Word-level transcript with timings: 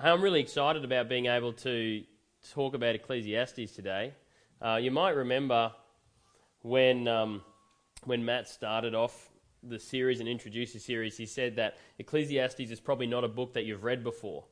I'm 0.00 0.22
really 0.22 0.38
excited 0.38 0.84
about 0.84 1.08
being 1.08 1.26
able 1.26 1.52
to 1.54 2.04
talk 2.52 2.74
about 2.74 2.94
Ecclesiastes 2.94 3.72
today. 3.72 4.14
Uh, 4.64 4.76
you 4.76 4.92
might 4.92 5.16
remember 5.16 5.72
when, 6.62 7.08
um, 7.08 7.42
when 8.04 8.24
Matt 8.24 8.46
started 8.46 8.94
off 8.94 9.28
the 9.64 9.80
series 9.80 10.20
and 10.20 10.28
introduced 10.28 10.74
the 10.74 10.78
series, 10.78 11.16
he 11.16 11.26
said 11.26 11.56
that 11.56 11.78
Ecclesiastes 11.98 12.60
is 12.60 12.78
probably 12.78 13.08
not 13.08 13.24
a 13.24 13.28
book 13.28 13.54
that 13.54 13.64
you've 13.64 13.82
read 13.82 14.04
before 14.04 14.44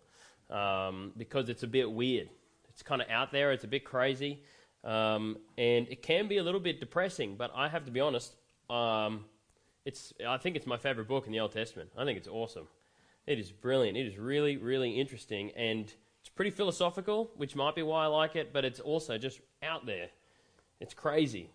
um, 0.50 1.12
because 1.16 1.48
it's 1.48 1.62
a 1.62 1.68
bit 1.68 1.88
weird. 1.88 2.28
It's 2.70 2.82
kind 2.82 3.00
of 3.00 3.08
out 3.08 3.30
there, 3.30 3.52
it's 3.52 3.62
a 3.62 3.68
bit 3.68 3.84
crazy, 3.84 4.42
um, 4.82 5.38
and 5.56 5.86
it 5.88 6.02
can 6.02 6.26
be 6.26 6.38
a 6.38 6.42
little 6.42 6.58
bit 6.58 6.80
depressing, 6.80 7.36
but 7.36 7.52
I 7.54 7.68
have 7.68 7.84
to 7.84 7.92
be 7.92 8.00
honest, 8.00 8.34
um, 8.68 9.26
it's, 9.84 10.12
I 10.26 10.38
think 10.38 10.56
it's 10.56 10.66
my 10.66 10.76
favorite 10.76 11.06
book 11.06 11.26
in 11.26 11.32
the 11.32 11.38
Old 11.38 11.52
Testament. 11.52 11.90
I 11.96 12.04
think 12.04 12.18
it's 12.18 12.26
awesome. 12.26 12.66
It 13.26 13.40
is 13.40 13.50
brilliant. 13.50 13.96
It 13.98 14.06
is 14.06 14.18
really, 14.18 14.56
really 14.56 15.00
interesting. 15.00 15.50
And 15.56 15.92
it's 16.20 16.28
pretty 16.34 16.52
philosophical, 16.52 17.30
which 17.36 17.56
might 17.56 17.74
be 17.74 17.82
why 17.82 18.04
I 18.04 18.06
like 18.06 18.36
it, 18.36 18.52
but 18.52 18.64
it's 18.64 18.78
also 18.78 19.18
just 19.18 19.40
out 19.62 19.84
there. 19.84 20.08
It's 20.80 20.94
crazy. 20.94 21.50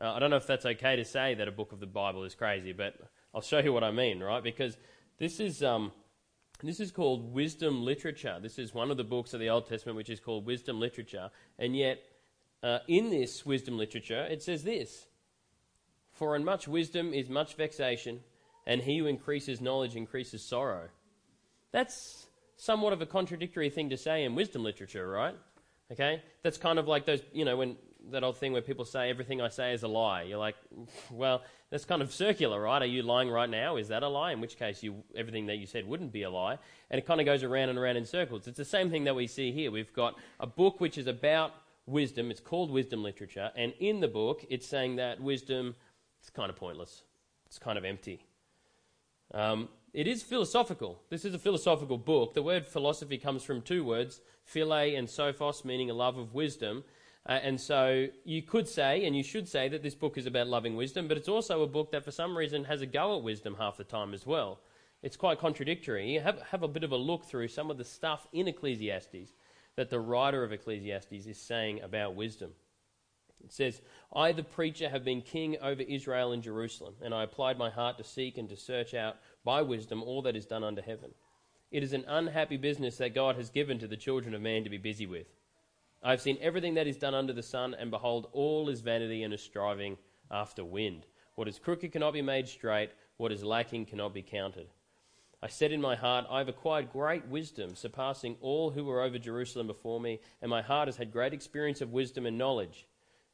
Uh, 0.00 0.12
I 0.12 0.18
don't 0.20 0.30
know 0.30 0.36
if 0.36 0.46
that's 0.46 0.64
okay 0.64 0.96
to 0.96 1.04
say 1.04 1.34
that 1.34 1.48
a 1.48 1.52
book 1.52 1.72
of 1.72 1.80
the 1.80 1.86
Bible 1.86 2.22
is 2.24 2.34
crazy, 2.34 2.72
but 2.72 2.94
I'll 3.34 3.40
show 3.40 3.58
you 3.58 3.72
what 3.72 3.82
I 3.82 3.90
mean, 3.90 4.20
right? 4.20 4.42
Because 4.42 4.76
this 5.18 5.40
is, 5.40 5.62
um, 5.62 5.90
this 6.62 6.78
is 6.78 6.92
called 6.92 7.32
wisdom 7.32 7.84
literature. 7.84 8.38
This 8.40 8.58
is 8.58 8.72
one 8.72 8.90
of 8.90 8.96
the 8.96 9.04
books 9.04 9.34
of 9.34 9.40
the 9.40 9.50
Old 9.50 9.66
Testament 9.66 9.96
which 9.96 10.10
is 10.10 10.20
called 10.20 10.46
wisdom 10.46 10.78
literature. 10.78 11.30
And 11.58 11.76
yet, 11.76 11.98
uh, 12.62 12.78
in 12.86 13.10
this 13.10 13.44
wisdom 13.44 13.76
literature, 13.76 14.24
it 14.30 14.40
says 14.42 14.62
this 14.62 15.06
For 16.12 16.36
in 16.36 16.44
much 16.44 16.68
wisdom 16.68 17.12
is 17.12 17.28
much 17.28 17.56
vexation 17.56 18.20
and 18.66 18.82
he 18.82 18.98
who 18.98 19.06
increases 19.06 19.60
knowledge 19.60 19.96
increases 19.96 20.44
sorrow. 20.44 20.88
That's 21.72 22.26
somewhat 22.56 22.92
of 22.92 23.02
a 23.02 23.06
contradictory 23.06 23.70
thing 23.70 23.90
to 23.90 23.96
say 23.96 24.24
in 24.24 24.34
wisdom 24.34 24.62
literature, 24.62 25.08
right? 25.08 25.34
Okay? 25.90 26.22
That's 26.42 26.58
kind 26.58 26.78
of 26.78 26.86
like 26.86 27.06
those, 27.06 27.22
you 27.32 27.44
know, 27.44 27.56
when 27.56 27.76
that 28.10 28.24
old 28.24 28.36
thing 28.36 28.52
where 28.52 28.62
people 28.62 28.84
say 28.84 29.10
everything 29.10 29.40
I 29.40 29.48
say 29.48 29.72
is 29.72 29.82
a 29.82 29.88
lie. 29.88 30.22
You're 30.22 30.38
like, 30.38 30.56
well, 31.10 31.42
that's 31.70 31.84
kind 31.84 32.02
of 32.02 32.12
circular, 32.12 32.60
right? 32.60 32.82
Are 32.82 32.86
you 32.86 33.02
lying 33.02 33.30
right 33.30 33.48
now? 33.48 33.76
Is 33.76 33.88
that 33.88 34.02
a 34.02 34.08
lie? 34.08 34.32
In 34.32 34.40
which 34.40 34.58
case, 34.58 34.82
you, 34.82 35.02
everything 35.16 35.46
that 35.46 35.56
you 35.56 35.66
said 35.66 35.86
wouldn't 35.86 36.12
be 36.12 36.22
a 36.22 36.30
lie. 36.30 36.58
And 36.90 36.98
it 36.98 37.06
kind 37.06 37.20
of 37.20 37.26
goes 37.26 37.42
around 37.42 37.70
and 37.70 37.78
around 37.78 37.96
in 37.96 38.04
circles. 38.04 38.46
It's 38.46 38.58
the 38.58 38.64
same 38.64 38.90
thing 38.90 39.04
that 39.04 39.14
we 39.14 39.26
see 39.26 39.52
here. 39.52 39.70
We've 39.70 39.92
got 39.92 40.16
a 40.40 40.46
book 40.46 40.80
which 40.80 40.98
is 40.98 41.06
about 41.06 41.52
wisdom. 41.86 42.30
It's 42.30 42.40
called 42.40 42.70
wisdom 42.70 43.02
literature. 43.02 43.50
And 43.56 43.72
in 43.80 44.00
the 44.00 44.08
book, 44.08 44.44
it's 44.50 44.66
saying 44.66 44.96
that 44.96 45.20
wisdom 45.20 45.74
is 46.22 46.30
kind 46.30 46.50
of 46.50 46.56
pointless. 46.56 47.02
It's 47.46 47.58
kind 47.58 47.78
of 47.78 47.84
empty. 47.84 48.24
Um, 49.34 49.68
it 49.92 50.06
is 50.06 50.22
philosophical. 50.22 51.02
This 51.10 51.24
is 51.24 51.34
a 51.34 51.38
philosophical 51.38 51.98
book. 51.98 52.34
The 52.34 52.42
word 52.42 52.66
philosophy 52.66 53.18
comes 53.18 53.42
from 53.42 53.60
two 53.60 53.84
words, 53.84 54.20
phile 54.44 54.96
and 54.96 55.06
sophos, 55.06 55.64
meaning 55.64 55.90
a 55.90 55.94
love 55.94 56.16
of 56.16 56.34
wisdom. 56.34 56.84
Uh, 57.28 57.32
and 57.42 57.60
so 57.60 58.08
you 58.24 58.42
could 58.42 58.66
say, 58.66 59.04
and 59.04 59.16
you 59.16 59.22
should 59.22 59.48
say, 59.48 59.68
that 59.68 59.82
this 59.82 59.94
book 59.94 60.16
is 60.16 60.26
about 60.26 60.48
loving 60.48 60.76
wisdom, 60.76 61.08
but 61.08 61.16
it's 61.16 61.28
also 61.28 61.62
a 61.62 61.66
book 61.66 61.92
that 61.92 62.04
for 62.04 62.10
some 62.10 62.36
reason 62.36 62.64
has 62.64 62.80
a 62.80 62.86
go 62.86 63.16
at 63.16 63.22
wisdom 63.22 63.56
half 63.58 63.76
the 63.76 63.84
time 63.84 64.14
as 64.14 64.26
well. 64.26 64.60
It's 65.02 65.16
quite 65.16 65.38
contradictory. 65.38 66.14
Have, 66.14 66.40
have 66.50 66.62
a 66.62 66.68
bit 66.68 66.84
of 66.84 66.92
a 66.92 66.96
look 66.96 67.26
through 67.26 67.48
some 67.48 67.70
of 67.70 67.78
the 67.78 67.84
stuff 67.84 68.26
in 68.32 68.48
Ecclesiastes 68.48 69.34
that 69.76 69.90
the 69.90 70.00
writer 70.00 70.42
of 70.42 70.52
Ecclesiastes 70.52 71.26
is 71.26 71.38
saying 71.38 71.80
about 71.82 72.14
wisdom. 72.14 72.50
It 73.44 73.52
says, 73.52 73.80
I, 74.14 74.32
the 74.32 74.44
preacher, 74.44 74.88
have 74.88 75.04
been 75.04 75.20
king 75.20 75.56
over 75.60 75.82
Israel 75.82 76.32
and 76.32 76.42
Jerusalem, 76.42 76.94
and 77.02 77.12
I 77.12 77.24
applied 77.24 77.58
my 77.58 77.70
heart 77.70 77.98
to 77.98 78.04
seek 78.04 78.38
and 78.38 78.48
to 78.48 78.56
search 78.56 78.94
out 78.94 79.16
by 79.44 79.62
wisdom 79.62 80.02
all 80.02 80.22
that 80.22 80.36
is 80.36 80.46
done 80.46 80.64
under 80.64 80.82
heaven. 80.82 81.12
It 81.70 81.82
is 81.82 81.92
an 81.92 82.04
unhappy 82.06 82.56
business 82.56 82.98
that 82.98 83.14
God 83.14 83.36
has 83.36 83.50
given 83.50 83.78
to 83.78 83.86
the 83.86 83.96
children 83.96 84.34
of 84.34 84.42
man 84.42 84.64
to 84.64 84.70
be 84.70 84.78
busy 84.78 85.06
with. 85.06 85.26
I 86.02 86.10
have 86.10 86.20
seen 86.20 86.38
everything 86.40 86.74
that 86.74 86.86
is 86.86 86.96
done 86.96 87.14
under 87.14 87.32
the 87.32 87.42
sun, 87.42 87.74
and 87.74 87.90
behold, 87.90 88.28
all 88.32 88.68
is 88.68 88.80
vanity 88.80 89.22
and 89.22 89.32
a 89.32 89.38
striving 89.38 89.96
after 90.30 90.64
wind. 90.64 91.06
What 91.34 91.48
is 91.48 91.58
crooked 91.58 91.92
cannot 91.92 92.12
be 92.12 92.22
made 92.22 92.48
straight, 92.48 92.90
what 93.16 93.32
is 93.32 93.44
lacking 93.44 93.86
cannot 93.86 94.12
be 94.12 94.22
counted. 94.22 94.68
I 95.42 95.48
said 95.48 95.72
in 95.72 95.80
my 95.80 95.96
heart, 95.96 96.26
I 96.30 96.38
have 96.38 96.48
acquired 96.48 96.92
great 96.92 97.26
wisdom, 97.26 97.74
surpassing 97.74 98.36
all 98.40 98.70
who 98.70 98.84
were 98.84 99.02
over 99.02 99.18
Jerusalem 99.18 99.66
before 99.66 100.00
me, 100.00 100.20
and 100.40 100.50
my 100.50 100.62
heart 100.62 100.88
has 100.88 100.96
had 100.96 101.12
great 101.12 101.32
experience 101.32 101.80
of 101.80 101.92
wisdom 101.92 102.26
and 102.26 102.38
knowledge 102.38 102.86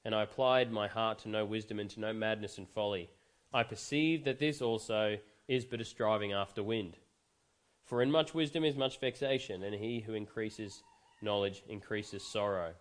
and 0.08 0.14
I 0.14 0.22
applied 0.22 0.72
my 0.72 0.88
heart 0.88 1.18
to 1.20 1.28
know 1.28 1.44
wisdom 1.44 1.78
and 1.78 1.90
to 1.90 2.00
know 2.00 2.14
madness 2.14 2.56
and 2.56 2.66
folly. 2.66 3.10
I 3.52 3.62
perceived 3.62 4.24
that 4.24 4.38
this 4.38 4.62
also 4.62 5.18
is 5.48 5.64
but 5.64 5.80
a 5.80 5.84
striving 5.84 6.32
after 6.32 6.62
wind. 6.62 6.96
For 7.84 8.02
in 8.02 8.10
much 8.10 8.34
wisdom 8.34 8.64
is 8.64 8.76
much 8.76 9.00
vexation, 9.00 9.62
and 9.62 9.74
he 9.74 10.00
who 10.00 10.12
increases 10.12 10.82
knowledge 11.22 11.62
increases 11.68 12.22
sorrow. 12.22 12.74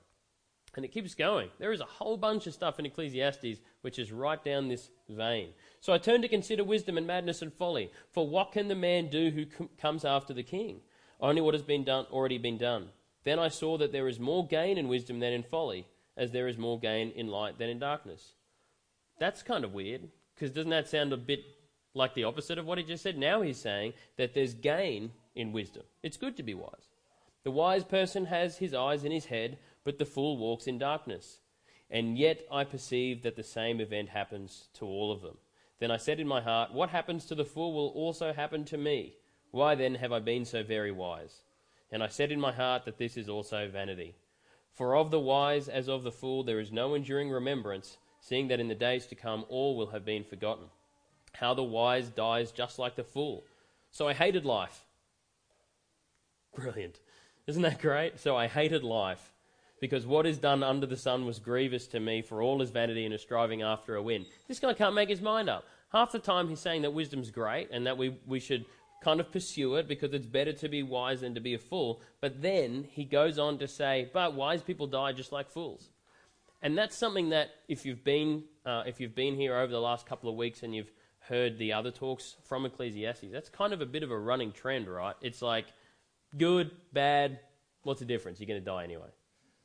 And 0.76 0.86
it 0.86 0.92
keeps 0.92 1.16
going. 1.16 1.50
There 1.58 1.72
is 1.72 1.82
a 1.82 1.86
whole 1.86 2.18
bunch 2.18 2.46
of 2.46 2.54
stuff 2.54 2.78
in 2.78 2.86
Ecclesiastes 2.86 3.62
which 3.82 3.98
is 3.98 4.12
right 4.12 4.44
down 4.44 4.68
this 4.68 4.90
vein. 5.10 5.50
So 5.80 5.92
I 5.92 5.98
turn 5.98 6.22
to 6.22 6.28
consider 6.28 6.64
wisdom 6.64 6.98
and 6.98 7.08
madness 7.08 7.42
and 7.42 7.52
folly. 7.52 7.90
For 8.12 8.28
what 8.28 8.52
can 8.52 8.68
the 8.68 8.76
man 8.76 9.10
do 9.10 9.32
who 9.32 9.46
com- 9.46 9.70
comes 9.80 10.06
after 10.06 10.34
the 10.34 10.44
king? 10.44 10.82
Only 11.20 11.42
what 11.42 11.56
has 11.56 11.64
been 11.64 11.84
done 11.84 12.06
already 12.12 12.38
been 12.38 12.60
done. 12.60 12.90
Then 13.24 13.40
I 13.40 13.48
saw 13.48 13.78
that 13.80 13.92
there 13.92 14.08
is 14.08 14.20
more 14.20 14.46
gain 14.46 14.78
in 14.78 14.88
wisdom 14.88 15.20
than 15.20 15.34
in 15.34 15.42
folly 15.42 15.88
as 16.16 16.32
there 16.32 16.48
is 16.48 16.58
more 16.58 16.80
gain 16.80 17.12
in 17.12 17.28
light 17.28 17.58
than 17.58 17.70
in 17.70 17.80
darkness. 17.80 18.34
That's 19.20 19.42
kind 19.42 19.64
of 19.64 19.74
weird, 19.74 20.10
because 20.36 20.52
doesn't 20.52 20.70
that 20.70 20.88
sound 20.88 21.12
a 21.12 21.18
bit 21.18 21.44
like 21.98 22.14
the 22.14 22.24
opposite 22.24 22.58
of 22.58 22.66
what 22.66 22.78
he 22.78 22.84
just 22.84 23.04
said? 23.04 23.18
Now 23.18 23.42
he's 23.42 23.60
saying 23.60 23.94
that 24.16 24.34
there's 24.34 24.54
gain 24.54 25.12
in 25.36 25.52
wisdom. 25.52 25.84
It's 26.04 26.18
good 26.18 26.38
to 26.38 26.44
be 26.44 26.54
wise. 26.54 26.90
The 27.44 27.52
wise 27.52 27.84
person 27.84 28.26
has 28.26 28.58
his 28.58 28.74
eyes 28.74 29.04
in 29.04 29.12
his 29.12 29.26
head, 29.26 29.58
but 29.84 29.98
the 29.98 30.06
fool 30.06 30.38
walks 30.38 30.68
in 30.68 30.78
darkness. 30.78 31.40
And 31.90 32.18
yet 32.18 32.46
I 32.52 32.64
perceive 32.64 33.24
that 33.24 33.36
the 33.36 33.44
same 33.44 33.80
event 33.80 34.10
happens 34.10 34.68
to 34.74 34.86
all 34.86 35.12
of 35.12 35.22
them. 35.22 35.38
Then 35.80 35.92
I 35.92 35.98
said 35.98 36.20
in 36.20 36.28
my 36.28 36.42
heart, 36.42 36.74
What 36.74 36.90
happens 36.90 37.26
to 37.26 37.36
the 37.36 37.46
fool 37.46 37.74
will 37.74 37.90
also 37.90 38.34
happen 38.34 38.66
to 38.66 38.78
me. 38.78 39.16
Why 39.52 39.76
then 39.76 39.96
have 39.96 40.12
I 40.12 40.20
been 40.20 40.44
so 40.46 40.64
very 40.64 40.92
wise? 40.92 41.42
And 41.92 42.04
I 42.04 42.08
said 42.08 42.32
in 42.32 42.40
my 42.40 42.52
heart 42.52 42.84
that 42.86 42.98
this 42.98 43.16
is 43.16 43.30
also 43.30 43.70
vanity. 43.70 44.16
For 44.74 44.96
of 44.96 45.10
the 45.10 45.20
wise 45.20 45.70
as 45.70 45.88
of 45.88 46.04
the 46.04 46.12
fool 46.12 46.44
there 46.44 46.60
is 46.60 46.72
no 46.72 46.94
enduring 46.94 47.30
remembrance, 47.30 47.98
seeing 48.20 48.50
that 48.50 48.60
in 48.60 48.68
the 48.68 48.76
days 48.76 49.06
to 49.08 49.16
come 49.16 49.46
all 49.48 49.78
will 49.78 49.88
have 49.88 50.04
been 50.04 50.24
forgotten. 50.24 50.66
How 51.40 51.54
the 51.54 51.64
wise 51.64 52.10
dies 52.10 52.52
just 52.52 52.80
like 52.80 52.96
the 52.96 53.04
fool. 53.04 53.44
So 53.92 54.08
I 54.08 54.14
hated 54.14 54.46
life. 54.46 54.86
Brilliant. 56.56 57.00
Isn't 57.46 57.62
that 57.62 57.80
great? 57.80 58.20
So 58.20 58.36
I 58.36 58.48
hated 58.48 58.84
life, 58.84 59.32
because 59.80 60.06
what 60.06 60.26
is 60.26 60.38
done 60.38 60.64
under 60.64 60.86
the 60.86 60.98
sun 60.98 61.26
was 61.26 61.40
grievous 61.40 61.88
to 61.88 62.00
me, 62.00 62.22
for 62.22 62.42
all 62.42 62.62
is 62.62 62.72
vanity 62.72 63.06
and 63.06 63.14
is 63.14 63.22
striving 63.22 63.62
after 63.62 63.96
a 63.96 64.02
wind. 64.02 64.26
This 64.48 64.60
guy 64.60 64.74
can't 64.74 64.96
make 64.96 65.10
his 65.10 65.22
mind 65.22 65.50
up. 65.50 65.66
Half 65.94 66.12
the 66.12 66.20
time 66.20 66.50
he's 66.50 66.60
saying 66.60 66.82
that 66.82 66.92
wisdom's 66.92 67.32
great 67.32 67.70
and 67.72 67.88
that 67.88 67.98
we, 67.98 68.18
we 68.26 68.40
should 68.40 68.66
kind 69.04 69.20
of 69.20 69.32
pursue 69.32 69.76
it 69.76 69.88
because 69.88 70.14
it's 70.14 70.26
better 70.26 70.52
to 70.52 70.68
be 70.68 70.84
wise 70.84 71.22
than 71.22 71.36
to 71.36 71.40
be 71.40 71.54
a 71.54 71.60
fool. 71.60 72.02
But 72.20 72.42
then 72.42 72.88
he 72.92 73.06
goes 73.06 73.40
on 73.40 73.60
to 73.60 73.68
say, 73.68 74.10
but 74.12 74.34
wise 74.34 74.64
people 74.64 74.88
die 74.88 75.14
just 75.14 75.32
like 75.32 75.50
fools. 75.50 75.90
And 76.62 76.78
that's 76.78 76.98
something 76.98 77.30
that 77.30 77.52
if 77.68 77.86
you've 77.86 78.04
been, 78.04 78.44
uh, 78.66 78.84
if 78.88 79.00
you've 79.00 79.16
been 79.16 79.36
here 79.36 79.56
over 79.56 79.72
the 79.72 79.80
last 79.80 80.08
couple 80.08 80.30
of 80.30 80.36
weeks 80.36 80.64
and 80.64 80.76
you've 80.76 80.92
heard 81.28 81.58
the 81.58 81.74
other 81.74 81.92
talks 81.92 82.36
from 82.44 82.66
Ecclesiastes, 82.66 83.32
that's 83.32 83.50
kind 83.50 83.74
of 83.74 83.82
a 83.82 83.86
bit 83.86 84.04
of 84.04 84.12
a 84.12 84.18
running 84.18 84.52
trend, 84.52 84.88
right? 84.88 85.16
It's 85.22 85.42
like 85.42 85.66
good, 86.38 86.72
bad, 86.94 87.40
what's 87.84 88.00
the 88.00 88.06
difference? 88.06 88.40
You're 88.40 88.48
going 88.48 88.62
to 88.62 88.66
die 88.66 88.84
anyway, 88.84 89.10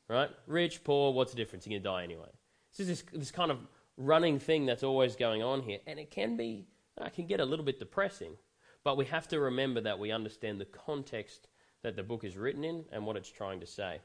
right? 0.08 0.30
Rich, 0.46 0.84
poor, 0.84 1.12
what's 1.12 1.32
the 1.32 1.36
difference? 1.36 1.66
You're 1.66 1.78
going 1.78 1.82
to 1.82 1.88
die 1.88 2.04
anyway. 2.04 2.28
This 2.70 2.88
is 2.88 3.02
this, 3.02 3.12
this 3.12 3.30
kind 3.30 3.50
of 3.50 3.58
running 3.96 4.38
thing 4.38 4.66
that's 4.66 4.82
always 4.82 5.16
going 5.16 5.42
on 5.42 5.62
here, 5.62 5.78
and 5.86 5.98
it 5.98 6.10
can 6.10 6.36
be, 6.36 6.66
uh, 7.00 7.06
it 7.06 7.14
can 7.14 7.26
get 7.26 7.40
a 7.40 7.44
little 7.44 7.64
bit 7.64 7.78
depressing. 7.78 8.36
But 8.84 8.96
we 8.96 9.04
have 9.06 9.28
to 9.28 9.38
remember 9.38 9.80
that 9.82 9.98
we 9.98 10.10
understand 10.10 10.60
the 10.60 10.64
context 10.64 11.48
that 11.82 11.96
the 11.96 12.02
book 12.02 12.24
is 12.24 12.36
written 12.36 12.64
in 12.64 12.84
and 12.92 13.06
what 13.06 13.16
it's 13.16 13.30
trying 13.30 13.60
to 13.60 13.66
say. 13.66 14.00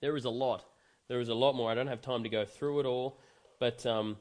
There 0.00 0.16
is 0.16 0.24
a 0.24 0.30
lot. 0.30 0.64
There 1.08 1.20
is 1.20 1.28
a 1.28 1.34
lot 1.34 1.54
more. 1.54 1.70
I 1.70 1.74
don't 1.74 1.86
have 1.86 2.00
time 2.00 2.22
to 2.22 2.28
go 2.28 2.44
through 2.44 2.80
it 2.80 2.86
all, 2.86 3.18
but 3.58 3.84
um, 3.84 4.16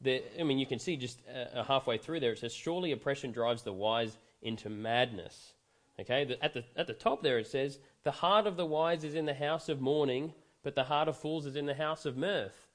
there, 0.00 0.20
I 0.38 0.42
mean, 0.42 0.58
you 0.58 0.66
can 0.66 0.78
see 0.78 0.96
just 0.96 1.20
uh, 1.28 1.62
halfway 1.64 1.98
through 1.98 2.20
there 2.20 2.32
it 2.32 2.38
says, 2.38 2.54
"Surely 2.54 2.92
oppression 2.92 3.32
drives 3.32 3.62
the 3.62 3.72
wise 3.72 4.16
into 4.42 4.68
madness." 4.68 5.54
Okay, 5.98 6.24
the, 6.24 6.42
at 6.42 6.54
the 6.54 6.64
at 6.76 6.86
the 6.86 6.94
top 6.94 7.22
there 7.22 7.38
it 7.38 7.46
says, 7.46 7.78
"The 8.04 8.10
heart 8.10 8.46
of 8.46 8.56
the 8.56 8.66
wise 8.66 9.04
is 9.04 9.14
in 9.14 9.26
the 9.26 9.34
house 9.34 9.68
of 9.68 9.80
mourning, 9.80 10.32
but 10.62 10.74
the 10.74 10.84
heart 10.84 11.08
of 11.08 11.16
fools 11.16 11.46
is 11.46 11.56
in 11.56 11.66
the 11.66 11.74
house 11.74 12.06
of 12.06 12.16
mirth." 12.16 12.66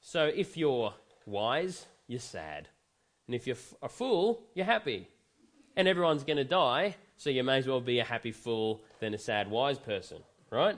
So 0.00 0.26
if 0.26 0.56
you're 0.56 0.94
wise, 1.26 1.86
you're 2.06 2.20
sad, 2.20 2.68
and 3.26 3.34
if 3.34 3.46
you're 3.46 3.56
f- 3.56 3.74
a 3.82 3.88
fool, 3.88 4.42
you're 4.54 4.64
happy 4.64 5.08
and 5.78 5.86
everyone's 5.86 6.24
going 6.24 6.36
to 6.36 6.44
die, 6.44 6.96
so 7.16 7.30
you 7.30 7.44
may 7.44 7.56
as 7.56 7.66
well 7.68 7.80
be 7.80 8.00
a 8.00 8.04
happy 8.04 8.32
fool 8.32 8.82
than 8.98 9.14
a 9.14 9.18
sad 9.18 9.48
wise 9.48 9.78
person, 9.78 10.18
right? 10.50 10.76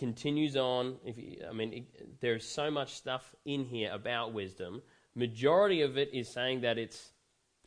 Continues 0.00 0.56
on. 0.56 0.96
If 1.04 1.18
you, 1.18 1.36
I 1.46 1.52
mean, 1.52 1.74
it, 1.74 2.20
there's 2.22 2.46
so 2.46 2.70
much 2.70 2.94
stuff 2.94 3.34
in 3.44 3.66
here 3.66 3.92
about 3.92 4.32
wisdom. 4.32 4.80
Majority 5.14 5.82
of 5.82 5.98
it 5.98 6.08
is 6.14 6.26
saying 6.26 6.62
that 6.62 6.78
it's 6.78 7.12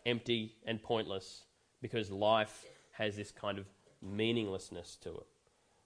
empty 0.04 0.56
and 0.66 0.82
pointless. 0.82 1.44
because 1.80 2.10
life 2.10 2.66
has 2.94 3.16
this 3.16 3.30
kind 3.30 3.60
of 3.60 3.68
meaninglessness 4.02 4.96
to 5.04 5.12
it. 5.12 5.28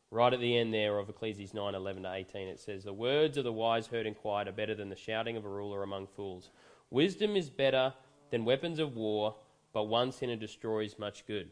Right 0.09 0.31
at 0.31 0.39
the 0.39 0.57
end 0.57 0.73
there 0.73 0.97
of 0.99 1.09
Ecclesiastes 1.09 1.53
9 1.53 1.75
11 1.75 2.03
to 2.03 2.13
18, 2.13 2.47
it 2.47 2.61
says, 2.61 2.85
The 2.85 2.93
words 2.93 3.35
of 3.35 3.43
the 3.43 3.51
wise 3.51 3.87
heard 3.87 4.05
in 4.05 4.13
quiet 4.13 4.47
are 4.47 4.53
better 4.53 4.73
than 4.73 4.87
the 4.87 4.95
shouting 4.95 5.35
of 5.35 5.43
a 5.43 5.49
ruler 5.49 5.83
among 5.83 6.07
fools. 6.07 6.49
Wisdom 6.89 7.35
is 7.35 7.49
better 7.49 7.93
than 8.31 8.45
weapons 8.45 8.79
of 8.79 8.95
war, 8.95 9.35
but 9.73 9.89
one 9.89 10.13
sinner 10.13 10.37
destroys 10.37 10.97
much 10.97 11.27
good. 11.27 11.49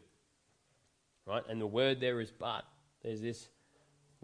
Right? 1.26 1.42
And 1.50 1.60
the 1.60 1.66
word 1.66 2.00
there 2.00 2.18
is 2.22 2.30
but. 2.30 2.64
There's 3.02 3.20
this 3.20 3.48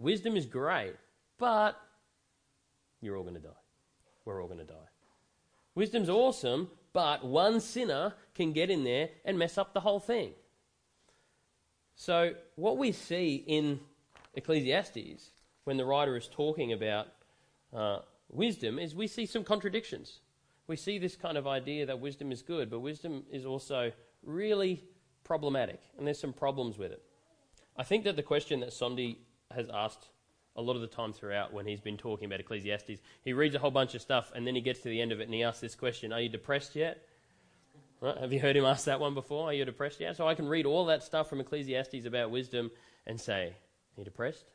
wisdom 0.03 0.35
is 0.35 0.45
great, 0.45 0.95
but 1.39 1.79
you're 3.01 3.17
all 3.17 3.23
going 3.23 3.35
to 3.35 3.41
die. 3.41 3.49
We're 4.25 4.41
all 4.41 4.47
going 4.47 4.59
to 4.59 4.65
die. 4.65 4.89
Wisdom's 5.75 6.09
awesome, 6.09 6.69
but 6.91 7.25
one 7.25 7.59
sinner 7.59 8.13
can 8.35 8.51
get 8.51 8.69
in 8.69 8.83
there 8.83 9.09
and 9.25 9.39
mess 9.39 9.57
up 9.57 9.73
the 9.73 9.79
whole 9.79 9.99
thing. 9.99 10.31
So, 11.95 12.33
what 12.55 12.77
we 12.77 12.91
see 12.91 13.43
in 13.47 13.79
Ecclesiastes, 14.35 15.31
when 15.63 15.77
the 15.77 15.85
writer 15.85 16.17
is 16.17 16.27
talking 16.27 16.73
about 16.73 17.07
uh, 17.73 17.99
wisdom, 18.29 18.79
is 18.79 18.93
we 18.93 19.07
see 19.07 19.25
some 19.25 19.43
contradictions. 19.43 20.19
We 20.67 20.75
see 20.75 20.97
this 20.97 21.15
kind 21.15 21.37
of 21.37 21.47
idea 21.47 21.85
that 21.85 21.99
wisdom 21.99 22.31
is 22.31 22.41
good, 22.41 22.69
but 22.69 22.79
wisdom 22.79 23.23
is 23.31 23.45
also 23.45 23.91
really 24.23 24.83
problematic, 25.23 25.81
and 25.97 26.05
there's 26.05 26.19
some 26.19 26.33
problems 26.33 26.77
with 26.77 26.91
it. 26.91 27.01
I 27.77 27.83
think 27.83 28.03
that 28.03 28.15
the 28.15 28.23
question 28.23 28.59
that 28.61 28.69
Sondi 28.69 29.17
has 29.53 29.69
asked 29.73 30.07
a 30.55 30.61
lot 30.61 30.75
of 30.75 30.81
the 30.81 30.87
time 30.87 31.13
throughout 31.13 31.53
when 31.53 31.65
he's 31.65 31.81
been 31.81 31.97
talking 31.97 32.25
about 32.25 32.39
Ecclesiastes, 32.39 33.01
he 33.23 33.33
reads 33.33 33.55
a 33.55 33.59
whole 33.59 33.71
bunch 33.71 33.95
of 33.95 34.01
stuff 34.01 34.31
and 34.35 34.45
then 34.45 34.55
he 34.55 34.61
gets 34.61 34.81
to 34.81 34.89
the 34.89 35.01
end 35.01 35.11
of 35.11 35.19
it 35.19 35.23
and 35.23 35.33
he 35.33 35.43
asks 35.43 35.61
this 35.61 35.75
question 35.75 36.13
Are 36.13 36.21
you 36.21 36.29
depressed 36.29 36.75
yet? 36.75 37.07
Right? 38.01 38.17
Have 38.17 38.33
you 38.33 38.39
heard 38.39 38.57
him 38.57 38.65
ask 38.65 38.85
that 38.85 38.99
one 38.99 39.13
before? 39.13 39.49
Are 39.49 39.53
you 39.53 39.65
depressed 39.65 39.99
yet? 39.99 40.17
So 40.17 40.27
I 40.27 40.35
can 40.35 40.47
read 40.47 40.65
all 40.65 40.85
that 40.87 41.03
stuff 41.03 41.29
from 41.29 41.39
Ecclesiastes 41.39 42.05
about 42.05 42.31
wisdom 42.31 42.69
and 43.07 43.19
say, 43.19 43.45
are 43.47 43.99
you 43.99 44.03
depressed? 44.03 44.45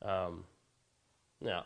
Um, 0.00 0.44
now, 1.40 1.64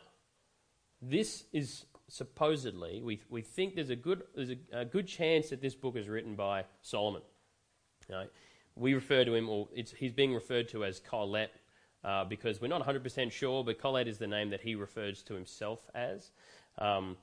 this 1.02 1.44
is 1.52 1.84
supposedly, 2.08 3.02
we, 3.02 3.20
we 3.28 3.42
think 3.42 3.74
there's, 3.74 3.90
a 3.90 3.96
good, 3.96 4.22
there's 4.34 4.50
a, 4.50 4.80
a 4.80 4.84
good 4.84 5.06
chance 5.06 5.50
that 5.50 5.60
this 5.60 5.74
book 5.74 5.96
is 5.96 6.08
written 6.08 6.34
by 6.34 6.64
Solomon. 6.82 7.22
We 8.74 8.94
refer 8.94 9.24
to 9.24 9.34
him, 9.34 9.48
or 9.48 9.68
he's 9.74 10.12
being 10.12 10.34
referred 10.34 10.68
to 10.70 10.84
as 10.84 11.00
Qoheleth 11.00 11.50
uh, 12.04 12.24
because 12.24 12.60
we're 12.60 12.68
not 12.68 12.86
100% 12.86 13.30
sure, 13.32 13.64
but 13.64 13.80
Qoheleth 13.80 14.06
is 14.06 14.18
the 14.18 14.26
name 14.26 14.50
that 14.50 14.62
he 14.62 14.74
refers 14.74 15.22
to 15.24 15.34
himself 15.34 15.88
as. 15.94 16.30
Um, 16.78 17.16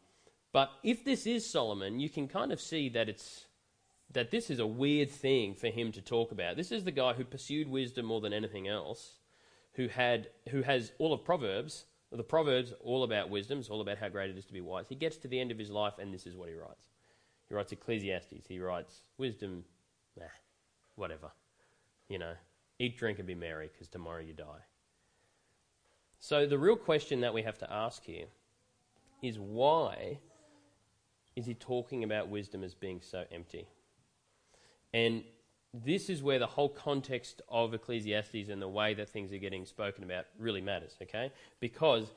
but 0.54 0.72
if 0.84 1.04
this 1.04 1.26
is 1.26 1.50
Solomon, 1.50 2.00
you 2.00 2.10
can 2.10 2.28
kind 2.28 2.52
of 2.52 2.62
see 2.62 2.90
that 2.90 3.10
it's 3.10 3.46
that 4.14 4.32
this 4.32 4.50
is 4.50 4.60
a 4.60 4.68
weird 4.68 5.12
thing 5.12 5.54
for 5.54 5.68
him 5.68 5.92
to 5.92 6.02
talk 6.02 6.32
about. 6.32 6.56
This 6.56 6.72
is 6.72 6.86
the 6.86 6.92
guy 6.92 7.14
who 7.14 7.26
pursued 7.26 7.68
wisdom 7.68 8.06
more 8.06 8.22
than 8.22 8.32
anything 8.32 8.68
else, 8.68 9.20
who 9.74 9.88
had 9.88 10.30
who 10.50 10.62
has 10.62 10.92
all 10.98 11.14
of 11.14 11.24
Proverbs. 11.24 11.86
The 12.12 12.24
Proverbs 12.24 12.74
all 12.82 13.04
about 13.04 13.30
wisdom. 13.30 13.60
It's 13.60 13.70
all 13.70 13.82
about 13.82 13.98
how 13.98 14.08
great 14.08 14.30
it 14.30 14.38
is 14.38 14.46
to 14.46 14.54
be 14.54 14.62
wise. 14.62 14.86
He 14.88 14.96
gets 14.96 15.18
to 15.18 15.28
the 15.28 15.40
end 15.40 15.52
of 15.52 15.60
his 15.60 15.70
life, 15.70 15.96
and 16.00 16.14
this 16.14 16.26
is 16.26 16.36
what 16.36 16.48
he 16.48 16.56
writes. 16.56 16.88
He 17.50 17.56
writes 17.56 17.74
Ecclesiastes. 17.74 18.48
He 18.48 18.60
writes 18.60 19.02
wisdom. 19.18 19.66
Nah, 20.18 20.26
whatever. 20.96 21.32
You 22.08 22.20
know, 22.20 22.34
eat, 22.80 22.98
drink, 22.98 23.20
and 23.20 23.28
be 23.28 23.36
merry, 23.36 23.70
because 23.72 23.88
tomorrow 23.88 24.22
you 24.22 24.34
die. 24.34 24.66
So 26.20 26.46
the 26.46 26.58
real 26.58 26.76
question 26.76 27.22
that 27.22 27.34
we 27.34 27.44
have 27.44 27.58
to 27.60 27.72
ask 27.72 28.04
here 28.04 28.26
is 29.22 29.40
why 29.40 30.20
is 31.36 31.46
he 31.46 31.54
talking 31.54 32.04
about 32.04 32.30
wisdom 32.30 32.64
as 32.64 32.74
being 32.74 33.02
so 33.02 33.24
empty? 33.32 33.68
And 34.94 35.24
this 35.74 36.10
is 36.10 36.24
where 36.24 36.40
the 36.40 36.48
whole 36.48 36.70
context 36.70 37.42
of 37.50 37.74
Ecclesiastes 37.74 38.50
and 38.50 38.62
the 38.62 38.68
way 38.68 38.94
that 38.96 39.10
things 39.10 39.32
are 39.32 39.38
getting 39.38 39.66
spoken 39.66 40.04
about 40.04 40.26
really 40.40 40.62
matters, 40.62 40.96
okay? 41.02 41.32
Because 41.60 42.12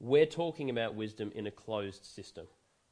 we're 0.00 0.26
talking 0.26 0.70
about 0.70 0.94
wisdom 0.94 1.30
in 1.34 1.46
a 1.46 1.50
closed 1.50 2.04
system. 2.04 2.46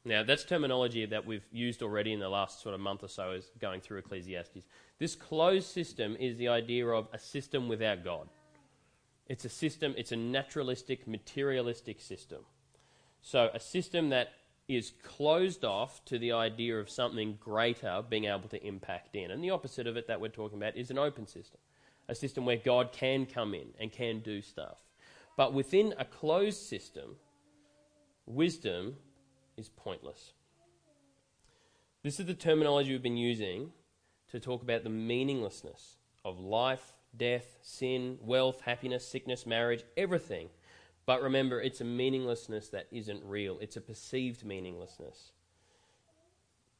Now, 0.04 0.22
that's 0.22 0.44
terminology 0.44 1.06
that 1.06 1.26
we've 1.26 1.46
used 1.52 1.82
already 1.82 2.12
in 2.12 2.20
the 2.20 2.28
last 2.28 2.60
sort 2.60 2.74
of 2.74 2.80
month 2.80 3.04
or 3.04 3.08
so 3.08 3.30
as 3.30 3.50
going 3.60 3.80
through 3.80 3.98
Ecclesiastes. 3.98 4.66
This 5.02 5.16
closed 5.16 5.66
system 5.66 6.16
is 6.20 6.36
the 6.36 6.46
idea 6.46 6.86
of 6.86 7.08
a 7.12 7.18
system 7.18 7.66
without 7.66 8.04
God. 8.04 8.28
It's 9.26 9.44
a 9.44 9.48
system, 9.48 9.96
it's 9.98 10.12
a 10.12 10.16
naturalistic, 10.16 11.08
materialistic 11.08 12.00
system. 12.00 12.42
So, 13.20 13.50
a 13.52 13.58
system 13.58 14.10
that 14.10 14.28
is 14.68 14.92
closed 15.02 15.64
off 15.64 16.04
to 16.04 16.20
the 16.20 16.30
idea 16.30 16.78
of 16.78 16.88
something 16.88 17.36
greater 17.40 18.04
being 18.08 18.26
able 18.26 18.48
to 18.50 18.64
impact 18.64 19.16
in. 19.16 19.32
And 19.32 19.42
the 19.42 19.50
opposite 19.50 19.88
of 19.88 19.96
it 19.96 20.06
that 20.06 20.20
we're 20.20 20.28
talking 20.28 20.58
about 20.58 20.76
is 20.76 20.92
an 20.92 20.98
open 20.98 21.26
system, 21.26 21.58
a 22.08 22.14
system 22.14 22.46
where 22.46 22.56
God 22.56 22.92
can 22.92 23.26
come 23.26 23.54
in 23.54 23.74
and 23.80 23.90
can 23.90 24.20
do 24.20 24.40
stuff. 24.40 24.78
But 25.36 25.52
within 25.52 25.94
a 25.98 26.04
closed 26.04 26.60
system, 26.60 27.16
wisdom 28.24 28.94
is 29.56 29.68
pointless. 29.68 30.32
This 32.04 32.20
is 32.20 32.26
the 32.26 32.34
terminology 32.34 32.92
we've 32.92 33.02
been 33.02 33.16
using 33.16 33.72
to 34.32 34.40
talk 34.40 34.62
about 34.62 34.82
the 34.84 34.90
meaninglessness 34.90 35.96
of 36.24 36.40
life, 36.40 36.92
death, 37.16 37.58
sin, 37.62 38.18
wealth, 38.20 38.62
happiness, 38.62 39.06
sickness, 39.06 39.46
marriage, 39.46 39.84
everything 39.96 40.48
but 41.06 41.22
remember, 41.22 41.60
it's 41.60 41.80
a 41.80 41.84
meaninglessness 41.84 42.68
that 42.68 42.86
isn't 42.92 43.24
real. 43.24 43.58
It's 43.60 43.76
a 43.76 43.80
perceived 43.80 44.44
meaninglessness. 44.44 45.32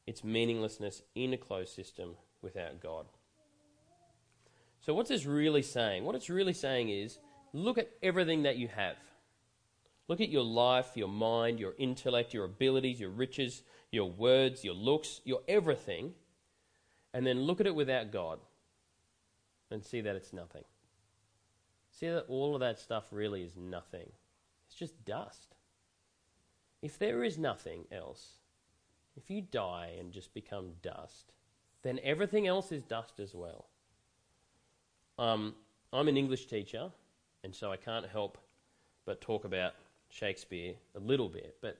It's 0.07 0.23
meaninglessness 0.23 1.01
in 1.15 1.33
a 1.33 1.37
closed 1.37 1.73
system 1.73 2.15
without 2.41 2.81
God. 2.81 3.05
So, 4.81 4.93
what's 4.93 5.09
this 5.09 5.25
really 5.25 5.61
saying? 5.61 6.03
What 6.03 6.15
it's 6.15 6.29
really 6.29 6.53
saying 6.53 6.89
is 6.89 7.19
look 7.53 7.77
at 7.77 7.89
everything 8.01 8.43
that 8.43 8.57
you 8.57 8.67
have. 8.69 8.97
Look 10.09 10.19
at 10.19 10.29
your 10.29 10.43
life, 10.43 10.91
your 10.95 11.07
mind, 11.07 11.59
your 11.59 11.73
intellect, 11.77 12.33
your 12.33 12.45
abilities, 12.45 12.99
your 12.99 13.09
riches, 13.09 13.63
your 13.91 14.09
words, 14.09 14.63
your 14.63 14.73
looks, 14.73 15.21
your 15.23 15.41
everything, 15.47 16.13
and 17.13 17.25
then 17.25 17.41
look 17.41 17.59
at 17.59 17.67
it 17.67 17.75
without 17.75 18.11
God 18.11 18.39
and 19.71 19.83
see 19.83 20.01
that 20.01 20.15
it's 20.15 20.33
nothing. 20.33 20.63
See 21.91 22.07
that 22.07 22.25
all 22.27 22.55
of 22.55 22.61
that 22.61 22.79
stuff 22.79 23.05
really 23.11 23.43
is 23.43 23.55
nothing. 23.55 24.09
It's 24.67 24.75
just 24.75 25.05
dust. 25.05 25.55
If 26.81 26.97
there 26.97 27.23
is 27.23 27.37
nothing 27.37 27.85
else, 27.91 28.39
if 29.15 29.29
you 29.29 29.41
die 29.41 29.91
and 29.99 30.11
just 30.11 30.33
become 30.33 30.71
dust, 30.81 31.33
then 31.83 31.99
everything 32.03 32.47
else 32.47 32.71
is 32.71 32.81
dust 32.83 33.19
as 33.19 33.35
well. 33.35 33.67
Um, 35.19 35.53
I'm 35.91 36.07
an 36.07 36.17
English 36.17 36.47
teacher, 36.47 36.91
and 37.43 37.53
so 37.53 37.71
I 37.71 37.77
can't 37.77 38.07
help 38.07 38.37
but 39.05 39.21
talk 39.21 39.45
about 39.45 39.73
Shakespeare 40.09 40.73
a 40.95 40.99
little 40.99 41.29
bit. 41.29 41.57
But 41.61 41.77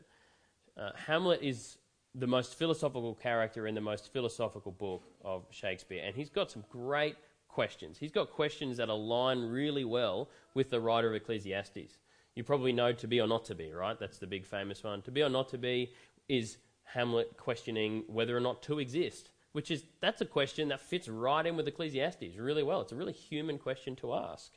uh, 0.77 0.91
Hamlet 0.95 1.41
is 1.41 1.77
the 2.15 2.27
most 2.27 2.55
philosophical 2.55 3.15
character 3.15 3.65
in 3.67 3.75
the 3.75 3.81
most 3.81 4.11
philosophical 4.13 4.71
book 4.71 5.03
of 5.23 5.45
Shakespeare, 5.49 6.03
and 6.05 6.15
he's 6.15 6.29
got 6.29 6.51
some 6.51 6.63
great 6.69 7.15
questions. 7.47 7.97
He's 7.97 8.11
got 8.11 8.31
questions 8.31 8.77
that 8.77 8.89
align 8.89 9.41
really 9.43 9.83
well 9.83 10.29
with 10.53 10.69
the 10.69 10.79
writer 10.79 11.09
of 11.09 11.15
Ecclesiastes. 11.15 11.97
You 12.35 12.43
probably 12.43 12.71
know 12.71 12.93
to 12.93 13.07
be 13.07 13.21
or 13.21 13.27
not 13.27 13.45
to 13.45 13.55
be, 13.55 13.71
right? 13.71 13.99
That's 13.99 14.17
the 14.17 14.27
big 14.27 14.45
famous 14.45 14.83
one. 14.83 15.01
To 15.03 15.11
be 15.11 15.21
or 15.21 15.29
not 15.29 15.49
to 15.49 15.57
be 15.57 15.91
is 16.27 16.57
Hamlet 16.83 17.37
questioning 17.37 18.03
whether 18.07 18.35
or 18.35 18.39
not 18.41 18.61
to 18.63 18.79
exist, 18.79 19.29
which 19.51 19.71
is 19.71 19.83
that's 20.01 20.21
a 20.21 20.25
question 20.25 20.67
that 20.69 20.81
fits 20.81 21.07
right 21.07 21.45
in 21.45 21.55
with 21.55 21.67
Ecclesiastes 21.67 22.37
really 22.37 22.63
well. 22.63 22.81
It's 22.81 22.91
a 22.91 22.95
really 22.95 23.13
human 23.13 23.57
question 23.57 23.95
to 23.97 24.13
ask. 24.13 24.51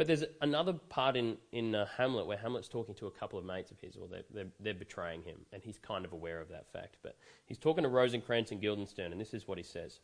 But 0.00 0.06
there's 0.06 0.24
another 0.40 0.72
part 0.72 1.14
in, 1.14 1.36
in 1.52 1.74
uh, 1.74 1.84
Hamlet 1.98 2.26
where 2.26 2.38
Hamlet's 2.38 2.68
talking 2.68 2.94
to 2.94 3.06
a 3.06 3.10
couple 3.10 3.38
of 3.38 3.44
mates 3.44 3.70
of 3.70 3.78
his, 3.80 3.96
or 3.96 4.08
they're, 4.08 4.22
they're, 4.32 4.50
they're, 4.58 4.72
betraying 4.72 5.20
him, 5.20 5.36
and 5.52 5.62
he's 5.62 5.76
kind 5.76 6.06
of 6.06 6.14
aware 6.14 6.40
of 6.40 6.48
that 6.48 6.72
fact. 6.72 6.96
But 7.02 7.18
he's 7.44 7.58
talking 7.58 7.82
to 7.82 7.90
Rosencrantz 7.90 8.50
and 8.50 8.62
Guildenstern, 8.62 9.12
and 9.12 9.20
this 9.20 9.34
is 9.34 9.46
what 9.46 9.58
he 9.58 9.62
says 9.62 10.00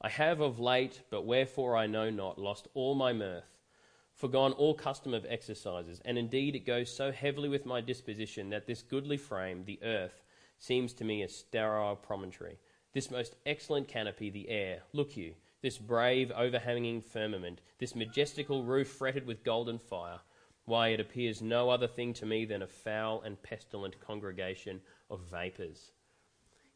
I 0.00 0.08
have 0.08 0.40
of 0.40 0.58
late, 0.58 1.02
but 1.10 1.26
wherefore 1.26 1.76
I 1.76 1.86
know 1.86 2.08
not, 2.08 2.38
lost 2.38 2.66
all 2.72 2.94
my 2.94 3.12
mirth, 3.12 3.58
forgone 4.14 4.52
all 4.52 4.72
custom 4.72 5.12
of 5.12 5.26
exercises, 5.28 6.00
and 6.06 6.16
indeed 6.16 6.56
it 6.56 6.64
goes 6.64 6.90
so 6.90 7.12
heavily 7.12 7.50
with 7.50 7.66
my 7.66 7.82
disposition 7.82 8.48
that 8.48 8.66
this 8.66 8.80
goodly 8.80 9.18
frame, 9.18 9.64
the 9.66 9.78
earth, 9.82 10.22
seems 10.58 10.94
to 10.94 11.04
me 11.04 11.22
a 11.22 11.28
sterile 11.28 11.94
promontory. 11.94 12.58
This 12.94 13.10
most 13.10 13.36
excellent 13.44 13.86
canopy, 13.86 14.30
the 14.30 14.48
air, 14.48 14.78
look 14.94 15.14
you, 15.14 15.34
this 15.62 15.78
brave 15.78 16.30
overhanging 16.32 17.00
firmament, 17.00 17.60
this 17.78 17.94
majestical 17.94 18.64
roof 18.64 18.88
fretted 18.88 19.26
with 19.26 19.44
golden 19.44 19.78
fire, 19.78 20.20
why 20.64 20.88
it 20.88 21.00
appears 21.00 21.40
no 21.40 21.70
other 21.70 21.88
thing 21.88 22.12
to 22.14 22.26
me 22.26 22.44
than 22.44 22.62
a 22.62 22.66
foul 22.66 23.22
and 23.22 23.42
pestilent 23.42 24.00
congregation 24.00 24.80
of 25.10 25.20
vapours. 25.30 25.92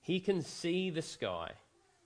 He 0.01 0.19
can 0.19 0.43
see 0.43 0.91
the 0.91 1.03
sky 1.03 1.53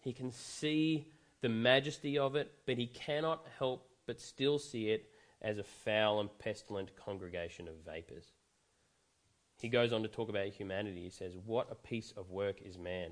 he 0.07 0.13
can 0.13 0.31
see 0.31 1.09
the 1.41 1.49
majesty 1.49 2.17
of 2.17 2.37
it, 2.37 2.53
but 2.65 2.79
he 2.79 2.87
cannot 2.87 3.45
help 3.59 3.89
but 4.07 4.21
still 4.21 4.57
see 4.57 4.91
it 4.91 5.11
as 5.43 5.59
a 5.59 5.65
foul 5.65 6.21
and 6.21 6.39
pestilent 6.39 6.95
congregation 6.95 7.67
of 7.67 7.75
vapours. 7.85 8.27
He 9.61 9.69
goes 9.69 9.93
on 9.93 10.03
to 10.03 10.09
talk 10.09 10.29
about 10.29 10.47
humanity. 10.47 11.03
He 11.03 11.11
says, 11.11 11.33
What 11.45 11.73
a 11.73 11.75
piece 11.75 12.13
of 12.17 12.31
work 12.31 12.63
is 12.63 12.79
man! 12.79 13.11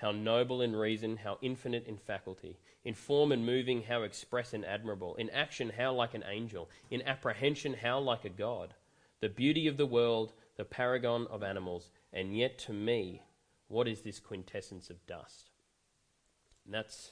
How 0.00 0.12
noble 0.12 0.62
in 0.62 0.76
reason, 0.76 1.16
how 1.16 1.38
infinite 1.42 1.84
in 1.86 1.96
faculty, 1.96 2.56
in 2.84 2.94
form 2.94 3.32
and 3.32 3.44
moving, 3.44 3.82
how 3.82 4.02
express 4.02 4.54
and 4.54 4.64
admirable, 4.64 5.16
in 5.16 5.28
action, 5.30 5.72
how 5.76 5.92
like 5.92 6.14
an 6.14 6.22
angel, 6.28 6.70
in 6.88 7.02
apprehension, 7.02 7.74
how 7.74 7.98
like 7.98 8.24
a 8.24 8.28
god, 8.28 8.74
the 9.20 9.28
beauty 9.28 9.66
of 9.66 9.76
the 9.76 9.86
world, 9.86 10.32
the 10.56 10.64
paragon 10.64 11.26
of 11.30 11.42
animals, 11.42 11.90
and 12.12 12.36
yet 12.36 12.58
to 12.58 12.72
me, 12.72 13.22
what 13.66 13.88
is 13.88 14.02
this 14.02 14.20
quintessence 14.20 14.88
of 14.88 15.04
dust? 15.08 15.50
And 16.64 16.72
that's, 16.72 17.10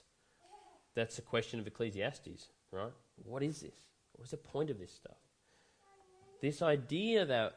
that's 0.95 1.17
the 1.17 1.23
question 1.23 1.59
of 1.59 1.67
Ecclesiastes, 1.67 2.47
right? 2.71 2.93
What 3.17 3.43
is 3.43 3.63
this? 3.63 3.81
What's 4.13 4.31
the 4.31 4.37
point 4.37 4.71
of 4.71 4.79
this 4.79 4.93
stuff? 4.93 5.19
This 6.41 6.63
idea 6.63 7.27
that 7.27 7.57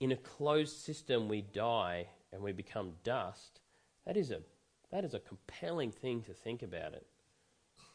in 0.00 0.10
a 0.10 0.16
closed 0.16 0.76
system 0.78 1.28
we 1.28 1.42
die 1.42 2.08
and 2.32 2.42
we 2.42 2.50
become 2.50 2.94
dust 3.04 3.60
that 4.06 4.16
is 4.16 4.30
a, 4.30 4.40
that 4.90 5.04
is 5.04 5.14
a 5.14 5.20
compelling 5.20 5.90
thing 5.90 6.22
to 6.22 6.32
think 6.32 6.62
about 6.62 6.92
it. 6.92 7.06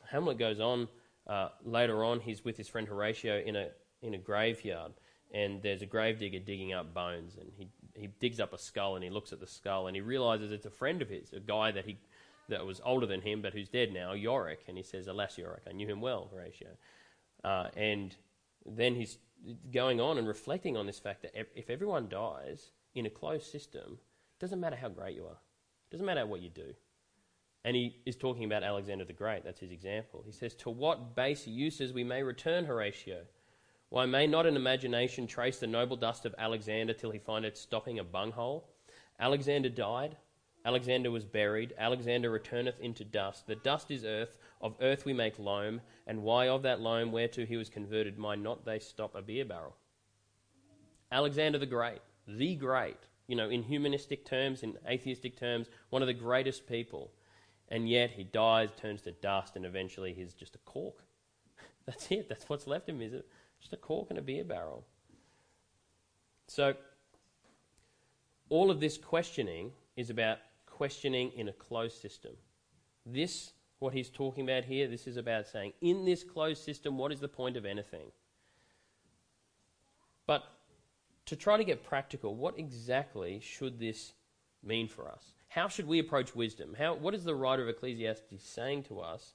Hamlet 0.09 0.37
goes 0.37 0.59
on 0.59 0.87
uh, 1.27 1.49
later 1.63 2.03
on, 2.03 2.19
he's 2.19 2.45
with 2.45 2.57
his 2.57 2.67
friend 2.67 2.87
Horatio 2.87 3.41
in 3.41 3.55
a, 3.55 3.69
in 4.01 4.13
a 4.13 4.17
graveyard, 4.17 4.93
and 5.33 5.61
there's 5.61 5.81
a 5.81 5.85
gravedigger 5.85 6.39
digging 6.39 6.73
up 6.73 6.93
bones, 6.93 7.35
and 7.39 7.51
he, 7.57 7.67
he 7.95 8.07
digs 8.19 8.39
up 8.39 8.53
a 8.53 8.57
skull 8.57 8.95
and 8.95 9.03
he 9.03 9.09
looks 9.09 9.33
at 9.33 9.39
the 9.39 9.47
skull 9.47 9.87
and 9.87 9.95
he 9.95 10.01
realizes 10.01 10.51
it's 10.51 10.65
a 10.65 10.71
friend 10.71 11.01
of 11.01 11.09
his, 11.09 11.33
a 11.33 11.39
guy 11.39 11.71
that 11.71 11.85
he 11.85 11.97
that 12.49 12.65
was 12.65 12.79
older 12.85 13.05
than 13.05 13.19
him 13.19 13.41
but 13.41 13.53
who's 13.53 13.67
dead 13.67 13.93
now, 13.93 14.13
Yorick, 14.13 14.59
and 14.67 14.77
he 14.77 14.83
says, 14.83 15.07
"Alas, 15.07 15.37
Yorick, 15.37 15.63
I 15.67 15.73
knew 15.73 15.87
him 15.87 15.99
well, 15.99 16.29
Horatio." 16.31 16.69
Uh, 17.43 17.67
and 17.75 18.15
then 18.65 18.95
he's 18.95 19.17
going 19.71 19.99
on 19.99 20.17
and 20.17 20.27
reflecting 20.27 20.77
on 20.77 20.85
this 20.85 20.99
fact 20.99 21.21
that 21.23 21.33
if 21.55 21.69
everyone 21.69 22.07
dies 22.07 22.71
in 22.95 23.05
a 23.05 23.09
closed 23.09 23.51
system, 23.51 23.99
it 23.99 24.39
doesn't 24.39 24.59
matter 24.59 24.75
how 24.75 24.89
great 24.89 25.15
you 25.15 25.25
are. 25.25 25.37
Doesn't 25.91 26.05
matter 26.05 26.25
what 26.25 26.41
you 26.41 26.49
do. 26.49 26.73
And 27.63 27.75
he 27.75 27.97
is 28.05 28.15
talking 28.15 28.45
about 28.45 28.63
Alexander 28.63 29.05
the 29.05 29.13
Great. 29.13 29.43
That's 29.43 29.59
his 29.59 29.71
example. 29.71 30.23
He 30.25 30.31
says, 30.31 30.53
To 30.55 30.69
what 30.69 31.15
base 31.15 31.47
uses 31.47 31.91
we 31.93 32.03
may 32.03 32.23
return 32.23 32.65
Horatio? 32.65 33.21
Why 33.89 34.05
may 34.05 34.27
not 34.27 34.45
an 34.45 34.55
imagination 34.55 35.27
trace 35.27 35.59
the 35.59 35.67
noble 35.67 35.95
dust 35.95 36.25
of 36.25 36.35
Alexander 36.37 36.93
till 36.93 37.11
he 37.11 37.19
find 37.19 37.45
it 37.45 37.57
stopping 37.57 37.99
a 37.99 38.03
bunghole? 38.03 38.69
Alexander 39.19 39.69
died. 39.69 40.17
Alexander 40.65 41.09
was 41.09 41.23
buried. 41.23 41.73
Alexander 41.77 42.29
returneth 42.29 42.79
into 42.81 43.05
dust. 43.05 43.47
The 43.47 43.55
dust 43.55 43.89
is 43.89 44.03
earth. 44.03 44.37
Of 44.59 44.75
earth 44.81 45.05
we 45.05 45.13
make 45.13 45.39
loam. 45.39 45.81
And 46.05 46.23
why 46.23 46.49
of 46.49 46.63
that 46.63 46.81
loam 46.81 47.11
whereto 47.11 47.45
he 47.45 47.55
was 47.55 47.69
converted 47.69 48.17
might 48.17 48.39
not 48.39 48.65
they 48.65 48.79
stop 48.79 49.15
a 49.15 49.21
beer 49.21 49.45
barrel? 49.45 49.75
Alexander 51.11 51.57
the 51.57 51.65
Great, 51.65 52.01
the 52.27 52.55
Great, 52.55 52.97
you 53.27 53.35
know, 53.35 53.49
in 53.49 53.63
humanistic 53.63 54.25
terms, 54.25 54.63
in 54.63 54.77
atheistic 54.87 55.37
terms, 55.37 55.67
one 55.89 56.01
of 56.01 56.07
the 56.07 56.13
greatest 56.13 56.67
people. 56.67 57.11
And 57.69 57.89
yet 57.89 58.11
he 58.11 58.23
dies, 58.23 58.69
turns 58.79 59.01
to 59.01 59.11
dust, 59.11 59.55
and 59.55 59.65
eventually 59.65 60.13
he's 60.13 60.33
just 60.33 60.55
a 60.55 60.59
cork. 60.59 61.03
That's 61.85 62.09
it. 62.11 62.29
That's 62.29 62.47
what's 62.47 62.67
left 62.67 62.87
of 62.87 62.95
him, 62.95 63.01
is 63.01 63.13
it? 63.13 63.27
Just 63.59 63.73
a 63.73 63.77
cork 63.77 64.07
and 64.09 64.17
a 64.17 64.21
beer 64.21 64.45
barrel. 64.45 64.85
So, 66.47 66.75
all 68.49 68.71
of 68.71 68.79
this 68.79 68.97
questioning 68.97 69.71
is 69.97 70.09
about 70.09 70.37
questioning 70.65 71.31
in 71.35 71.49
a 71.49 71.53
closed 71.53 71.99
system. 71.99 72.31
This, 73.05 73.51
what 73.79 73.93
he's 73.93 74.09
talking 74.09 74.45
about 74.45 74.63
here, 74.63 74.87
this 74.87 75.07
is 75.07 75.17
about 75.17 75.47
saying, 75.47 75.73
in 75.81 76.05
this 76.05 76.23
closed 76.23 76.63
system, 76.63 76.97
what 76.97 77.11
is 77.11 77.19
the 77.19 77.27
point 77.27 77.57
of 77.57 77.65
anything? 77.65 78.11
But 80.25 80.43
to 81.27 81.35
try 81.35 81.57
to 81.57 81.63
get 81.63 81.83
practical, 81.83 82.35
what 82.35 82.57
exactly 82.57 83.39
should 83.39 83.79
this 83.79 84.13
mean 84.63 84.87
for 84.87 85.09
us? 85.09 85.33
How 85.49 85.67
should 85.67 85.87
we 85.87 85.99
approach 85.99 86.35
wisdom? 86.35 86.75
How, 86.77 86.95
what 86.95 87.13
is 87.13 87.23
the 87.23 87.35
writer 87.35 87.63
of 87.63 87.69
Ecclesiastes 87.69 88.43
saying 88.43 88.83
to 88.83 88.99
us 88.99 89.33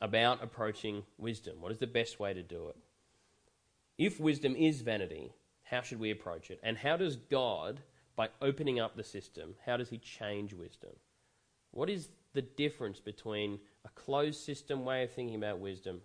about 0.00 0.42
approaching 0.42 1.04
wisdom? 1.18 1.56
What 1.60 1.72
is 1.72 1.78
the 1.78 1.86
best 1.86 2.20
way 2.20 2.34
to 2.34 2.42
do 2.42 2.68
it? 2.68 2.76
If 3.98 4.20
wisdom 4.20 4.56
is 4.56 4.82
vanity, 4.82 5.32
how 5.62 5.80
should 5.82 6.00
we 6.00 6.10
approach 6.10 6.50
it? 6.50 6.60
And 6.62 6.76
how 6.76 6.96
does 6.96 7.16
God, 7.16 7.80
by 8.16 8.28
opening 8.40 8.80
up 8.80 8.96
the 8.96 9.04
system, 9.04 9.54
how 9.64 9.76
does 9.76 9.90
He 9.90 9.98
change 9.98 10.52
wisdom? 10.52 10.90
What 11.70 11.88
is 11.88 12.08
the 12.34 12.42
difference 12.42 12.98
between 12.98 13.60
a 13.84 13.88
closed 13.90 14.40
system 14.40 14.84
way 14.84 15.04
of 15.04 15.12
thinking 15.12 15.36
about 15.36 15.60
wisdom 15.60 16.00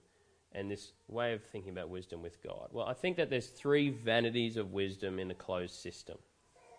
and 0.57 0.71
this 0.71 0.93
way 1.07 1.33
of 1.33 1.43
thinking 1.43 1.71
about 1.71 1.89
wisdom 1.89 2.21
with 2.21 2.41
God? 2.41 2.69
Well, 2.71 2.87
I 2.87 2.93
think 2.93 3.17
that 3.17 3.29
there's 3.29 3.47
three 3.47 3.89
vanities 3.89 4.57
of 4.57 4.73
wisdom 4.73 5.19
in 5.19 5.29
a 5.31 5.35
closed 5.35 5.75
system. 5.75 6.17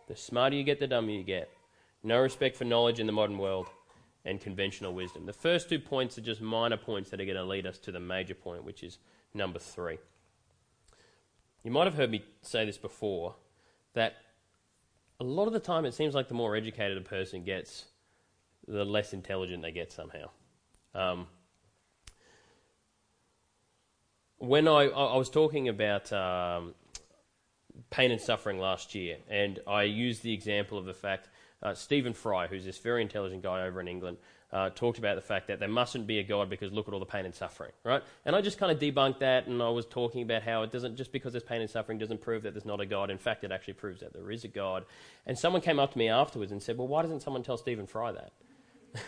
The 0.09 0.17
smarter 0.17 0.57
you 0.57 0.65
get, 0.65 0.81
the 0.81 0.87
dumber 0.87 1.13
you 1.13 1.23
get. 1.23 1.49
No 2.03 2.21
respect 2.21 2.57
for 2.57 2.65
knowledge 2.65 3.01
in 3.01 3.07
the 3.07 3.13
modern 3.13 3.39
world, 3.39 3.69
and 4.25 4.41
conventional 4.41 4.93
wisdom. 4.93 5.25
The 5.25 5.33
first 5.33 5.69
two 5.69 5.79
points 5.79 6.19
are 6.19 6.23
just 6.23 6.41
minor 6.41 6.77
points 6.77 7.11
that 7.11 7.21
are 7.21 7.25
going 7.25 7.37
to 7.37 7.45
lead 7.45 7.67
us 7.67 7.79
to 7.79 7.93
the 7.93 8.01
major 8.01 8.35
point, 8.35 8.65
which 8.65 8.83
is 8.83 8.99
number 9.33 9.59
three. 9.59 9.99
You 11.65 11.71
might 11.71 11.87
have 11.87 11.95
heard 11.95 12.11
me 12.11 12.23
say 12.43 12.65
this 12.67 12.79
before 12.79 13.35
that 13.95 14.17
a 15.19 15.25
lot 15.25 15.47
of 15.47 15.53
the 15.53 15.61
time 15.61 15.85
it 15.85 15.95
seems 15.95 16.15
like 16.15 16.29
the 16.29 16.35
more 16.35 16.55
educated 16.55 16.99
a 16.99 17.01
person 17.01 17.43
gets, 17.43 17.87
the 18.67 18.85
less 18.85 19.13
intelligent 19.13 19.63
they 19.63 19.73
get 19.73 19.91
somehow. 19.91 20.31
Um, 20.95 21.27
when 24.39 24.69
I, 24.69 24.85
I 24.85 25.17
was 25.17 25.31
talking 25.31 25.69
about 25.69 26.13
um, 26.13 26.75
pain 27.91 28.11
and 28.11 28.21
suffering 28.21 28.59
last 28.59 28.95
year, 28.95 29.17
and 29.29 29.59
I 29.67 29.83
used 29.85 30.23
the 30.23 30.33
example 30.33 30.79
of 30.79 30.85
the 30.85 30.95
fact 30.95 31.29
uh, 31.63 31.75
Stephen 31.75 32.13
Fry, 32.13 32.47
who's 32.47 32.65
this 32.65 32.79
very 32.79 33.03
intelligent 33.03 33.43
guy 33.43 33.67
over 33.67 33.81
in 33.81 33.89
England, 33.89 34.19
uh, 34.53 34.71
talked 34.71 34.99
about 34.99 35.17
the 35.17 35.23
fact 35.23 35.49
that 35.49 35.59
there 35.59 35.69
mustn't 35.69 36.07
be 36.07 36.21
a 36.21 36.23
God 36.23 36.49
because 36.49 36.73
look 36.73 36.89
at 36.89 36.95
all 36.95 37.01
the 37.01 37.07
pain 37.07 37.27
and 37.27 37.35
suffering, 37.35 37.73
right? 37.85 38.03
And 38.25 38.35
I 38.35 38.41
just 38.41 38.59
kind 38.59 38.73
of 38.73 38.79
debunked 38.79 39.19
that, 39.19 39.47
and 39.47 39.63
I 39.63 39.69
was 39.69 39.85
talking 39.85 40.23
about 40.23 40.43
how 40.43 40.63
it 40.63 40.73
doesn't 40.73 40.97
just 40.97 41.13
because 41.13 41.33
there's 41.33 41.45
pain 41.45 41.61
and 41.61 41.69
suffering 41.69 41.99
doesn't 41.99 42.21
prove 42.21 42.45
that 42.45 42.55
there's 42.55 42.65
not 42.65 42.81
a 42.81 42.87
God. 42.87 43.11
In 43.11 43.19
fact, 43.19 43.45
it 43.45 43.53
actually 43.53 43.75
proves 43.75 44.01
that 44.01 44.15
there 44.15 44.31
is 44.31 44.45
a 44.45 44.49
God. 44.49 44.87
And 45.27 45.39
someone 45.39 45.61
came 45.61 45.79
up 45.79 45.93
to 45.93 45.99
me 45.99 46.09
afterwards 46.09 46.53
and 46.53 46.63
said, 46.63 46.79
"Well, 46.79 46.89
why 46.89 47.03
doesn't 47.03 47.21
someone 47.21 47.43
tell 47.43 47.59
Stephen 47.59 47.87
Fry 47.87 48.13
that?" 48.13 48.33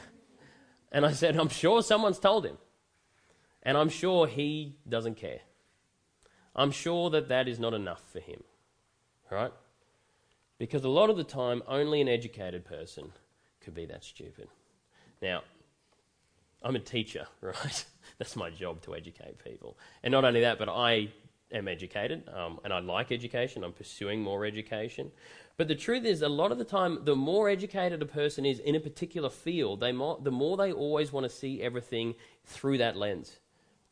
and 0.92 1.06
I 1.06 1.12
said, 1.12 1.36
"I'm 1.36 1.48
sure 1.48 1.82
someone's 1.82 2.18
told 2.18 2.44
him." 2.44 2.58
And 3.62 3.76
I'm 3.76 3.88
sure 3.88 4.26
he 4.26 4.76
doesn't 4.88 5.16
care. 5.16 5.40
I'm 6.54 6.70
sure 6.70 7.10
that 7.10 7.28
that 7.28 7.48
is 7.48 7.58
not 7.58 7.74
enough 7.74 8.02
for 8.12 8.20
him. 8.20 8.42
Right? 9.30 9.52
Because 10.58 10.84
a 10.84 10.88
lot 10.88 11.10
of 11.10 11.16
the 11.16 11.24
time, 11.24 11.62
only 11.68 12.00
an 12.00 12.08
educated 12.08 12.64
person 12.64 13.12
could 13.60 13.74
be 13.74 13.86
that 13.86 14.04
stupid. 14.04 14.48
Now, 15.22 15.42
I'm 16.62 16.76
a 16.76 16.80
teacher, 16.80 17.26
right? 17.40 17.84
That's 18.18 18.36
my 18.36 18.50
job 18.50 18.82
to 18.82 18.94
educate 18.94 19.42
people. 19.42 19.78
And 20.02 20.12
not 20.12 20.24
only 20.24 20.40
that, 20.40 20.58
but 20.58 20.68
I 20.68 21.08
am 21.52 21.68
educated 21.68 22.28
um, 22.28 22.60
and 22.64 22.72
I 22.72 22.80
like 22.80 23.10
education. 23.10 23.64
I'm 23.64 23.72
pursuing 23.72 24.22
more 24.22 24.44
education. 24.44 25.10
But 25.56 25.68
the 25.68 25.74
truth 25.74 26.04
is, 26.04 26.22
a 26.22 26.28
lot 26.28 26.52
of 26.52 26.58
the 26.58 26.64
time, 26.64 27.04
the 27.04 27.16
more 27.16 27.48
educated 27.48 28.00
a 28.02 28.06
person 28.06 28.46
is 28.46 28.60
in 28.60 28.74
a 28.74 28.80
particular 28.80 29.30
field, 29.30 29.80
they 29.80 29.92
the 29.92 30.30
more 30.30 30.56
they 30.56 30.72
always 30.72 31.12
want 31.12 31.24
to 31.24 31.30
see 31.30 31.60
everything 31.60 32.14
through 32.44 32.78
that 32.78 32.96
lens. 32.96 33.38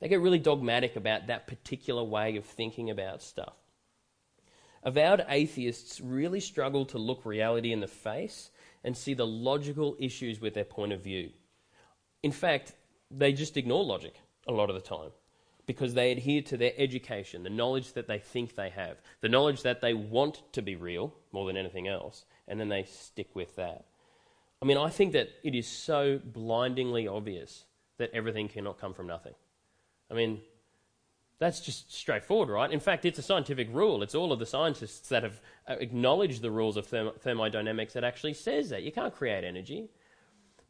They 0.01 0.09
get 0.09 0.21
really 0.21 0.39
dogmatic 0.39 0.97
about 0.97 1.27
that 1.27 1.47
particular 1.47 2.05
way 2.05 2.37
of 2.37 2.45
thinking 2.45 2.91
about 2.91 3.23
stuff. 3.23 3.55
Avowed 4.85 5.25
atheists 5.29 6.01
really 6.01 6.41
struggle 6.41 6.87
to 6.87 6.99
look 6.99 7.27
reality 7.27 7.73
in 7.73 7.81
the 7.81 7.89
face 7.89 8.51
and 8.85 8.97
see 8.97 9.15
the 9.15 9.27
logical 9.27 9.97
issues 9.99 10.41
with 10.41 10.55
their 10.55 10.65
point 10.65 10.93
of 10.93 11.03
view. 11.03 11.31
In 12.23 12.33
fact, 12.33 12.75
they 13.11 13.33
just 13.33 13.57
ignore 13.57 13.85
logic 13.85 14.15
a 14.47 14.53
lot 14.53 14.71
of 14.71 14.77
the 14.77 14.81
time 14.81 15.11
because 15.67 15.95
they 15.95 16.13
adhere 16.13 16.41
to 16.43 16.57
their 16.57 16.73
education, 16.79 17.43
the 17.43 17.51
knowledge 17.51 17.93
that 17.93 18.07
they 18.07 18.19
think 18.19 18.55
they 18.55 18.71
have, 18.71 18.97
the 19.21 19.29
knowledge 19.29 19.63
that 19.63 19.81
they 19.81 19.93
want 19.93 20.43
to 20.53 20.63
be 20.63 20.77
real 20.77 21.13
more 21.33 21.47
than 21.47 21.57
anything 21.57 21.87
else, 21.87 22.25
and 22.47 22.59
then 22.59 22.69
they 22.69 22.85
stick 22.85 23.35
with 23.35 23.55
that. 23.57 23.85
I 24.63 24.65
mean, 24.65 24.79
I 24.79 24.89
think 24.89 25.13
that 25.13 25.29
it 25.45 25.55
is 25.55 25.69
so 25.69 26.21
blindingly 26.25 27.07
obvious 27.07 27.65
that 27.99 28.11
everything 28.15 28.49
cannot 28.49 28.81
come 28.81 28.95
from 28.95 29.07
nothing. 29.07 29.35
I 30.11 30.15
mean, 30.15 30.41
that's 31.39 31.61
just 31.61 31.95
straightforward, 31.95 32.49
right? 32.49 32.71
In 32.71 32.81
fact, 32.81 33.05
it's 33.05 33.19
a 33.19 33.23
scientific 33.23 33.69
rule. 33.73 34.03
It's 34.03 34.15
all 34.15 34.33
of 34.33 34.39
the 34.39 34.47
scientists 34.47 35.09
that 35.09 35.23
have 35.23 35.41
uh, 35.69 35.75
acknowledged 35.79 36.43
the 36.43 36.51
rules 36.51 36.77
of 36.77 36.89
therm- 36.89 37.19
thermodynamics 37.21 37.93
that 37.93 38.05
actually 38.05 38.35
says 38.35 38.71
that. 38.71 38.83
You 38.83 38.91
can't 38.91 39.15
create 39.15 39.45
energy. 39.45 39.89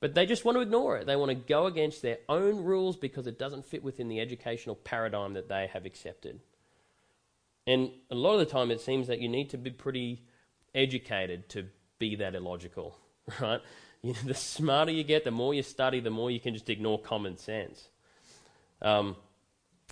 But 0.00 0.14
they 0.14 0.26
just 0.26 0.44
want 0.44 0.56
to 0.56 0.62
ignore 0.62 0.96
it. 0.96 1.06
They 1.06 1.16
want 1.16 1.30
to 1.30 1.34
go 1.34 1.66
against 1.66 2.02
their 2.02 2.18
own 2.28 2.62
rules 2.62 2.96
because 2.96 3.26
it 3.26 3.38
doesn't 3.38 3.64
fit 3.64 3.82
within 3.82 4.08
the 4.08 4.20
educational 4.20 4.76
paradigm 4.76 5.34
that 5.34 5.48
they 5.48 5.68
have 5.72 5.86
accepted. 5.86 6.40
And 7.66 7.90
a 8.10 8.14
lot 8.14 8.34
of 8.34 8.38
the 8.38 8.46
time, 8.46 8.70
it 8.70 8.80
seems 8.80 9.08
that 9.08 9.20
you 9.20 9.28
need 9.28 9.50
to 9.50 9.58
be 9.58 9.70
pretty 9.70 10.22
educated 10.74 11.48
to 11.50 11.66
be 11.98 12.14
that 12.16 12.34
illogical, 12.34 12.96
right? 13.40 13.60
You 14.02 14.12
know, 14.12 14.18
the 14.24 14.34
smarter 14.34 14.92
you 14.92 15.02
get, 15.02 15.24
the 15.24 15.32
more 15.32 15.52
you 15.52 15.62
study, 15.62 15.98
the 15.98 16.10
more 16.10 16.30
you 16.30 16.38
can 16.40 16.54
just 16.54 16.70
ignore 16.70 17.00
common 17.00 17.36
sense. 17.36 17.88
Um, 18.80 19.16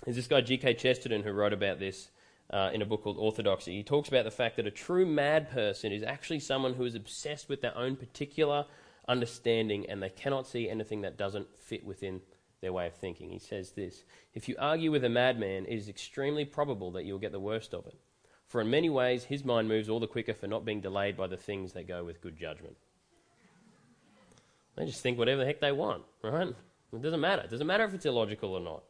there's 0.03 0.15
this 0.15 0.27
guy, 0.27 0.41
G.K. 0.41 0.75
Chesterton, 0.75 1.23
who 1.23 1.31
wrote 1.31 1.53
about 1.53 1.79
this 1.79 2.09
uh, 2.51 2.71
in 2.73 2.81
a 2.81 2.85
book 2.85 3.03
called 3.03 3.17
Orthodoxy. 3.17 3.75
He 3.75 3.83
talks 3.83 4.07
about 4.09 4.25
the 4.25 4.31
fact 4.31 4.55
that 4.57 4.67
a 4.67 4.71
true 4.71 5.05
mad 5.05 5.49
person 5.49 5.91
is 5.91 6.03
actually 6.03 6.39
someone 6.39 6.75
who 6.75 6.85
is 6.85 6.95
obsessed 6.95 7.49
with 7.49 7.61
their 7.61 7.75
own 7.77 7.95
particular 7.95 8.65
understanding, 9.07 9.89
and 9.89 10.01
they 10.01 10.09
cannot 10.09 10.47
see 10.47 10.69
anything 10.69 11.01
that 11.01 11.17
doesn't 11.17 11.47
fit 11.57 11.85
within 11.85 12.21
their 12.61 12.73
way 12.73 12.87
of 12.87 12.95
thinking. 12.95 13.29
He 13.29 13.39
says 13.39 13.71
this 13.71 14.03
If 14.33 14.47
you 14.47 14.55
argue 14.59 14.91
with 14.91 15.03
a 15.03 15.09
madman, 15.09 15.65
it 15.65 15.75
is 15.75 15.89
extremely 15.89 16.45
probable 16.45 16.91
that 16.91 17.05
you'll 17.05 17.19
get 17.19 17.31
the 17.31 17.39
worst 17.39 17.73
of 17.73 17.85
it. 17.87 17.97
For 18.47 18.61
in 18.61 18.69
many 18.69 18.89
ways, 18.89 19.25
his 19.25 19.43
mind 19.43 19.67
moves 19.67 19.89
all 19.89 19.99
the 19.99 20.07
quicker 20.07 20.33
for 20.33 20.47
not 20.47 20.63
being 20.63 20.79
delayed 20.79 21.17
by 21.17 21.27
the 21.27 21.37
things 21.37 21.73
that 21.73 21.87
go 21.87 22.03
with 22.03 22.21
good 22.21 22.37
judgment. 22.37 22.77
They 24.75 24.85
just 24.85 25.01
think 25.01 25.17
whatever 25.17 25.41
the 25.41 25.45
heck 25.45 25.59
they 25.59 25.71
want, 25.71 26.03
right? 26.23 26.47
It 26.93 27.01
doesn't 27.01 27.19
matter. 27.19 27.41
It 27.41 27.49
doesn't 27.49 27.67
matter 27.67 27.83
if 27.83 27.93
it's 27.93 28.05
illogical 28.05 28.53
or 28.53 28.61
not. 28.61 28.83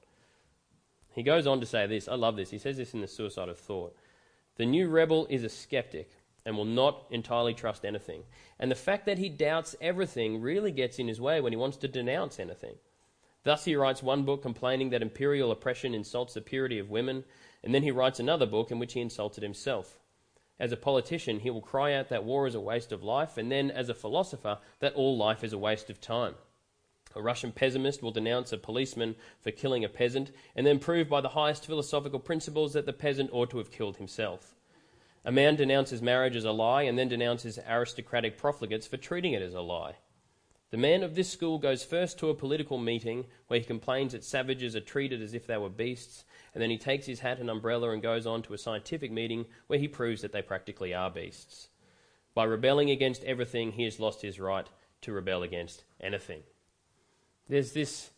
He 1.18 1.24
goes 1.24 1.48
on 1.48 1.60
to 1.62 1.66
say 1.66 1.88
this. 1.88 2.08
I 2.08 2.14
love 2.14 2.36
this. 2.36 2.52
He 2.52 2.60
says 2.60 2.78
this 2.78 2.94
in 2.94 3.02
The 3.02 3.08
Suicide 3.08 3.50
of 3.50 3.58
Thought. 3.58 3.98
The 4.58 4.68
new 4.68 4.88
rebel 4.88 5.26
is 5.32 5.44
a 5.44 5.50
skeptic 5.50 6.12
and 6.46 6.56
will 6.56 6.64
not 6.64 7.06
entirely 7.10 7.56
trust 7.56 7.84
anything. 7.84 8.22
And 8.60 8.70
the 8.70 8.76
fact 8.76 9.08
that 9.08 9.18
he 9.18 9.28
doubts 9.28 9.76
everything 9.82 10.40
really 10.40 10.72
gets 10.72 11.00
in 11.00 11.08
his 11.08 11.20
way 11.20 11.42
when 11.42 11.52
he 11.52 11.58
wants 11.58 11.78
to 11.78 11.88
denounce 11.88 12.40
anything. 12.40 12.76
Thus, 13.42 13.66
he 13.66 13.76
writes 13.76 14.04
one 14.04 14.26
book 14.26 14.44
complaining 14.44 14.92
that 14.92 15.02
imperial 15.02 15.52
oppression 15.52 15.96
insults 15.96 16.36
the 16.36 16.42
purity 16.42 16.78
of 16.78 16.92
women, 16.92 17.24
and 17.64 17.74
then 17.74 17.82
he 17.82 17.90
writes 17.90 18.20
another 18.20 18.46
book 18.46 18.70
in 18.70 18.78
which 18.78 18.94
he 18.94 19.02
insulted 19.02 19.42
himself. 19.42 19.98
As 20.60 20.72
a 20.72 20.78
politician, 20.78 21.40
he 21.40 21.50
will 21.50 21.62
cry 21.62 21.96
out 21.96 22.10
that 22.10 22.26
war 22.26 22.46
is 22.46 22.54
a 22.54 22.60
waste 22.60 22.92
of 22.92 23.02
life, 23.02 23.40
and 23.40 23.52
then 23.52 23.72
as 23.72 23.90
a 23.90 23.96
philosopher, 23.96 24.60
that 24.82 24.94
all 24.94 25.18
life 25.18 25.44
is 25.44 25.52
a 25.52 25.58
waste 25.58 25.90
of 25.90 26.00
time. 26.00 26.36
A 27.16 27.22
Russian 27.22 27.52
pessimist 27.52 28.04
will 28.04 28.12
denounce 28.12 28.52
a 28.52 28.58
policeman 28.58 29.16
for 29.42 29.52
killing 29.52 29.84
a 29.84 29.90
peasant, 29.90 30.32
and 30.56 30.66
then 30.66 30.80
prove 30.80 31.10
by 31.10 31.22
the 31.22 31.30
highest 31.30 31.66
philosophical 31.66 32.20
principles 32.20 32.74
that 32.74 32.86
the 32.86 32.94
peasant 32.94 33.30
ought 33.34 33.50
to 33.52 33.58
have 33.58 33.72
killed 33.72 33.98
himself. 33.98 34.56
A 35.26 35.32
man 35.32 35.56
denounces 35.56 36.02
marriage 36.02 36.36
as 36.36 36.46
a 36.46 36.52
lie, 36.52 36.84
and 36.84 36.98
then 36.98 37.10
denounces 37.10 37.60
aristocratic 37.68 38.38
profligates 38.38 38.88
for 38.88 38.98
treating 38.98 39.34
it 39.34 39.42
as 39.42 39.54
a 39.54 39.62
lie. 39.62 39.96
The 40.70 40.78
man 40.78 41.02
of 41.02 41.16
this 41.16 41.30
school 41.30 41.60
goes 41.60 41.86
first 41.86 42.20
to 42.20 42.30
a 42.30 42.36
political 42.36 42.78
meeting 42.78 43.26
where 43.48 43.60
he 43.60 43.66
complains 43.66 44.12
that 44.12 44.26
savages 44.26 44.76
are 44.76 44.82
treated 44.82 45.22
as 45.22 45.34
if 45.34 45.48
they 45.48 45.58
were 45.58 45.70
beasts, 45.70 46.26
and 46.54 46.62
then 46.62 46.70
he 46.70 46.78
takes 46.78 47.06
his 47.06 47.22
hat 47.22 47.40
and 47.40 47.50
umbrella 47.50 47.92
and 47.92 48.02
goes 48.02 48.28
on 48.28 48.42
to 48.44 48.54
a 48.54 48.58
scientific 48.58 49.12
meeting 49.12 49.46
where 49.68 49.80
he 49.80 49.88
proves 49.88 50.22
that 50.22 50.34
they 50.34 50.42
practically 50.42 50.94
are 50.94 51.10
beasts. 51.10 51.70
By 52.34 52.44
rebelling 52.44 52.90
against 52.90 53.24
everything, 53.24 53.72
he 53.72 53.84
has 53.86 54.00
lost 54.00 54.22
his 54.22 54.40
right 54.40 54.68
to 55.02 55.14
rebel 55.14 55.42
against 55.42 55.86
anything. 56.02 56.44
There's 57.50 57.72
this 57.72 58.12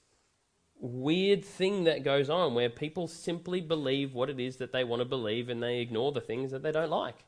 weird 0.79 1.43
thing 1.43 1.83
that 1.83 2.03
goes 2.03 2.29
on 2.29 2.53
where 2.53 2.69
people 2.69 3.07
simply 3.07 3.61
believe 3.61 4.13
what 4.13 4.29
it 4.29 4.39
is 4.39 4.57
that 4.57 4.71
they 4.71 4.83
want 4.83 5.01
to 5.01 5.05
believe 5.05 5.49
and 5.49 5.61
they 5.61 5.79
ignore 5.79 6.11
the 6.11 6.21
things 6.21 6.51
that 6.51 6.63
they 6.63 6.71
don't 6.71 6.89
like. 6.89 7.25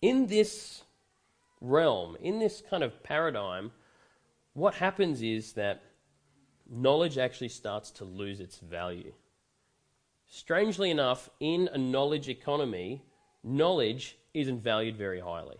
In 0.00 0.26
this 0.26 0.82
realm, 1.60 2.16
in 2.20 2.38
this 2.38 2.62
kind 2.68 2.82
of 2.82 3.02
paradigm, 3.02 3.72
what 4.54 4.74
happens 4.74 5.22
is 5.22 5.52
that 5.52 5.82
knowledge 6.68 7.18
actually 7.18 7.48
starts 7.48 7.90
to 7.92 8.04
lose 8.04 8.40
its 8.40 8.58
value. 8.58 9.12
Strangely 10.28 10.90
enough, 10.90 11.30
in 11.40 11.68
a 11.72 11.78
knowledge 11.78 12.28
economy, 12.28 13.02
knowledge 13.42 14.18
isn't 14.34 14.62
valued 14.62 14.96
very 14.96 15.20
highly. 15.20 15.56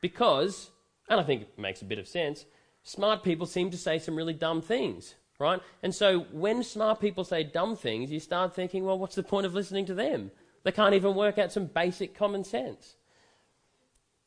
Because, 0.00 0.70
and 1.08 1.20
I 1.20 1.22
think 1.22 1.42
it 1.42 1.58
makes 1.58 1.82
a 1.82 1.86
bit 1.86 1.98
of 1.98 2.08
sense, 2.08 2.46
smart 2.86 3.24
people 3.24 3.46
seem 3.46 3.70
to 3.72 3.76
say 3.76 3.98
some 3.98 4.14
really 4.14 4.32
dumb 4.32 4.62
things, 4.62 5.16
right? 5.40 5.60
And 5.82 5.92
so 5.92 6.20
when 6.30 6.62
smart 6.62 7.00
people 7.00 7.24
say 7.24 7.42
dumb 7.42 7.76
things, 7.76 8.12
you 8.12 8.20
start 8.20 8.54
thinking, 8.54 8.84
well, 8.84 8.98
what's 8.98 9.16
the 9.16 9.24
point 9.24 9.44
of 9.44 9.54
listening 9.54 9.86
to 9.86 9.94
them? 9.94 10.30
They 10.62 10.70
can't 10.70 10.94
even 10.94 11.16
work 11.16 11.36
out 11.36 11.50
some 11.50 11.66
basic 11.66 12.16
common 12.16 12.44
sense. 12.44 12.94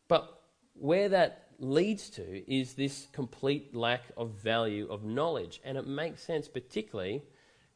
But 0.10 0.42
where 0.74 1.08
that 1.08 1.48
leads 1.58 2.10
to 2.12 2.52
is 2.54 2.74
this 2.74 3.08
complete 3.14 3.74
lack 3.74 4.04
of 4.18 4.32
value 4.32 4.90
of 4.90 5.06
knowledge. 5.06 5.62
And 5.64 5.78
it 5.78 5.88
makes 5.88 6.22
sense, 6.22 6.50
particularly 6.50 7.24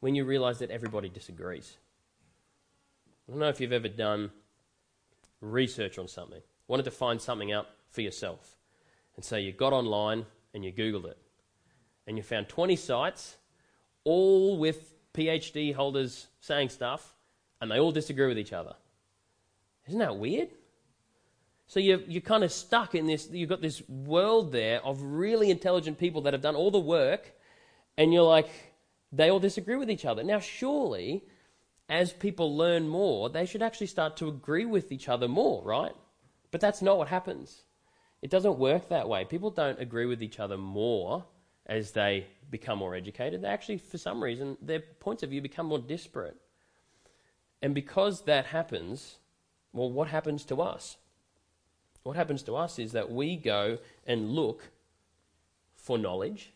when 0.01 0.15
you 0.15 0.25
realize 0.25 0.59
that 0.59 0.69
everybody 0.69 1.07
disagrees. 1.07 1.77
I 3.27 3.31
don't 3.31 3.39
know 3.39 3.47
if 3.47 3.61
you've 3.61 3.71
ever 3.71 3.87
done 3.87 4.31
research 5.39 5.97
on 5.97 6.09
something, 6.09 6.41
wanted 6.67 6.83
to 6.83 6.91
find 6.91 7.21
something 7.21 7.53
out 7.53 7.67
for 7.89 8.01
yourself. 8.01 8.57
And 9.15 9.23
so 9.23 9.37
you 9.37 9.53
got 9.53 9.71
online 9.71 10.25
and 10.53 10.63
you 10.63 10.71
Googled 10.71 11.05
it. 11.05 11.17
And 12.07 12.17
you 12.17 12.23
found 12.23 12.49
20 12.49 12.75
sites, 12.75 13.37
all 14.03 14.57
with 14.57 14.93
PhD 15.13 15.73
holders 15.73 16.27
saying 16.39 16.69
stuff, 16.69 17.15
and 17.61 17.71
they 17.71 17.79
all 17.79 17.91
disagree 17.91 18.27
with 18.27 18.37
each 18.37 18.53
other. 18.53 18.75
Isn't 19.87 19.99
that 19.99 20.17
weird? 20.17 20.49
So 21.67 21.79
you're, 21.79 22.01
you're 22.01 22.21
kind 22.21 22.43
of 22.43 22.51
stuck 22.51 22.93
in 22.93 23.07
this, 23.07 23.29
you've 23.31 23.49
got 23.49 23.61
this 23.61 23.81
world 23.87 24.51
there 24.51 24.83
of 24.83 25.01
really 25.01 25.49
intelligent 25.49 25.97
people 25.97 26.21
that 26.21 26.33
have 26.33 26.41
done 26.41 26.55
all 26.55 26.71
the 26.71 26.79
work, 26.79 27.31
and 27.97 28.13
you're 28.13 28.23
like, 28.23 28.49
they 29.11 29.29
all 29.29 29.39
disagree 29.39 29.75
with 29.75 29.89
each 29.89 30.05
other. 30.05 30.23
Now, 30.23 30.39
surely, 30.39 31.23
as 31.87 32.11
people 32.11 32.55
learn 32.57 32.87
more, 32.87 33.29
they 33.29 33.45
should 33.45 33.61
actually 33.61 33.87
start 33.87 34.17
to 34.17 34.27
agree 34.27 34.65
with 34.65 34.91
each 34.91 35.07
other 35.07 35.27
more, 35.27 35.63
right? 35.63 35.93
But 36.51 36.61
that's 36.61 36.81
not 36.81 36.97
what 36.97 37.07
happens. 37.07 37.63
It 38.23 38.29
doesn't 38.29 38.57
work 38.57 38.87
that 38.87 39.09
way. 39.09 39.25
People 39.25 39.49
don't 39.49 39.81
agree 39.81 40.05
with 40.05 40.23
each 40.23 40.39
other 40.39 40.57
more 40.57 41.25
as 41.65 41.91
they 41.91 42.25
become 42.49 42.79
more 42.79 42.95
educated. 42.95 43.41
They 43.41 43.49
actually, 43.49 43.79
for 43.79 43.97
some 43.97 44.23
reason, 44.23 44.55
their 44.61 44.79
points 44.79 45.23
of 45.23 45.29
view 45.29 45.41
become 45.41 45.65
more 45.65 45.77
disparate. 45.77 46.37
And 47.61 47.75
because 47.75 48.21
that 48.21 48.45
happens, 48.45 49.17
well, 49.73 49.91
what 49.91 50.07
happens 50.07 50.45
to 50.45 50.61
us? 50.61 50.95
What 52.03 52.15
happens 52.15 52.43
to 52.43 52.55
us 52.55 52.79
is 52.79 52.93
that 52.93 53.11
we 53.11 53.35
go 53.35 53.77
and 54.07 54.29
look 54.29 54.69
for 55.75 55.97
knowledge 55.97 56.53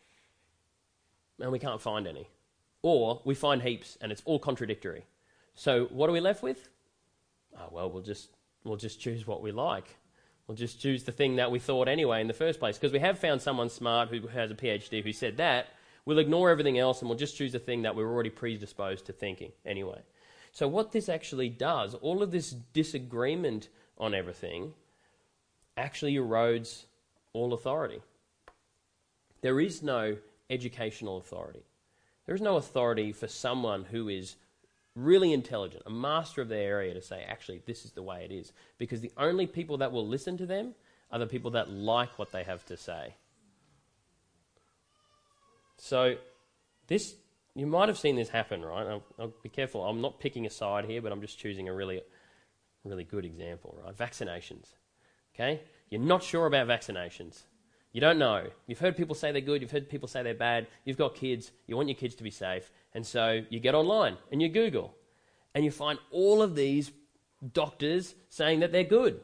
and 1.37 1.51
we 1.51 1.59
can't 1.59 1.81
find 1.81 2.07
any. 2.07 2.29
Or 2.81 3.21
we 3.25 3.35
find 3.35 3.61
heaps 3.61 3.97
and 3.99 4.09
it's 4.13 4.21
all 4.23 4.39
contradictory. 4.39 5.03
So 5.53 5.87
what 5.87 6.09
are 6.09 6.13
we 6.13 6.21
left 6.21 6.41
with? 6.41 6.69
Oh, 7.57 7.67
well, 7.71 7.89
we'll 7.89 8.03
just, 8.03 8.29
we'll 8.63 8.77
just 8.77 9.01
choose 9.01 9.27
what 9.27 9.41
we 9.41 9.51
like. 9.51 9.97
We'll 10.47 10.55
just 10.55 10.79
choose 10.79 11.03
the 11.03 11.11
thing 11.11 11.35
that 11.35 11.51
we 11.51 11.59
thought 11.59 11.87
anyway 11.89 12.21
in 12.21 12.27
the 12.27 12.33
first 12.33 12.59
place. 12.59 12.77
Because 12.77 12.93
we 12.93 12.99
have 12.99 13.19
found 13.19 13.41
someone 13.41 13.69
smart 13.69 14.09
who 14.09 14.27
has 14.27 14.49
a 14.49 14.55
PhD 14.55 15.03
who 15.03 15.11
said 15.11 15.37
that. 15.37 15.67
We'll 16.05 16.19
ignore 16.19 16.49
everything 16.49 16.79
else 16.79 17.01
and 17.01 17.09
we'll 17.09 17.17
just 17.17 17.35
choose 17.35 17.51
the 17.51 17.59
thing 17.59 17.81
that 17.81 17.95
we're 17.95 18.09
already 18.09 18.29
predisposed 18.29 19.05
to 19.07 19.13
thinking 19.13 19.51
anyway. 19.65 20.01
So, 20.53 20.67
what 20.67 20.93
this 20.93 21.09
actually 21.09 21.49
does, 21.49 21.93
all 21.95 22.23
of 22.23 22.31
this 22.31 22.51
disagreement 22.51 23.67
on 23.97 24.15
everything, 24.15 24.73
actually 25.75 26.15
erodes 26.15 26.85
all 27.33 27.53
authority. 27.53 28.01
There 29.41 29.59
is 29.59 29.83
no 29.83 30.17
educational 30.49 31.17
authority. 31.17 31.63
There 32.25 32.35
is 32.35 32.41
no 32.41 32.55
authority 32.55 33.11
for 33.11 33.27
someone 33.27 33.83
who 33.83 34.07
is 34.07 34.35
really 34.97 35.31
intelligent, 35.31 35.83
a 35.85 35.91
master 35.91 36.41
of 36.41 36.49
their 36.49 36.79
area, 36.79 36.93
to 36.93 37.01
say, 37.01 37.23
actually, 37.27 37.61
this 37.65 37.85
is 37.85 37.91
the 37.91 38.01
way 38.01 38.25
it 38.25 38.33
is. 38.33 38.51
Because 38.77 39.01
the 39.01 39.11
only 39.15 39.45
people 39.45 39.77
that 39.77 39.91
will 39.91 40.07
listen 40.07 40.37
to 40.37 40.45
them 40.45 40.73
are 41.11 41.19
the 41.19 41.27
people 41.27 41.51
that 41.51 41.69
like 41.69 42.17
what 42.17 42.31
they 42.31 42.43
have 42.43 42.65
to 42.65 42.75
say. 42.75 43.13
So, 45.77 46.15
this, 46.87 47.15
you 47.55 47.67
might 47.67 47.87
have 47.87 47.99
seen 47.99 48.15
this 48.15 48.29
happen, 48.29 48.65
right? 48.65 48.87
I'll, 48.87 49.03
I'll 49.19 49.33
be 49.43 49.49
careful. 49.49 49.85
I'm 49.85 50.01
not 50.01 50.19
picking 50.19 50.45
a 50.47 50.49
side 50.49 50.85
here, 50.85 51.01
but 51.01 51.11
I'm 51.11 51.21
just 51.21 51.37
choosing 51.37 51.69
a 51.69 51.73
really, 51.73 52.01
really 52.83 53.03
good 53.03 53.25
example, 53.25 53.77
right? 53.83 53.95
Vaccinations. 53.95 54.65
Okay? 55.35 55.61
You're 55.89 56.01
not 56.01 56.23
sure 56.23 56.47
about 56.47 56.67
vaccinations. 56.67 57.43
You 57.93 58.01
don't 58.01 58.17
know. 58.19 58.47
You've 58.65 58.79
heard 58.79 58.97
people 58.97 59.15
say 59.15 59.31
they're 59.31 59.41
good, 59.41 59.61
you've 59.61 59.71
heard 59.71 59.89
people 59.89 60.07
say 60.07 60.23
they're 60.23 60.33
bad, 60.33 60.67
you've 60.83 60.97
got 60.97 61.15
kids, 61.15 61.51
you 61.67 61.75
want 61.75 61.87
your 61.87 61.95
kids 61.95 62.15
to 62.15 62.23
be 62.23 62.31
safe, 62.31 62.69
and 62.97 63.05
so 63.05 63.43
you 63.51 63.59
get 63.59 63.75
online 63.75 64.17
and 64.31 64.41
you 64.41 64.49
Google 64.49 64.95
and 65.53 65.63
you 65.63 65.69
find 65.69 65.99
all 66.09 66.41
of 66.41 66.55
these 66.55 66.91
doctors 67.53 68.15
saying 68.29 68.61
that 68.61 68.71
they're 68.71 68.83
good. 68.83 69.21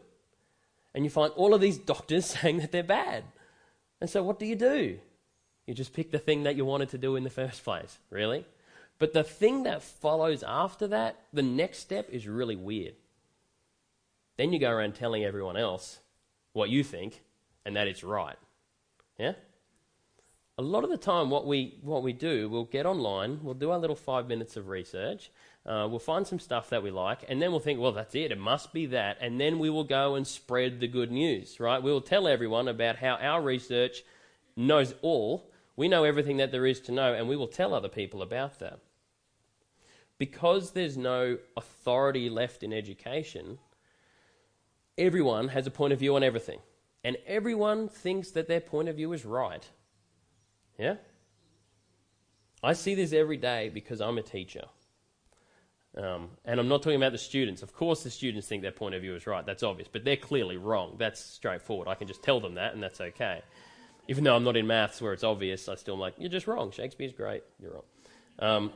And 0.94 1.04
you 1.04 1.10
find 1.10 1.34
all 1.34 1.56
of 1.56 1.62
these 1.62 1.80
doctors 1.80 2.26
saying 2.40 2.60
that 2.60 2.72
they're 2.72 2.84
bad. 2.84 3.24
And 4.00 4.08
so 4.08 4.22
what 4.22 4.38
do 4.38 4.46
you 4.46 4.56
do? 4.56 5.00
You 5.66 5.74
just 5.74 5.92
pick 5.92 6.12
the 6.12 6.20
thing 6.20 6.44
that 6.44 6.56
you 6.56 6.66
wanted 6.66 6.90
to 6.90 7.00
do 7.00 7.16
in 7.16 7.24
the 7.24 7.32
first 7.32 7.64
place, 7.64 7.98
really? 8.12 8.46
But 9.00 9.14
the 9.14 9.24
thing 9.24 9.64
that 9.64 9.82
follows 9.82 10.44
after 10.44 10.86
that, 10.90 11.20
the 11.34 11.42
next 11.42 11.80
step 11.80 12.08
is 12.12 12.28
really 12.28 12.56
weird. 12.56 12.94
Then 14.38 14.54
you 14.54 14.60
go 14.60 14.70
around 14.70 14.94
telling 14.94 15.24
everyone 15.24 15.58
else 15.58 15.98
what 16.52 16.70
you 16.70 16.84
think 16.84 17.24
and 17.66 17.76
that 17.76 17.88
it's 17.88 18.04
right. 18.04 18.38
Yeah? 19.18 19.34
A 20.60 20.62
lot 20.62 20.84
of 20.84 20.92
the 20.92 20.98
time, 20.98 21.32
what 21.32 21.48
we, 21.48 21.80
what 21.82 22.04
we 22.04 22.13
do, 22.13 22.48
we'll 22.48 22.66
get 22.66 22.86
online, 22.86 23.39
we'll 23.42 23.56
do 23.56 23.72
our 23.72 23.80
little 23.80 23.96
five 23.96 24.28
minutes 24.28 24.56
of 24.56 24.68
research, 24.68 25.32
uh, 25.66 25.88
we'll 25.89 25.98
find 25.98 26.28
some 26.28 26.38
stuff 26.38 26.70
that 26.70 26.84
we 26.84 26.92
like, 26.92 27.26
and 27.28 27.42
then 27.42 27.50
we'll 27.50 27.60
think, 27.60 27.80
well, 27.80 27.92
that's 27.92 28.13
it, 28.13 28.32
it 28.32 28.38
must 28.38 28.72
be 28.72 28.86
that, 28.86 29.18
and 29.20 29.42
then 29.42 29.58
we 29.58 29.72
will 29.72 29.84
go 29.84 30.13
and 30.13 30.28
spread 30.28 30.80
the 30.80 30.88
good 30.88 31.12
news, 31.12 31.60
right? 31.60 31.82
We 31.82 31.92
will 31.92 32.02
tell 32.02 32.28
everyone 32.28 32.68
about 32.68 32.98
how 32.98 33.16
our 33.16 33.42
research 33.42 34.04
knows 34.56 34.94
all, 35.02 35.50
we 35.76 35.88
know 35.88 36.04
everything 36.04 36.38
that 36.38 36.52
there 36.52 36.68
is 36.68 36.80
to 36.82 36.92
know, 36.92 37.16
and 37.16 37.28
we 37.28 37.36
will 37.36 37.48
tell 37.48 37.74
other 37.74 37.89
people 37.89 38.22
about 38.22 38.60
that. 38.60 38.78
Because 40.20 40.72
there's 40.72 40.98
no 40.98 41.39
authority 41.58 42.30
left 42.30 42.62
in 42.62 42.72
education, 42.72 43.58
everyone 45.00 45.48
has 45.48 45.66
a 45.66 45.72
point 45.72 45.94
of 45.94 46.00
view 46.00 46.16
on 46.16 46.22
everything. 46.22 46.60
and 47.04 47.18
everyone 47.28 47.89
thinks 47.89 48.32
that 48.32 48.48
their 48.48 48.62
point 48.62 48.88
of 48.88 48.96
view 48.96 49.12
is 49.13 49.26
right. 49.26 49.68
Yeah? 50.78 50.96
I 52.64 52.74
see 52.74 52.96
this 52.96 53.14
every 53.14 53.38
day 53.38 53.70
because 53.70 54.02
I'm 54.02 54.18
a 54.18 54.22
teacher. 54.22 54.66
Um, 55.96 56.30
and 56.46 56.60
I'm 56.60 56.68
not 56.68 56.82
talking 56.82 56.98
about 56.98 57.12
the 57.12 57.18
students. 57.18 57.62
Of 57.62 57.74
course, 57.74 58.04
the 58.04 58.10
students 58.10 58.48
think 58.48 58.64
their 58.64 58.72
point 58.72 58.96
of 58.96 59.02
view 59.02 59.16
is 59.16 59.28
right. 59.28 59.46
That's 59.46 59.64
obvious. 59.64 59.88
But 59.92 60.04
they're 60.04 60.18
clearly 60.18 60.58
wrong. 60.58 60.96
That's 60.98 61.20
straightforward. 61.20 61.88
I 61.88 61.96
can 61.96 62.08
just 62.08 62.24
tell 62.24 62.40
them 62.40 62.56
that, 62.56 62.74
and 62.74 62.82
that's 62.82 63.00
okay. 63.00 63.42
Even 64.08 64.24
though 64.24 64.36
I'm 64.36 64.44
not 64.44 64.58
in 64.58 64.66
maths 64.66 65.02
where 65.02 65.14
it's 65.14 65.24
obvious, 65.24 65.70
I 65.70 65.76
still 65.76 65.94
am 65.94 66.00
like, 66.00 66.16
you're 66.18 66.30
just 66.30 66.48
wrong. 66.48 66.72
Shakespeare's 66.72 67.14
great. 67.14 67.44
You're 67.60 67.74
wrong. 67.74 67.84
Um, 68.40 68.72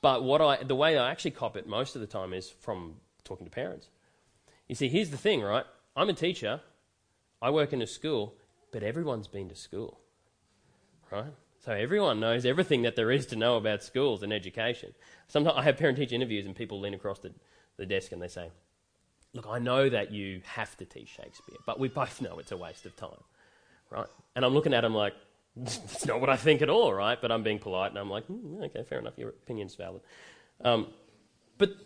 but 0.00 0.24
what 0.24 0.40
I, 0.40 0.62
the 0.62 0.74
way 0.74 0.98
I 0.98 1.10
actually 1.10 1.32
cop 1.32 1.56
it 1.56 1.66
most 1.66 1.94
of 1.94 2.00
the 2.00 2.06
time 2.06 2.32
is 2.32 2.48
from 2.48 2.94
talking 3.24 3.46
to 3.46 3.50
parents. 3.50 3.88
You 4.68 4.74
see, 4.74 4.88
here's 4.88 5.10
the 5.10 5.18
thing, 5.18 5.42
right? 5.42 5.64
I'm 5.94 6.08
a 6.08 6.14
teacher. 6.14 6.60
I 7.40 7.50
work 7.50 7.72
in 7.72 7.82
a 7.82 7.86
school, 7.86 8.34
but 8.72 8.82
everyone's 8.82 9.28
been 9.28 9.48
to 9.48 9.54
school, 9.54 10.00
right? 11.12 11.32
So 11.64 11.72
everyone 11.72 12.18
knows 12.18 12.44
everything 12.44 12.82
that 12.82 12.96
there 12.96 13.10
is 13.10 13.26
to 13.26 13.36
know 13.36 13.56
about 13.56 13.84
schools 13.84 14.22
and 14.22 14.32
education. 14.32 14.92
Sometimes 15.28 15.56
I 15.56 15.62
have 15.62 15.76
parent 15.76 15.96
teacher 15.96 16.14
interviews 16.14 16.44
and 16.46 16.56
people 16.56 16.80
lean 16.80 16.94
across 16.94 17.20
the, 17.20 17.32
the 17.76 17.86
desk 17.86 18.10
and 18.12 18.20
they 18.20 18.28
say, 18.28 18.50
Look, 19.34 19.46
I 19.48 19.58
know 19.58 19.88
that 19.88 20.10
you 20.10 20.42
have 20.44 20.76
to 20.76 20.84
teach 20.84 21.08
Shakespeare, 21.08 21.56
but 21.64 21.78
we 21.80 21.88
both 21.88 22.20
know 22.20 22.38
it's 22.38 22.52
a 22.52 22.56
waste 22.56 22.84
of 22.84 22.94
time, 22.96 23.22
right? 23.88 24.06
And 24.36 24.44
I'm 24.44 24.52
looking 24.52 24.74
at 24.74 24.80
them 24.80 24.94
like, 24.94 25.14
It's 25.62 26.04
not 26.06 26.20
what 26.20 26.30
I 26.30 26.36
think 26.36 26.62
at 26.62 26.68
all, 26.68 26.92
right? 26.92 27.18
But 27.20 27.30
I'm 27.30 27.42
being 27.42 27.58
polite 27.58 27.90
and 27.90 27.98
I'm 27.98 28.10
like, 28.10 28.26
mm, 28.26 28.64
Okay, 28.64 28.82
fair 28.82 28.98
enough, 28.98 29.14
your 29.16 29.28
opinion's 29.28 29.76
valid. 29.76 30.00
Um, 30.64 30.88
but 31.58 31.76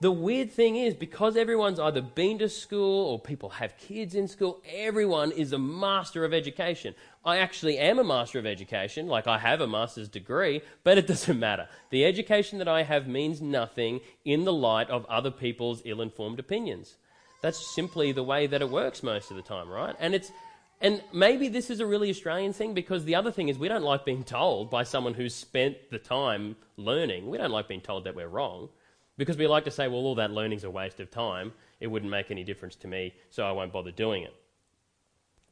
the 0.00 0.10
weird 0.12 0.52
thing 0.52 0.76
is, 0.76 0.94
because 0.94 1.36
everyone's 1.36 1.80
either 1.80 2.02
been 2.02 2.38
to 2.38 2.50
school 2.50 3.06
or 3.06 3.18
people 3.18 3.48
have 3.48 3.78
kids 3.78 4.14
in 4.14 4.28
school, 4.28 4.62
everyone 4.70 5.32
is 5.32 5.52
a 5.52 5.58
master 5.58 6.24
of 6.24 6.34
education. 6.34 6.94
I 7.26 7.38
actually 7.38 7.76
am 7.78 7.98
a 7.98 8.04
master 8.04 8.38
of 8.38 8.46
education, 8.46 9.08
like 9.08 9.26
I 9.26 9.38
have 9.38 9.60
a 9.60 9.66
master's 9.66 10.08
degree, 10.08 10.62
but 10.84 10.96
it 10.96 11.06
doesn't 11.08 11.38
matter. 11.38 11.68
The 11.90 12.04
education 12.04 12.58
that 12.58 12.68
I 12.68 12.84
have 12.84 13.08
means 13.08 13.42
nothing 13.42 14.00
in 14.24 14.44
the 14.44 14.52
light 14.52 14.88
of 14.90 15.04
other 15.06 15.32
people's 15.32 15.82
ill 15.84 16.00
informed 16.00 16.38
opinions. 16.38 16.96
That's 17.42 17.74
simply 17.74 18.12
the 18.12 18.22
way 18.22 18.46
that 18.46 18.62
it 18.62 18.70
works 18.70 19.02
most 19.02 19.30
of 19.30 19.36
the 19.36 19.42
time, 19.42 19.68
right? 19.68 19.96
And 19.98 20.14
it's. 20.14 20.30
And 20.78 21.02
maybe 21.10 21.48
this 21.48 21.70
is 21.70 21.80
a 21.80 21.86
really 21.86 22.10
Australian 22.10 22.52
thing 22.52 22.74
because 22.74 23.06
the 23.06 23.14
other 23.14 23.32
thing 23.32 23.48
is 23.48 23.58
we 23.58 23.68
don't 23.68 23.82
like 23.82 24.04
being 24.04 24.24
told 24.24 24.70
by 24.70 24.82
someone 24.82 25.14
who's 25.14 25.34
spent 25.34 25.76
the 25.90 25.98
time 25.98 26.54
learning. 26.76 27.30
We 27.30 27.38
don't 27.38 27.50
like 27.50 27.66
being 27.66 27.80
told 27.80 28.04
that 28.04 28.14
we're 28.14 28.28
wrong. 28.28 28.68
Because 29.16 29.38
we 29.38 29.46
like 29.46 29.64
to 29.64 29.70
say, 29.70 29.88
well, 29.88 30.00
all 30.00 30.16
that 30.16 30.32
learning's 30.32 30.64
a 30.64 30.70
waste 30.70 31.00
of 31.00 31.10
time. 31.10 31.54
It 31.80 31.86
wouldn't 31.86 32.10
make 32.10 32.30
any 32.30 32.44
difference 32.44 32.76
to 32.76 32.88
me, 32.88 33.14
so 33.30 33.46
I 33.46 33.52
won't 33.52 33.72
bother 33.72 33.90
doing 33.90 34.24
it. 34.24 34.34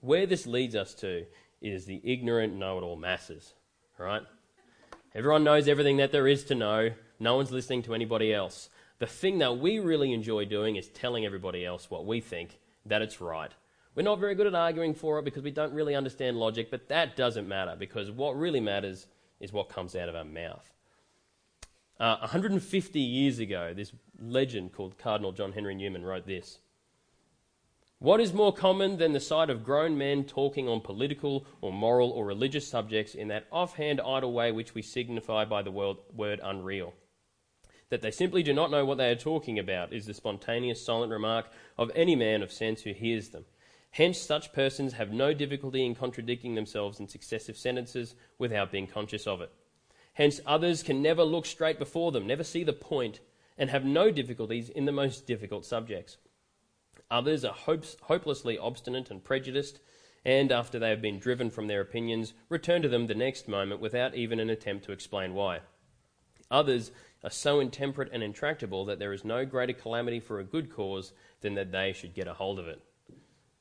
Where 0.02 0.26
this 0.26 0.46
leads 0.46 0.76
us 0.76 0.92
to 0.96 1.24
is 1.64 1.86
the 1.86 2.00
ignorant 2.04 2.54
know 2.54 2.78
it 2.78 2.82
all 2.82 2.96
masses, 2.96 3.54
right? 3.98 4.22
Everyone 5.14 5.44
knows 5.44 5.66
everything 5.66 5.96
that 5.96 6.12
there 6.12 6.28
is 6.28 6.44
to 6.44 6.54
know. 6.54 6.90
No 7.18 7.36
one's 7.36 7.50
listening 7.50 7.82
to 7.84 7.94
anybody 7.94 8.34
else. 8.34 8.68
The 8.98 9.06
thing 9.06 9.38
that 9.38 9.58
we 9.58 9.78
really 9.78 10.12
enjoy 10.12 10.44
doing 10.44 10.76
is 10.76 10.88
telling 10.88 11.24
everybody 11.24 11.64
else 11.64 11.90
what 11.90 12.06
we 12.06 12.20
think, 12.20 12.58
that 12.84 13.02
it's 13.02 13.20
right. 13.20 13.50
We're 13.94 14.02
not 14.02 14.20
very 14.20 14.34
good 14.34 14.46
at 14.46 14.54
arguing 14.54 14.94
for 14.94 15.18
it 15.18 15.24
because 15.24 15.42
we 15.42 15.52
don't 15.52 15.72
really 15.72 15.94
understand 15.94 16.36
logic, 16.36 16.70
but 16.70 16.88
that 16.88 17.16
doesn't 17.16 17.48
matter 17.48 17.76
because 17.78 18.10
what 18.10 18.36
really 18.36 18.60
matters 18.60 19.06
is 19.40 19.52
what 19.52 19.68
comes 19.68 19.96
out 19.96 20.08
of 20.08 20.16
our 20.16 20.24
mouth. 20.24 20.70
Uh, 21.98 22.16
150 22.18 23.00
years 23.00 23.38
ago, 23.38 23.72
this 23.74 23.92
legend 24.20 24.72
called 24.72 24.98
Cardinal 24.98 25.32
John 25.32 25.52
Henry 25.52 25.74
Newman 25.74 26.04
wrote 26.04 26.26
this 26.26 26.58
What 28.04 28.20
is 28.20 28.34
more 28.34 28.52
common 28.52 28.98
than 28.98 29.14
the 29.14 29.18
sight 29.18 29.48
of 29.48 29.64
grown 29.64 29.96
men 29.96 30.24
talking 30.24 30.68
on 30.68 30.82
political 30.82 31.46
or 31.62 31.72
moral 31.72 32.10
or 32.10 32.26
religious 32.26 32.68
subjects 32.68 33.14
in 33.14 33.28
that 33.28 33.46
offhand, 33.50 33.98
idle 33.98 34.30
way 34.30 34.52
which 34.52 34.74
we 34.74 34.82
signify 34.82 35.46
by 35.46 35.62
the 35.62 35.70
word 35.70 36.40
unreal? 36.42 36.92
That 37.88 38.02
they 38.02 38.10
simply 38.10 38.42
do 38.42 38.52
not 38.52 38.70
know 38.70 38.84
what 38.84 38.98
they 38.98 39.10
are 39.10 39.14
talking 39.14 39.58
about 39.58 39.94
is 39.94 40.04
the 40.04 40.12
spontaneous, 40.12 40.84
silent 40.84 41.12
remark 41.12 41.46
of 41.78 41.90
any 41.94 42.14
man 42.14 42.42
of 42.42 42.52
sense 42.52 42.82
who 42.82 42.92
hears 42.92 43.30
them. 43.30 43.46
Hence, 43.92 44.18
such 44.18 44.52
persons 44.52 44.92
have 44.92 45.10
no 45.10 45.32
difficulty 45.32 45.86
in 45.86 45.94
contradicting 45.94 46.56
themselves 46.56 47.00
in 47.00 47.08
successive 47.08 47.56
sentences 47.56 48.14
without 48.38 48.70
being 48.70 48.86
conscious 48.86 49.26
of 49.26 49.40
it. 49.40 49.50
Hence, 50.12 50.42
others 50.44 50.82
can 50.82 51.00
never 51.00 51.24
look 51.24 51.46
straight 51.46 51.78
before 51.78 52.12
them, 52.12 52.26
never 52.26 52.44
see 52.44 52.64
the 52.64 52.74
point, 52.74 53.20
and 53.56 53.70
have 53.70 53.86
no 53.86 54.10
difficulties 54.10 54.68
in 54.68 54.84
the 54.84 54.92
most 54.92 55.26
difficult 55.26 55.64
subjects. 55.64 56.18
Others 57.14 57.44
are 57.44 57.54
hopes, 57.54 57.96
hopelessly 58.02 58.58
obstinate 58.58 59.08
and 59.08 59.22
prejudiced, 59.22 59.78
and 60.24 60.50
after 60.50 60.80
they 60.80 60.90
have 60.90 61.00
been 61.00 61.20
driven 61.20 61.48
from 61.48 61.68
their 61.68 61.80
opinions, 61.80 62.34
return 62.48 62.82
to 62.82 62.88
them 62.88 63.06
the 63.06 63.14
next 63.14 63.46
moment 63.46 63.80
without 63.80 64.16
even 64.16 64.40
an 64.40 64.50
attempt 64.50 64.84
to 64.86 64.92
explain 64.92 65.32
why. 65.32 65.60
Others 66.50 66.90
are 67.22 67.30
so 67.30 67.60
intemperate 67.60 68.10
and 68.12 68.22
intractable 68.24 68.84
that 68.86 68.98
there 68.98 69.12
is 69.12 69.24
no 69.24 69.44
greater 69.44 69.72
calamity 69.72 70.18
for 70.18 70.40
a 70.40 70.44
good 70.44 70.74
cause 70.74 71.12
than 71.40 71.54
that 71.54 71.70
they 71.70 71.92
should 71.92 72.14
get 72.14 72.26
a 72.26 72.34
hold 72.34 72.58
of 72.58 72.66
it. 72.66 72.82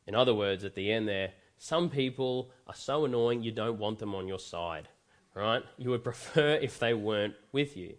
In 0.08 0.16
other 0.16 0.34
words, 0.34 0.64
at 0.64 0.74
the 0.74 0.92
end 0.92 1.08
there, 1.08 1.34
some 1.60 1.92
people 1.92 2.50
are 2.66 2.74
so 2.74 3.06
annoying 3.06 3.44
you 3.44 3.52
don't 3.52 3.78
want 3.78 4.00
them 4.00 4.16
on 4.16 4.28
your 4.28 4.40
side 4.40 4.90
right? 5.36 5.64
You 5.78 5.90
would 5.92 6.04
prefer 6.04 6.56
if 6.62 6.80
they 6.80 6.94
weren't 6.94 7.36
with 7.52 7.76
you. 7.78 7.96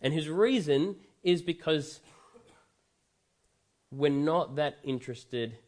And 0.00 0.12
his 0.12 0.28
reason 0.28 0.96
is 1.22 1.42
because 1.42 2.00
we're 3.90 4.10
not 4.10 4.56
that 4.56 4.76
interested 4.82 5.58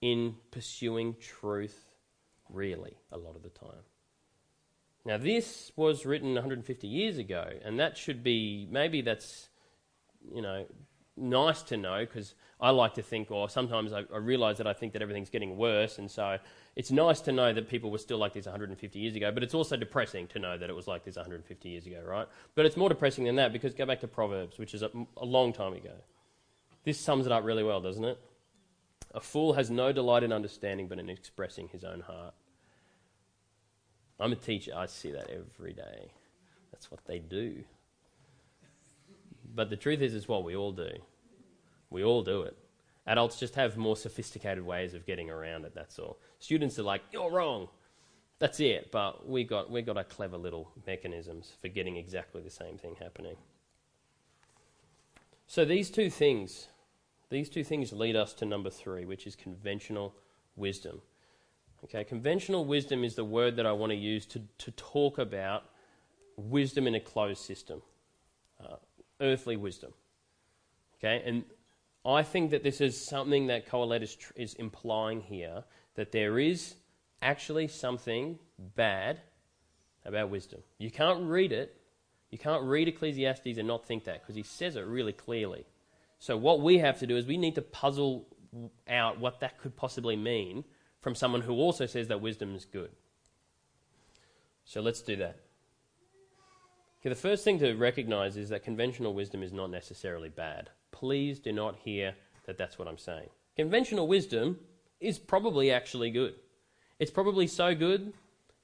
in 0.00 0.34
pursuing 0.50 1.16
truth, 1.20 1.86
really, 2.48 2.96
a 3.10 3.18
lot 3.18 3.36
of 3.36 3.42
the 3.42 3.48
time. 3.48 3.84
Now, 5.06 5.18
this 5.18 5.70
was 5.76 6.06
written 6.06 6.34
150 6.34 6.86
years 6.86 7.18
ago, 7.18 7.48
and 7.64 7.78
that 7.78 7.96
should 7.96 8.22
be 8.22 8.66
maybe 8.70 9.02
that's, 9.02 9.48
you 10.32 10.40
know, 10.40 10.66
nice 11.16 11.62
to 11.62 11.76
know 11.76 12.00
because 12.00 12.34
I 12.60 12.70
like 12.70 12.94
to 12.94 13.02
think, 13.02 13.30
or 13.30 13.48
sometimes 13.48 13.92
I, 13.92 14.04
I 14.12 14.16
realize 14.16 14.58
that 14.58 14.66
I 14.66 14.72
think 14.72 14.94
that 14.94 15.02
everything's 15.02 15.30
getting 15.30 15.56
worse, 15.56 15.98
and 15.98 16.10
so 16.10 16.38
it's 16.74 16.90
nice 16.90 17.20
to 17.22 17.32
know 17.32 17.52
that 17.52 17.68
people 17.68 17.90
were 17.90 17.98
still 17.98 18.18
like 18.18 18.32
this 18.32 18.46
150 18.46 18.98
years 18.98 19.14
ago, 19.14 19.30
but 19.30 19.42
it's 19.42 19.54
also 19.54 19.76
depressing 19.76 20.26
to 20.28 20.38
know 20.38 20.56
that 20.56 20.70
it 20.70 20.74
was 20.74 20.86
like 20.86 21.04
this 21.04 21.16
150 21.16 21.68
years 21.68 21.86
ago, 21.86 22.02
right? 22.04 22.26
But 22.54 22.66
it's 22.66 22.76
more 22.76 22.88
depressing 22.88 23.24
than 23.24 23.36
that 23.36 23.52
because 23.52 23.74
go 23.74 23.86
back 23.86 24.00
to 24.00 24.08
Proverbs, 24.08 24.58
which 24.58 24.72
is 24.74 24.82
a, 24.82 24.90
a 25.18 25.24
long 25.24 25.52
time 25.52 25.74
ago. 25.74 25.94
This 26.84 27.00
sums 27.00 27.26
it 27.26 27.32
up 27.32 27.44
really 27.44 27.64
well, 27.64 27.80
doesn't 27.80 28.04
it? 28.04 28.18
A 29.14 29.20
fool 29.20 29.54
has 29.54 29.70
no 29.70 29.92
delight 29.92 30.22
in 30.22 30.32
understanding 30.32 30.88
but 30.88 30.98
in 30.98 31.08
expressing 31.08 31.68
his 31.68 31.84
own 31.84 32.00
heart. 32.00 32.34
I'm 34.20 34.32
a 34.32 34.36
teacher, 34.36 34.72
I 34.76 34.86
see 34.86 35.10
that 35.12 35.30
every 35.30 35.72
day. 35.72 36.12
That's 36.72 36.90
what 36.90 37.04
they 37.06 37.18
do. 37.18 37.64
But 39.54 39.70
the 39.70 39.76
truth 39.76 40.00
is, 40.00 40.14
it's 40.14 40.28
what 40.28 40.44
we 40.44 40.56
all 40.56 40.72
do. 40.72 40.90
We 41.90 42.04
all 42.04 42.22
do 42.22 42.42
it. 42.42 42.56
Adults 43.06 43.38
just 43.38 43.54
have 43.54 43.76
more 43.76 43.96
sophisticated 43.96 44.64
ways 44.64 44.94
of 44.94 45.06
getting 45.06 45.30
around 45.30 45.64
it, 45.64 45.74
that's 45.74 45.98
all. 45.98 46.18
Students 46.38 46.78
are 46.78 46.84
like, 46.84 47.02
you're 47.12 47.30
wrong. 47.30 47.68
That's 48.38 48.60
it. 48.60 48.90
But 48.90 49.28
we 49.28 49.44
got, 49.44 49.70
we 49.70 49.82
got 49.82 49.96
our 49.96 50.04
clever 50.04 50.36
little 50.36 50.72
mechanisms 50.86 51.52
for 51.60 51.68
getting 51.68 51.96
exactly 51.96 52.42
the 52.42 52.50
same 52.50 52.78
thing 52.78 52.96
happening. 53.00 53.36
So 55.46 55.64
these 55.64 55.90
two 55.90 56.10
things, 56.10 56.68
these 57.34 57.48
two 57.48 57.64
things 57.64 57.92
lead 57.92 58.16
us 58.16 58.32
to 58.34 58.44
number 58.44 58.70
three, 58.70 59.04
which 59.04 59.26
is 59.26 59.34
conventional 59.36 60.14
wisdom. 60.56 61.02
Okay, 61.84 62.04
conventional 62.04 62.64
wisdom 62.64 63.04
is 63.04 63.14
the 63.14 63.24
word 63.24 63.56
that 63.56 63.66
I 63.66 63.72
want 63.72 63.90
to 63.90 63.96
use 63.96 64.24
to, 64.26 64.40
to 64.58 64.70
talk 64.72 65.18
about 65.18 65.64
wisdom 66.36 66.86
in 66.86 66.94
a 66.94 67.00
closed 67.00 67.42
system, 67.42 67.82
uh, 68.62 68.76
earthly 69.20 69.56
wisdom. 69.56 69.92
Okay, 70.98 71.22
and 71.26 71.44
I 72.06 72.22
think 72.22 72.52
that 72.52 72.62
this 72.62 72.80
is 72.80 73.06
something 73.06 73.48
that 73.48 73.68
Qoheleth 73.68 74.02
is, 74.02 74.14
tr- 74.14 74.32
is 74.36 74.54
implying 74.54 75.20
here 75.20 75.64
that 75.96 76.12
there 76.12 76.38
is 76.38 76.76
actually 77.20 77.68
something 77.68 78.38
bad 78.76 79.20
about 80.04 80.30
wisdom. 80.30 80.60
You 80.78 80.90
can't 80.90 81.28
read 81.28 81.52
it. 81.52 81.76
You 82.30 82.38
can't 82.38 82.62
read 82.64 82.88
Ecclesiastes 82.88 83.58
and 83.58 83.68
not 83.68 83.86
think 83.86 84.04
that 84.04 84.22
because 84.22 84.34
he 84.34 84.42
says 84.42 84.76
it 84.76 84.86
really 84.86 85.12
clearly. 85.12 85.66
So, 86.24 86.36
what 86.36 86.60
we 86.60 86.78
have 86.78 86.98
to 87.00 87.06
do 87.06 87.16
is 87.16 87.26
we 87.26 87.36
need 87.36 87.54
to 87.56 87.62
puzzle 87.62 88.26
out 88.88 89.20
what 89.20 89.40
that 89.40 89.58
could 89.58 89.76
possibly 89.76 90.16
mean 90.16 90.64
from 91.00 91.14
someone 91.14 91.42
who 91.42 91.54
also 91.54 91.86
says 91.86 92.08
that 92.08 92.20
wisdom 92.20 92.54
is 92.54 92.64
good. 92.64 92.90
So, 94.64 94.80
let's 94.80 95.02
do 95.02 95.16
that. 95.16 95.40
Okay, 97.00 97.10
the 97.10 97.14
first 97.14 97.44
thing 97.44 97.58
to 97.58 97.74
recognize 97.74 98.38
is 98.38 98.48
that 98.48 98.64
conventional 98.64 99.12
wisdom 99.12 99.42
is 99.42 99.52
not 99.52 99.70
necessarily 99.70 100.30
bad 100.30 100.70
please 100.94 101.40
do 101.40 101.52
not 101.52 101.76
hear 101.76 102.14
that 102.46 102.56
that's 102.56 102.78
what 102.78 102.88
I'm 102.88 102.98
saying. 102.98 103.28
Conventional 103.56 104.06
wisdom 104.06 104.58
is 105.00 105.18
probably 105.18 105.70
actually 105.70 106.10
good. 106.10 106.34
It's 106.98 107.10
probably 107.10 107.46
so 107.46 107.74
good 107.74 108.12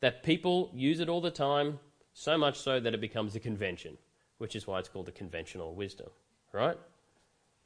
that 0.01 0.23
people 0.23 0.71
use 0.73 1.01
it 1.01 1.09
all 1.09 1.21
the 1.21 1.31
time, 1.31 1.81
so 2.15 2.39
much 2.39 2.59
so 2.59 2.81
that 2.81 2.95
it 2.95 3.01
becomes 3.01 3.35
a 3.35 3.41
convention, 3.41 3.99
which 4.39 4.57
is 4.57 4.67
why 4.67 4.79
it's 4.79 4.89
called 4.89 5.09
a 5.09 5.13
conventional 5.13 5.75
wisdom, 5.75 6.09
right? 6.53 6.79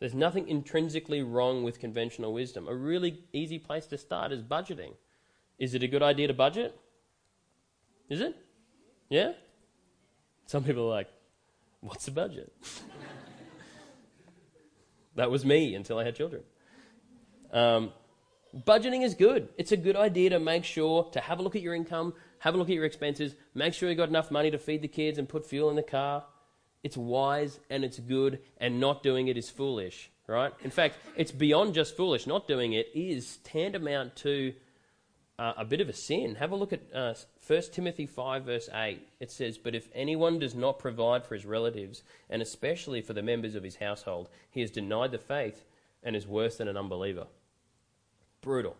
There's 0.00 0.14
nothing 0.14 0.48
intrinsically 0.48 1.22
wrong 1.22 1.62
with 1.62 1.78
conventional 1.78 2.32
wisdom. 2.32 2.68
A 2.68 2.74
really 2.74 3.24
easy 3.32 3.58
place 3.58 3.86
to 3.86 3.98
start 3.98 4.32
is 4.32 4.42
budgeting. 4.42 4.94
Is 5.58 5.74
it 5.74 5.82
a 5.82 5.88
good 5.88 6.02
idea 6.02 6.28
to 6.28 6.34
budget? 6.34 6.78
Is 8.08 8.20
it? 8.20 8.36
Yeah? 9.08 9.32
Some 10.46 10.64
people 10.64 10.84
are 10.84 10.90
like, 10.90 11.08
what's 11.80 12.04
the 12.04 12.10
budget? 12.10 12.52
that 15.14 15.30
was 15.30 15.44
me 15.44 15.74
until 15.74 15.98
I 15.98 16.04
had 16.04 16.16
children. 16.16 16.42
Um, 17.52 17.92
budgeting 18.66 19.04
is 19.04 19.14
good. 19.14 19.48
It's 19.56 19.72
a 19.72 19.76
good 19.76 19.96
idea 19.96 20.30
to 20.30 20.40
make 20.40 20.64
sure 20.64 21.04
to 21.12 21.20
have 21.20 21.38
a 21.38 21.42
look 21.42 21.56
at 21.56 21.62
your 21.62 21.74
income, 21.74 22.14
have 22.40 22.54
a 22.54 22.58
look 22.58 22.68
at 22.68 22.74
your 22.74 22.84
expenses, 22.84 23.34
make 23.54 23.74
sure 23.74 23.88
you've 23.88 23.98
got 23.98 24.08
enough 24.08 24.30
money 24.30 24.50
to 24.50 24.58
feed 24.58 24.82
the 24.82 24.88
kids 24.88 25.18
and 25.18 25.28
put 25.28 25.46
fuel 25.46 25.70
in 25.70 25.76
the 25.76 25.82
car. 25.82 26.24
It's 26.84 26.96
wise 26.96 27.58
and 27.70 27.84
it's 27.84 27.98
good, 27.98 28.38
and 28.58 28.78
not 28.78 29.02
doing 29.02 29.26
it 29.28 29.36
is 29.36 29.50
foolish, 29.50 30.10
right? 30.28 30.52
In 30.62 30.70
fact, 30.70 30.98
it's 31.16 31.32
beyond 31.32 31.74
just 31.74 31.96
foolish. 31.96 32.26
Not 32.26 32.46
doing 32.46 32.74
it 32.74 32.88
is 32.94 33.38
tantamount 33.38 34.14
to 34.16 34.52
uh, 35.38 35.54
a 35.56 35.64
bit 35.64 35.80
of 35.80 35.88
a 35.88 35.94
sin. 35.94 36.34
Have 36.36 36.52
a 36.52 36.56
look 36.56 36.74
at 36.74 36.82
uh, 36.94 37.14
1 37.46 37.62
Timothy 37.72 38.06
5, 38.06 38.44
verse 38.44 38.68
8. 38.72 39.00
It 39.18 39.30
says, 39.30 39.56
But 39.56 39.74
if 39.74 39.88
anyone 39.94 40.38
does 40.38 40.54
not 40.54 40.78
provide 40.78 41.24
for 41.24 41.34
his 41.34 41.46
relatives, 41.46 42.02
and 42.28 42.42
especially 42.42 43.00
for 43.00 43.14
the 43.14 43.22
members 43.22 43.54
of 43.54 43.64
his 43.64 43.76
household, 43.76 44.28
he 44.50 44.60
has 44.60 44.70
denied 44.70 45.10
the 45.10 45.18
faith 45.18 45.64
and 46.02 46.14
is 46.14 46.26
worse 46.26 46.58
than 46.58 46.68
an 46.68 46.76
unbeliever. 46.76 47.26
Brutal. 48.42 48.76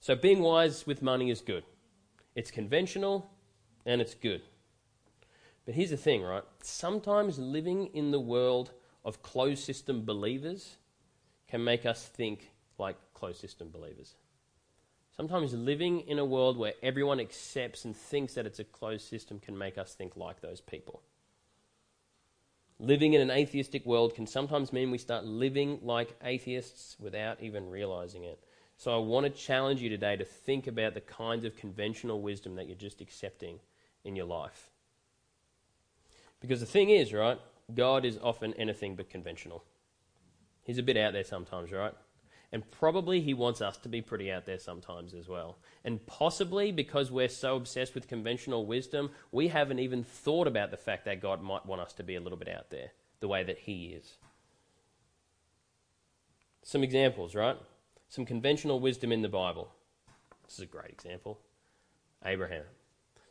So 0.00 0.14
being 0.14 0.40
wise 0.40 0.86
with 0.86 1.00
money 1.00 1.30
is 1.30 1.40
good. 1.40 1.64
It's 2.34 2.50
conventional 2.50 3.30
and 3.86 4.02
it's 4.02 4.14
good. 4.14 4.42
But 5.64 5.74
here's 5.74 5.90
the 5.90 5.96
thing, 5.96 6.22
right? 6.22 6.42
Sometimes 6.62 7.38
living 7.38 7.86
in 7.94 8.10
the 8.10 8.20
world 8.20 8.72
of 9.04 9.22
closed 9.22 9.64
system 9.64 10.04
believers 10.04 10.76
can 11.48 11.64
make 11.64 11.86
us 11.86 12.06
think 12.06 12.50
like 12.78 12.96
closed 13.14 13.40
system 13.40 13.70
believers. 13.70 14.14
Sometimes 15.16 15.54
living 15.54 16.00
in 16.00 16.18
a 16.18 16.24
world 16.24 16.58
where 16.58 16.74
everyone 16.82 17.20
accepts 17.20 17.84
and 17.84 17.96
thinks 17.96 18.34
that 18.34 18.46
it's 18.46 18.58
a 18.58 18.64
closed 18.64 19.08
system 19.08 19.38
can 19.38 19.56
make 19.56 19.78
us 19.78 19.94
think 19.94 20.16
like 20.16 20.40
those 20.40 20.60
people. 20.60 21.02
Living 22.80 23.14
in 23.14 23.20
an 23.20 23.30
atheistic 23.30 23.86
world 23.86 24.16
can 24.16 24.26
sometimes 24.26 24.72
mean 24.72 24.90
we 24.90 24.98
start 24.98 25.24
living 25.24 25.78
like 25.82 26.16
atheists 26.24 26.96
without 26.98 27.40
even 27.40 27.70
realizing 27.70 28.24
it. 28.24 28.40
So 28.76 28.92
I 28.92 28.98
want 28.98 29.24
to 29.24 29.30
challenge 29.30 29.80
you 29.80 29.88
today 29.88 30.16
to 30.16 30.24
think 30.24 30.66
about 30.66 30.94
the 30.94 31.00
kinds 31.00 31.44
of 31.44 31.56
conventional 31.56 32.20
wisdom 32.20 32.56
that 32.56 32.66
you're 32.66 32.74
just 32.74 33.00
accepting 33.00 33.60
in 34.02 34.16
your 34.16 34.26
life. 34.26 34.72
Because 36.44 36.60
the 36.60 36.66
thing 36.66 36.90
is, 36.90 37.14
right, 37.14 37.40
God 37.74 38.04
is 38.04 38.18
often 38.22 38.52
anything 38.54 38.96
but 38.96 39.08
conventional. 39.08 39.64
He's 40.62 40.76
a 40.76 40.82
bit 40.82 40.98
out 40.98 41.14
there 41.14 41.24
sometimes, 41.24 41.72
right? 41.72 41.94
And 42.52 42.70
probably 42.70 43.22
he 43.22 43.32
wants 43.32 43.62
us 43.62 43.78
to 43.78 43.88
be 43.88 44.02
pretty 44.02 44.30
out 44.30 44.44
there 44.44 44.58
sometimes 44.58 45.14
as 45.14 45.26
well. 45.26 45.56
And 45.86 46.04
possibly 46.04 46.70
because 46.70 47.10
we're 47.10 47.30
so 47.30 47.56
obsessed 47.56 47.94
with 47.94 48.08
conventional 48.08 48.66
wisdom, 48.66 49.08
we 49.32 49.48
haven't 49.48 49.78
even 49.78 50.04
thought 50.04 50.46
about 50.46 50.70
the 50.70 50.76
fact 50.76 51.06
that 51.06 51.22
God 51.22 51.42
might 51.42 51.64
want 51.64 51.80
us 51.80 51.94
to 51.94 52.02
be 52.02 52.14
a 52.14 52.20
little 52.20 52.36
bit 52.36 52.50
out 52.50 52.68
there, 52.68 52.90
the 53.20 53.28
way 53.28 53.42
that 53.42 53.60
he 53.60 53.86
is. 53.86 54.18
Some 56.62 56.84
examples, 56.84 57.34
right? 57.34 57.56
Some 58.10 58.26
conventional 58.26 58.80
wisdom 58.80 59.12
in 59.12 59.22
the 59.22 59.30
Bible. 59.30 59.72
This 60.44 60.56
is 60.56 60.60
a 60.60 60.66
great 60.66 60.90
example 60.90 61.38
Abraham. 62.22 62.64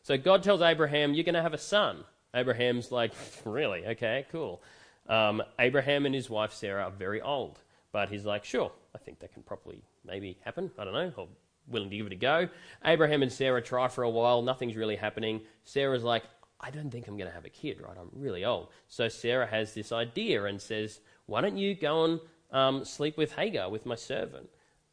So 0.02 0.18
God 0.18 0.42
tells 0.42 0.64
Abraham, 0.64 1.14
You're 1.14 1.24
going 1.24 1.36
to 1.36 1.44
have 1.44 1.54
a 1.54 1.60
son. 1.60 2.06
Abraham's 2.34 2.92
like, 2.92 3.14
Really? 3.46 3.86
Okay, 3.86 4.26
cool. 4.32 4.62
Um, 5.08 5.44
Abraham 5.60 6.06
and 6.06 6.16
his 6.16 6.30
wife 6.30 6.54
Sarah 6.54 6.84
are 6.84 6.92
very 6.92 7.22
old. 7.22 7.60
But 7.94 8.10
he's 8.10 8.26
like, 8.26 8.44
sure, 8.44 8.72
I 8.94 8.98
think 8.98 9.20
that 9.20 9.34
can 9.34 9.44
probably 9.44 9.82
maybe 10.04 10.38
happen. 10.44 10.72
I 10.78 10.84
don't 10.84 10.94
know. 10.94 11.14
I'm 11.16 11.28
willing 11.68 11.92
to 11.92 11.96
give 11.96 12.08
it 12.08 12.12
a 12.12 12.16
go. 12.16 12.50
Abraham 12.84 13.22
and 13.22 13.32
Sarah 13.32 13.62
try 13.62 13.88
for 13.88 14.04
a 14.04 14.10
while. 14.10 14.42
Nothing's 14.42 14.76
really 14.76 14.96
happening. 14.96 15.42
Sarah's 15.64 16.04
like, 16.04 16.24
I 16.60 16.72
don't 16.72 16.90
think 16.90 17.08
I'm 17.08 17.18
going 17.18 17.30
to 17.30 17.36
have 17.36 17.46
a 17.46 17.50
kid, 17.50 17.80
right? 17.80 17.96
I'm 17.98 18.10
really 18.16 18.44
old. 18.44 18.70
So 18.88 19.08
Sarah 19.10 19.46
has 19.46 19.76
this 19.76 19.92
idea 19.92 20.44
and 20.46 20.60
says, 20.60 21.02
why 21.28 21.42
don't 21.42 21.56
you 21.58 21.76
go 21.76 22.06
and 22.06 22.20
um, 22.52 22.84
sleep 22.84 23.16
with 23.16 23.34
Hagar, 23.34 23.70
with 23.70 23.86
my 23.86 23.96
servant? 23.96 24.50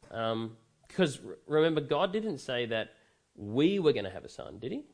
Because 0.07 1.17
um, 1.17 1.35
remember, 1.47 1.81
God 1.81 2.13
didn't 2.13 2.37
say 2.37 2.67
that 2.67 2.91
we 3.35 3.79
were 3.79 3.93
going 3.93 4.05
to 4.05 4.11
have 4.11 4.25
a 4.25 4.29
son, 4.29 4.59
did 4.59 4.71
he? 4.71 4.85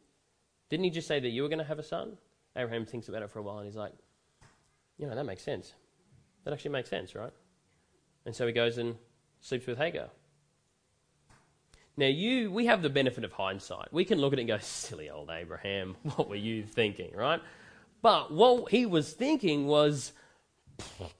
Didn't 0.70 0.86
he 0.86 0.92
just 0.92 1.10
say 1.10 1.20
that 1.20 1.30
you 1.30 1.42
were 1.42 1.50
going 1.50 1.60
to 1.60 1.66
have 1.66 1.80
a 1.80 1.84
son? 1.84 2.18
Abraham 2.58 2.86
thinks 2.86 3.08
about 3.08 3.22
it 3.22 3.30
for 3.30 3.40
a 3.40 3.42
while 3.42 3.60
and 3.60 3.66
he's 3.66 3.76
like, 3.76 3.94
you 4.98 5.08
know, 5.08 5.16
that 5.16 5.26
makes 5.26 5.44
sense. 5.44 5.74
That 6.44 6.54
actually 6.54 6.72
makes 6.72 6.90
sense, 6.90 7.16
right? 7.16 7.32
And 8.26 8.36
so 8.36 8.48
he 8.48 8.54
goes 8.54 8.78
and 8.78 8.96
sleeps 9.42 9.68
with 9.68 9.78
Hagar. 9.78 10.10
Now, 11.96 12.08
you, 12.08 12.52
we 12.52 12.68
have 12.68 12.84
the 12.84 12.90
benefit 12.90 13.24
of 13.24 13.32
hindsight. 13.32 13.92
We 13.92 14.06
can 14.06 14.20
look 14.20 14.34
at 14.34 14.40
it 14.40 14.44
and 14.44 14.48
go, 14.48 14.58
silly 14.60 15.10
old 15.10 15.32
Abraham, 15.32 15.96
what 16.16 16.30
were 16.30 16.36
you 16.36 16.64
thinking, 16.64 17.16
right? 17.16 17.42
But 18.02 18.32
what 18.32 18.72
he 18.72 18.86
was 18.86 19.14
thinking 19.14 19.66
was, 19.66 20.14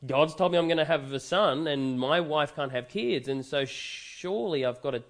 God's 0.06 0.36
told 0.36 0.52
me 0.52 0.58
I'm 0.60 0.68
going 0.68 0.78
to 0.78 0.86
have 0.86 1.12
a 1.12 1.20
son, 1.20 1.66
and 1.66 2.00
my 2.00 2.20
wife 2.20 2.56
can't 2.56 2.72
have 2.72 2.88
kids, 2.88 3.28
and 3.28 3.44
so 3.44 3.66
surely 3.66 4.66
I've 4.66 4.82
got 4.82 4.92
to 4.92 5.04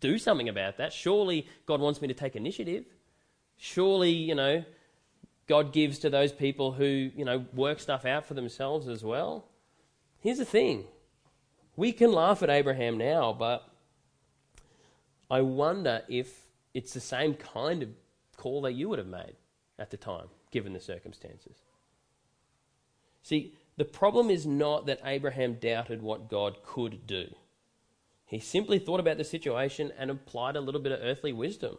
do 0.00 0.16
something 0.18 0.48
about 0.48 0.78
that. 0.78 0.94
Surely 0.94 1.46
God 1.66 1.80
wants 1.80 2.00
me 2.00 2.08
to 2.08 2.14
take 2.14 2.34
initiative. 2.34 2.86
Surely, 3.58 4.12
you 4.12 4.34
know, 4.34 4.64
God 5.46 5.72
gives 5.72 5.98
to 6.00 6.10
those 6.10 6.32
people 6.32 6.72
who, 6.72 7.10
you 7.14 7.24
know, 7.24 7.44
work 7.52 7.80
stuff 7.80 8.04
out 8.04 8.26
for 8.26 8.34
themselves 8.34 8.88
as 8.88 9.04
well. 9.04 9.46
Here's 10.20 10.38
the 10.38 10.44
thing 10.44 10.84
we 11.76 11.92
can 11.92 12.12
laugh 12.12 12.42
at 12.42 12.50
Abraham 12.50 12.96
now, 12.96 13.32
but 13.32 13.68
I 15.30 15.40
wonder 15.40 16.02
if 16.08 16.46
it's 16.72 16.94
the 16.94 17.00
same 17.00 17.34
kind 17.34 17.82
of 17.82 17.90
call 18.36 18.62
that 18.62 18.72
you 18.72 18.88
would 18.88 18.98
have 18.98 19.08
made 19.08 19.34
at 19.78 19.90
the 19.90 19.96
time, 19.96 20.28
given 20.50 20.72
the 20.72 20.80
circumstances. 20.80 21.56
See, 23.22 23.54
the 23.76 23.84
problem 23.84 24.30
is 24.30 24.46
not 24.46 24.86
that 24.86 25.00
Abraham 25.04 25.54
doubted 25.54 26.02
what 26.02 26.28
God 26.28 26.62
could 26.62 27.06
do. 27.06 27.34
He 28.26 28.38
simply 28.38 28.78
thought 28.78 29.00
about 29.00 29.18
the 29.18 29.24
situation 29.24 29.92
and 29.98 30.10
applied 30.10 30.56
a 30.56 30.60
little 30.60 30.80
bit 30.80 30.92
of 30.92 31.00
earthly 31.02 31.32
wisdom. 31.32 31.78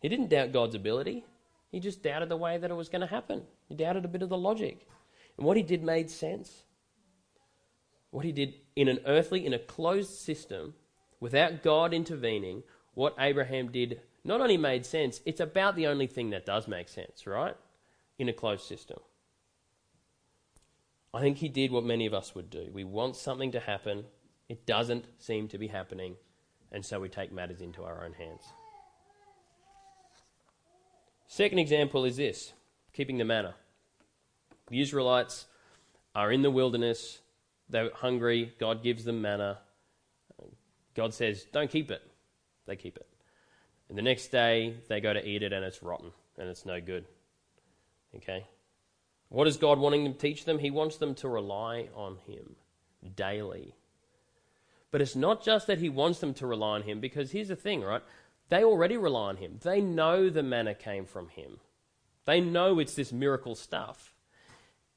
He 0.00 0.08
didn't 0.08 0.30
doubt 0.30 0.52
God's 0.52 0.74
ability, 0.74 1.24
he 1.72 1.80
just 1.80 2.02
doubted 2.02 2.28
the 2.28 2.36
way 2.36 2.58
that 2.58 2.70
it 2.70 2.74
was 2.74 2.88
going 2.88 3.00
to 3.00 3.06
happen. 3.06 3.42
He 3.68 3.74
doubted 3.74 4.04
a 4.04 4.08
bit 4.08 4.22
of 4.22 4.28
the 4.28 4.38
logic. 4.38 4.86
And 5.36 5.46
what 5.46 5.56
he 5.56 5.62
did 5.64 5.82
made 5.82 6.10
sense 6.10 6.62
what 8.12 8.26
he 8.26 8.32
did 8.32 8.54
in 8.76 8.88
an 8.88 9.00
earthly, 9.06 9.44
in 9.44 9.54
a 9.54 9.58
closed 9.58 10.10
system, 10.10 10.74
without 11.18 11.62
God 11.62 11.94
intervening, 11.94 12.62
what 12.94 13.16
Abraham 13.18 13.72
did 13.72 14.02
not 14.22 14.40
only 14.40 14.58
made 14.58 14.86
sense, 14.86 15.20
it's 15.24 15.40
about 15.40 15.74
the 15.76 15.86
only 15.86 16.06
thing 16.06 16.30
that 16.30 16.46
does 16.46 16.68
make 16.68 16.88
sense, 16.88 17.26
right? 17.26 17.56
In 18.18 18.28
a 18.28 18.32
closed 18.32 18.66
system. 18.66 18.98
I 21.14 21.20
think 21.20 21.38
he 21.38 21.48
did 21.48 21.72
what 21.72 21.84
many 21.84 22.04
of 22.06 22.14
us 22.14 22.34
would 22.34 22.50
do. 22.50 22.68
We 22.72 22.84
want 22.84 23.16
something 23.16 23.50
to 23.52 23.60
happen, 23.60 24.04
it 24.48 24.66
doesn't 24.66 25.06
seem 25.18 25.48
to 25.48 25.58
be 25.58 25.68
happening, 25.68 26.16
and 26.70 26.84
so 26.84 27.00
we 27.00 27.08
take 27.08 27.32
matters 27.32 27.62
into 27.62 27.82
our 27.82 28.04
own 28.04 28.12
hands. 28.12 28.42
Second 31.32 31.60
example 31.60 32.04
is 32.04 32.18
this 32.18 32.52
keeping 32.92 33.16
the 33.16 33.24
manna. 33.24 33.54
The 34.68 34.82
Israelites 34.82 35.46
are 36.14 36.30
in 36.30 36.42
the 36.42 36.50
wilderness, 36.50 37.20
they're 37.70 37.88
hungry. 37.94 38.52
God 38.60 38.82
gives 38.82 39.04
them 39.04 39.22
manna. 39.22 39.60
God 40.94 41.14
says, 41.14 41.46
don't 41.50 41.70
keep 41.70 41.90
it. 41.90 42.02
They 42.66 42.76
keep 42.76 42.98
it. 42.98 43.06
And 43.88 43.96
the 43.96 44.02
next 44.02 44.28
day, 44.28 44.74
they 44.90 45.00
go 45.00 45.14
to 45.14 45.26
eat 45.26 45.42
it 45.42 45.54
and 45.54 45.64
it's 45.64 45.82
rotten 45.82 46.10
and 46.36 46.50
it's 46.50 46.66
no 46.66 46.82
good. 46.82 47.06
Okay? 48.14 48.46
What 49.30 49.48
is 49.48 49.56
God 49.56 49.78
wanting 49.78 50.04
to 50.04 50.18
teach 50.18 50.44
them? 50.44 50.58
He 50.58 50.70
wants 50.70 50.98
them 50.98 51.14
to 51.14 51.30
rely 51.30 51.88
on 51.96 52.18
Him 52.26 52.56
daily. 53.16 53.74
But 54.90 55.00
it's 55.00 55.16
not 55.16 55.42
just 55.42 55.66
that 55.68 55.78
He 55.78 55.88
wants 55.88 56.18
them 56.18 56.34
to 56.34 56.46
rely 56.46 56.74
on 56.74 56.82
Him, 56.82 57.00
because 57.00 57.30
here's 57.30 57.48
the 57.48 57.56
thing, 57.56 57.80
right? 57.80 58.02
They 58.52 58.64
already 58.64 58.98
rely 58.98 59.30
on 59.30 59.38
Him. 59.38 59.60
They 59.62 59.80
know 59.80 60.28
the 60.28 60.42
manna 60.42 60.74
came 60.74 61.06
from 61.06 61.30
Him. 61.30 61.56
They 62.26 62.38
know 62.38 62.80
it's 62.80 62.94
this 62.94 63.10
miracle 63.10 63.54
stuff. 63.54 64.12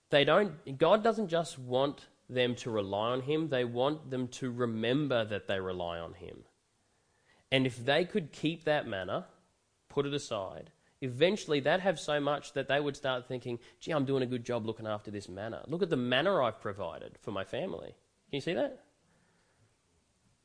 They 0.10 0.26
don't, 0.26 0.78
God 0.78 1.06
doesn't 1.06 1.30
just 1.30 1.58
want 1.58 2.06
them 2.30 2.56
to 2.56 2.70
rely 2.70 3.12
on 3.12 3.22
Him, 3.22 3.48
they 3.48 3.64
want 3.64 4.10
them 4.12 4.28
to 4.40 4.52
remember 4.52 5.24
that 5.24 5.48
they 5.48 5.62
rely 5.62 6.00
on 6.00 6.16
Him. 6.16 6.40
And 7.50 7.66
if 7.66 7.78
they 7.86 8.04
could 8.04 8.34
keep 8.34 8.66
that 8.66 8.90
manna, 8.90 9.28
put 9.88 10.06
it 10.06 10.14
aside, 10.14 10.72
eventually 11.00 11.62
they'd 11.62 11.80
have 11.80 11.98
so 11.98 12.20
much 12.20 12.52
that 12.56 12.68
they 12.68 12.82
would 12.82 12.98
start 12.98 13.26
thinking, 13.26 13.60
gee, 13.80 13.92
I'm 13.92 14.04
doing 14.04 14.24
a 14.24 14.26
good 14.26 14.44
job 14.44 14.66
looking 14.66 14.86
after 14.86 15.12
this 15.12 15.30
manna. 15.30 15.64
Look 15.68 15.82
at 15.82 15.90
the 15.90 15.96
manna 15.96 16.44
I've 16.44 16.60
provided 16.60 17.18
for 17.22 17.32
my 17.32 17.46
family. 17.46 17.96
Can 18.30 18.34
you 18.34 18.42
see 18.42 18.56
that? 18.56 18.85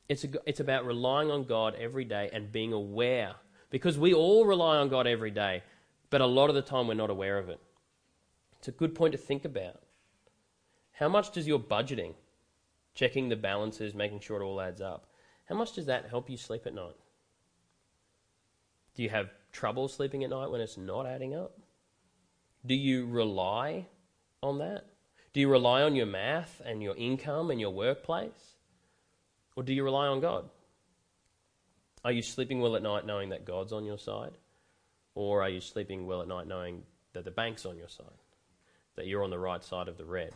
It's, 0.09 0.23
a, 0.23 0.29
it's 0.45 0.59
about 0.59 0.85
relying 0.85 1.31
on 1.31 1.45
God 1.45 1.75
every 1.75 2.05
day 2.05 2.29
and 2.33 2.51
being 2.51 2.73
aware. 2.73 3.35
Because 3.69 3.97
we 3.97 4.13
all 4.13 4.45
rely 4.45 4.77
on 4.77 4.89
God 4.89 5.07
every 5.07 5.31
day, 5.31 5.63
but 6.09 6.21
a 6.21 6.25
lot 6.25 6.49
of 6.49 6.55
the 6.55 6.61
time 6.61 6.87
we're 6.87 6.93
not 6.93 7.09
aware 7.09 7.37
of 7.37 7.49
it. 7.49 7.59
It's 8.59 8.67
a 8.67 8.71
good 8.71 8.93
point 8.93 9.13
to 9.13 9.17
think 9.17 9.45
about. 9.45 9.81
How 10.91 11.07
much 11.07 11.31
does 11.31 11.47
your 11.47 11.59
budgeting, 11.59 12.13
checking 12.93 13.29
the 13.29 13.35
balances, 13.35 13.95
making 13.95 14.19
sure 14.19 14.41
it 14.41 14.45
all 14.45 14.59
adds 14.59 14.81
up, 14.81 15.07
how 15.45 15.55
much 15.55 15.73
does 15.73 15.87
that 15.87 16.09
help 16.09 16.29
you 16.29 16.37
sleep 16.37 16.67
at 16.67 16.75
night? 16.75 16.95
Do 18.93 19.03
you 19.03 19.09
have 19.09 19.29
trouble 19.51 19.87
sleeping 19.87 20.23
at 20.23 20.29
night 20.29 20.51
when 20.51 20.61
it's 20.61 20.77
not 20.77 21.05
adding 21.05 21.33
up? 21.33 21.57
Do 22.65 22.75
you 22.75 23.07
rely 23.07 23.87
on 24.43 24.59
that? 24.59 24.85
Do 25.33 25.39
you 25.39 25.49
rely 25.49 25.81
on 25.81 25.95
your 25.95 26.05
math 26.05 26.61
and 26.65 26.83
your 26.83 26.95
income 26.95 27.49
and 27.51 27.59
your 27.59 27.71
workplace? 27.71 28.50
Or 29.61 29.63
do 29.63 29.75
you 29.75 29.83
rely 29.83 30.07
on 30.07 30.21
God? 30.21 30.49
Are 32.03 32.11
you 32.11 32.23
sleeping 32.23 32.61
well 32.61 32.75
at 32.75 32.81
night 32.81 33.05
knowing 33.05 33.29
that 33.29 33.45
God's 33.45 33.71
on 33.71 33.85
your 33.85 33.99
side? 33.99 34.31
Or 35.13 35.43
are 35.43 35.49
you 35.49 35.61
sleeping 35.61 36.07
well 36.07 36.23
at 36.23 36.27
night 36.27 36.47
knowing 36.47 36.81
that 37.13 37.25
the 37.25 37.29
bank's 37.29 37.63
on 37.63 37.77
your 37.77 37.87
side? 37.87 38.07
That 38.95 39.05
you're 39.05 39.23
on 39.23 39.29
the 39.29 39.37
right 39.37 39.63
side 39.63 39.87
of 39.87 39.99
the 39.99 40.03
red? 40.03 40.33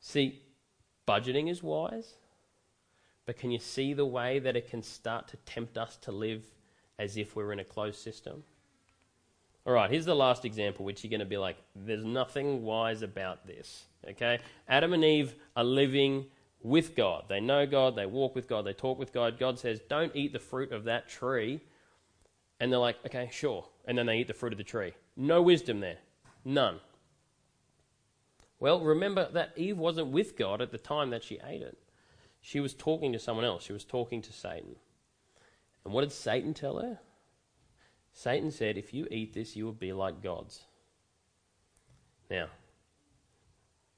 See, 0.00 0.42
budgeting 1.06 1.48
is 1.48 1.62
wise, 1.62 2.14
but 3.24 3.38
can 3.38 3.52
you 3.52 3.60
see 3.60 3.94
the 3.94 4.04
way 4.04 4.40
that 4.40 4.56
it 4.56 4.68
can 4.68 4.82
start 4.82 5.28
to 5.28 5.36
tempt 5.36 5.78
us 5.78 5.96
to 5.98 6.10
live 6.10 6.42
as 6.98 7.16
if 7.16 7.36
we're 7.36 7.52
in 7.52 7.60
a 7.60 7.64
closed 7.64 8.00
system? 8.00 8.42
All 9.64 9.74
right, 9.74 9.88
here's 9.88 10.06
the 10.06 10.16
last 10.16 10.44
example, 10.44 10.84
which 10.84 11.04
you're 11.04 11.10
going 11.10 11.20
to 11.20 11.24
be 11.24 11.38
like, 11.38 11.56
there's 11.76 12.04
nothing 12.04 12.64
wise 12.64 13.02
about 13.02 13.46
this. 13.46 13.84
Okay? 14.08 14.38
Adam 14.68 14.92
and 14.92 15.04
Eve 15.04 15.34
are 15.56 15.64
living 15.64 16.26
with 16.62 16.96
God. 16.96 17.24
They 17.28 17.40
know 17.40 17.66
God, 17.66 17.96
they 17.96 18.06
walk 18.06 18.34
with 18.34 18.48
God, 18.48 18.64
they 18.64 18.72
talk 18.72 18.98
with 18.98 19.12
God. 19.12 19.38
God 19.38 19.58
says, 19.58 19.80
don't 19.88 20.14
eat 20.14 20.32
the 20.32 20.38
fruit 20.38 20.72
of 20.72 20.84
that 20.84 21.08
tree. 21.08 21.60
And 22.58 22.72
they're 22.72 22.78
like, 22.78 22.96
okay, 23.06 23.28
sure. 23.32 23.66
And 23.86 23.96
then 23.96 24.06
they 24.06 24.18
eat 24.18 24.28
the 24.28 24.34
fruit 24.34 24.52
of 24.52 24.58
the 24.58 24.64
tree. 24.64 24.92
No 25.16 25.42
wisdom 25.42 25.80
there. 25.80 25.98
None. 26.44 26.80
Well, 28.58 28.80
remember 28.80 29.28
that 29.32 29.52
Eve 29.56 29.76
wasn't 29.76 30.08
with 30.08 30.36
God 30.36 30.62
at 30.62 30.70
the 30.70 30.78
time 30.78 31.10
that 31.10 31.22
she 31.22 31.38
ate 31.46 31.62
it. 31.62 31.76
She 32.40 32.60
was 32.60 32.74
talking 32.74 33.12
to 33.12 33.18
someone 33.18 33.44
else. 33.44 33.64
She 33.64 33.72
was 33.72 33.84
talking 33.84 34.22
to 34.22 34.32
Satan. 34.32 34.76
And 35.84 35.92
what 35.92 36.02
did 36.02 36.12
Satan 36.12 36.54
tell 36.54 36.78
her? 36.78 36.98
Satan 38.12 38.50
said, 38.50 38.78
If 38.78 38.94
you 38.94 39.06
eat 39.10 39.34
this, 39.34 39.56
you 39.56 39.64
will 39.64 39.72
be 39.72 39.92
like 39.92 40.22
gods. 40.22 40.62
Now, 42.30 42.46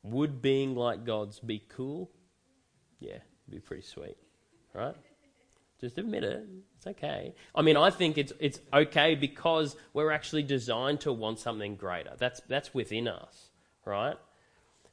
would 0.02 0.40
being 0.40 0.74
like 0.74 1.04
gods 1.04 1.40
be 1.40 1.62
cool? 1.68 2.10
Yeah, 3.00 3.18
be 3.48 3.58
pretty 3.58 3.82
sweet, 3.82 4.16
right? 4.74 4.94
Just 5.80 5.98
admit 5.98 6.24
it. 6.24 6.44
It's 6.76 6.86
okay. 6.86 7.34
I 7.54 7.62
mean, 7.62 7.76
I 7.76 7.90
think 7.90 8.18
it's 8.18 8.32
it's 8.40 8.60
okay 8.72 9.14
because 9.14 9.76
we're 9.92 10.10
actually 10.10 10.42
designed 10.42 11.00
to 11.02 11.12
want 11.12 11.38
something 11.38 11.76
greater. 11.76 12.12
That's 12.18 12.40
that's 12.48 12.74
within 12.74 13.06
us, 13.06 13.50
right? 13.84 14.16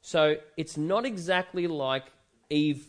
So 0.00 0.36
it's 0.56 0.76
not 0.76 1.04
exactly 1.04 1.66
like 1.66 2.04
Eve 2.50 2.86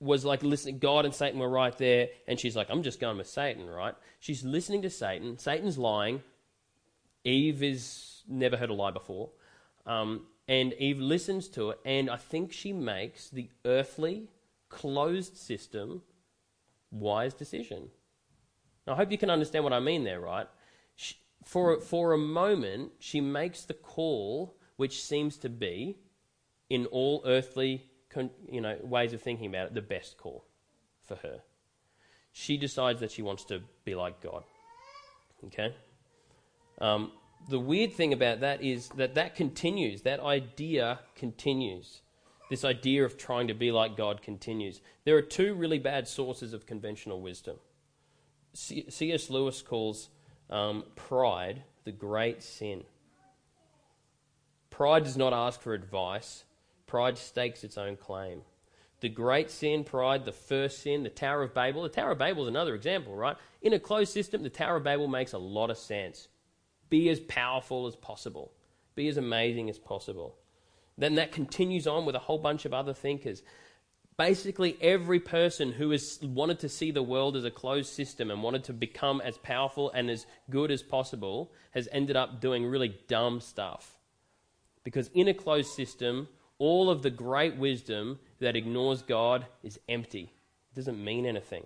was 0.00 0.24
like 0.24 0.42
listening. 0.42 0.78
God 0.78 1.06
and 1.06 1.14
Satan 1.14 1.40
were 1.40 1.48
right 1.48 1.76
there, 1.78 2.08
and 2.26 2.38
she's 2.38 2.54
like, 2.54 2.68
"I'm 2.70 2.82
just 2.82 3.00
going 3.00 3.16
with 3.16 3.26
Satan," 3.26 3.66
right? 3.66 3.94
She's 4.20 4.44
listening 4.44 4.82
to 4.82 4.90
Satan. 4.90 5.38
Satan's 5.38 5.78
lying. 5.78 6.22
Eve 7.24 7.62
is 7.62 8.22
never 8.28 8.56
heard 8.56 8.70
a 8.70 8.74
lie 8.74 8.90
before, 8.90 9.30
um, 9.86 10.26
and 10.48 10.72
Eve 10.74 10.98
listens 10.98 11.48
to 11.50 11.70
it, 11.70 11.80
and 11.84 12.08
I 12.08 12.16
think 12.16 12.52
she 12.52 12.72
makes 12.72 13.28
the 13.28 13.50
earthly, 13.64 14.28
closed 14.68 15.36
system 15.36 16.02
wise 16.90 17.34
decision. 17.34 17.90
Now, 18.86 18.94
I 18.94 18.96
hope 18.96 19.12
you 19.12 19.18
can 19.18 19.30
understand 19.30 19.64
what 19.64 19.72
I 19.72 19.80
mean 19.80 20.04
there, 20.04 20.20
right? 20.20 20.46
She, 20.96 21.16
for 21.44 21.80
for 21.80 22.12
a 22.12 22.18
moment, 22.18 22.92
she 22.98 23.20
makes 23.20 23.64
the 23.64 23.74
call, 23.74 24.56
which 24.76 25.02
seems 25.02 25.36
to 25.38 25.48
be, 25.48 25.98
in 26.70 26.86
all 26.86 27.22
earthly 27.26 27.84
you 28.50 28.60
know, 28.60 28.76
ways 28.82 29.12
of 29.12 29.22
thinking 29.22 29.46
about 29.46 29.66
it, 29.66 29.74
the 29.74 29.82
best 29.82 30.16
call 30.16 30.44
for 31.02 31.16
her. 31.16 31.40
She 32.32 32.56
decides 32.56 33.00
that 33.00 33.10
she 33.10 33.22
wants 33.22 33.44
to 33.46 33.62
be 33.84 33.94
like 33.94 34.20
God. 34.20 34.44
Okay? 35.46 35.74
Um, 36.80 37.12
the 37.48 37.58
weird 37.58 37.92
thing 37.92 38.12
about 38.12 38.40
that 38.40 38.62
is 38.62 38.88
that 38.90 39.14
that 39.14 39.34
continues. 39.34 40.02
That 40.02 40.20
idea 40.20 41.00
continues. 41.14 42.02
This 42.50 42.64
idea 42.64 43.04
of 43.04 43.18
trying 43.18 43.48
to 43.48 43.54
be 43.54 43.70
like 43.70 43.96
God 43.96 44.22
continues. 44.22 44.80
There 45.04 45.16
are 45.16 45.22
two 45.22 45.54
really 45.54 45.78
bad 45.78 46.08
sources 46.08 46.54
of 46.54 46.66
conventional 46.66 47.20
wisdom. 47.20 47.56
C.S. 48.54 49.30
Lewis 49.30 49.60
calls 49.62 50.08
um, 50.48 50.84
pride 50.96 51.62
the 51.84 51.92
great 51.92 52.42
sin. 52.42 52.84
Pride 54.70 55.04
does 55.04 55.16
not 55.16 55.32
ask 55.32 55.60
for 55.60 55.74
advice, 55.74 56.44
Pride 56.88 57.18
stakes 57.18 57.62
its 57.62 57.78
own 57.78 57.96
claim. 57.96 58.40
The 59.00 59.10
great 59.10 59.50
sin, 59.50 59.84
pride, 59.84 60.24
the 60.24 60.32
first 60.32 60.82
sin, 60.82 61.04
the 61.04 61.10
Tower 61.10 61.42
of 61.42 61.54
Babel. 61.54 61.82
The 61.82 61.90
Tower 61.90 62.12
of 62.12 62.18
Babel 62.18 62.44
is 62.44 62.48
another 62.48 62.74
example, 62.74 63.14
right? 63.14 63.36
In 63.62 63.74
a 63.74 63.78
closed 63.78 64.12
system, 64.12 64.42
the 64.42 64.48
Tower 64.48 64.76
of 64.76 64.84
Babel 64.84 65.06
makes 65.06 65.34
a 65.34 65.38
lot 65.38 65.70
of 65.70 65.76
sense. 65.76 66.28
Be 66.90 67.08
as 67.08 67.20
powerful 67.20 67.86
as 67.86 67.96
possible, 67.96 68.52
be 68.94 69.08
as 69.08 69.16
amazing 69.16 69.68
as 69.68 69.78
possible. 69.78 70.36
Then 70.96 71.14
that 71.14 71.32
continues 71.32 71.86
on 71.86 72.04
with 72.04 72.16
a 72.16 72.20
whole 72.20 72.38
bunch 72.38 72.64
of 72.64 72.74
other 72.74 72.92
thinkers. 72.92 73.42
Basically, 74.16 74.76
every 74.80 75.20
person 75.20 75.70
who 75.70 75.90
has 75.90 76.18
wanted 76.20 76.58
to 76.60 76.68
see 76.68 76.90
the 76.90 77.02
world 77.04 77.36
as 77.36 77.44
a 77.44 77.52
closed 77.52 77.92
system 77.92 78.32
and 78.32 78.42
wanted 78.42 78.64
to 78.64 78.72
become 78.72 79.20
as 79.20 79.38
powerful 79.38 79.92
and 79.92 80.10
as 80.10 80.26
good 80.50 80.72
as 80.72 80.82
possible 80.82 81.52
has 81.70 81.88
ended 81.92 82.16
up 82.16 82.40
doing 82.40 82.66
really 82.66 82.96
dumb 83.06 83.40
stuff. 83.40 83.96
Because 84.82 85.08
in 85.14 85.28
a 85.28 85.34
closed 85.34 85.70
system, 85.70 86.26
all 86.58 86.90
of 86.90 87.02
the 87.02 87.10
great 87.10 87.56
wisdom 87.56 88.18
that 88.40 88.56
ignores 88.56 89.02
God 89.02 89.46
is 89.62 89.78
empty. 89.88 90.32
It 90.72 90.74
doesn't 90.74 91.02
mean 91.02 91.24
anything. 91.24 91.64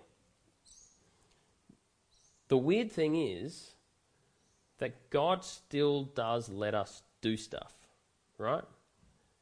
The 2.48 2.58
weird 2.58 2.92
thing 2.92 3.16
is 3.16 3.71
that 4.82 5.10
God 5.10 5.44
still 5.44 6.02
does 6.02 6.48
let 6.48 6.74
us 6.74 7.02
do 7.20 7.36
stuff, 7.36 7.72
right? 8.36 8.64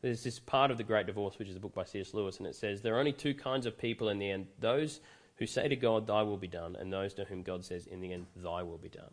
There's 0.02 0.22
this 0.22 0.38
part 0.38 0.70
of 0.70 0.76
The 0.76 0.84
Great 0.84 1.06
Divorce, 1.06 1.38
which 1.38 1.48
is 1.48 1.56
a 1.56 1.60
book 1.60 1.74
by 1.74 1.84
C.S. 1.84 2.12
Lewis, 2.12 2.36
and 2.36 2.46
it 2.46 2.54
says 2.54 2.82
there 2.82 2.94
are 2.94 2.98
only 2.98 3.12
two 3.12 3.32
kinds 3.32 3.64
of 3.64 3.78
people 3.78 4.10
in 4.10 4.18
the 4.18 4.30
end 4.30 4.48
those 4.58 5.00
who 5.36 5.46
say 5.46 5.66
to 5.66 5.76
God, 5.76 6.06
Thy 6.06 6.22
will 6.22 6.36
be 6.36 6.46
done, 6.46 6.76
and 6.76 6.92
those 6.92 7.14
to 7.14 7.24
whom 7.24 7.42
God 7.42 7.64
says, 7.64 7.86
In 7.86 8.02
the 8.02 8.12
end, 8.12 8.26
Thy 8.36 8.62
will 8.62 8.76
be 8.76 8.90
done. 8.90 9.12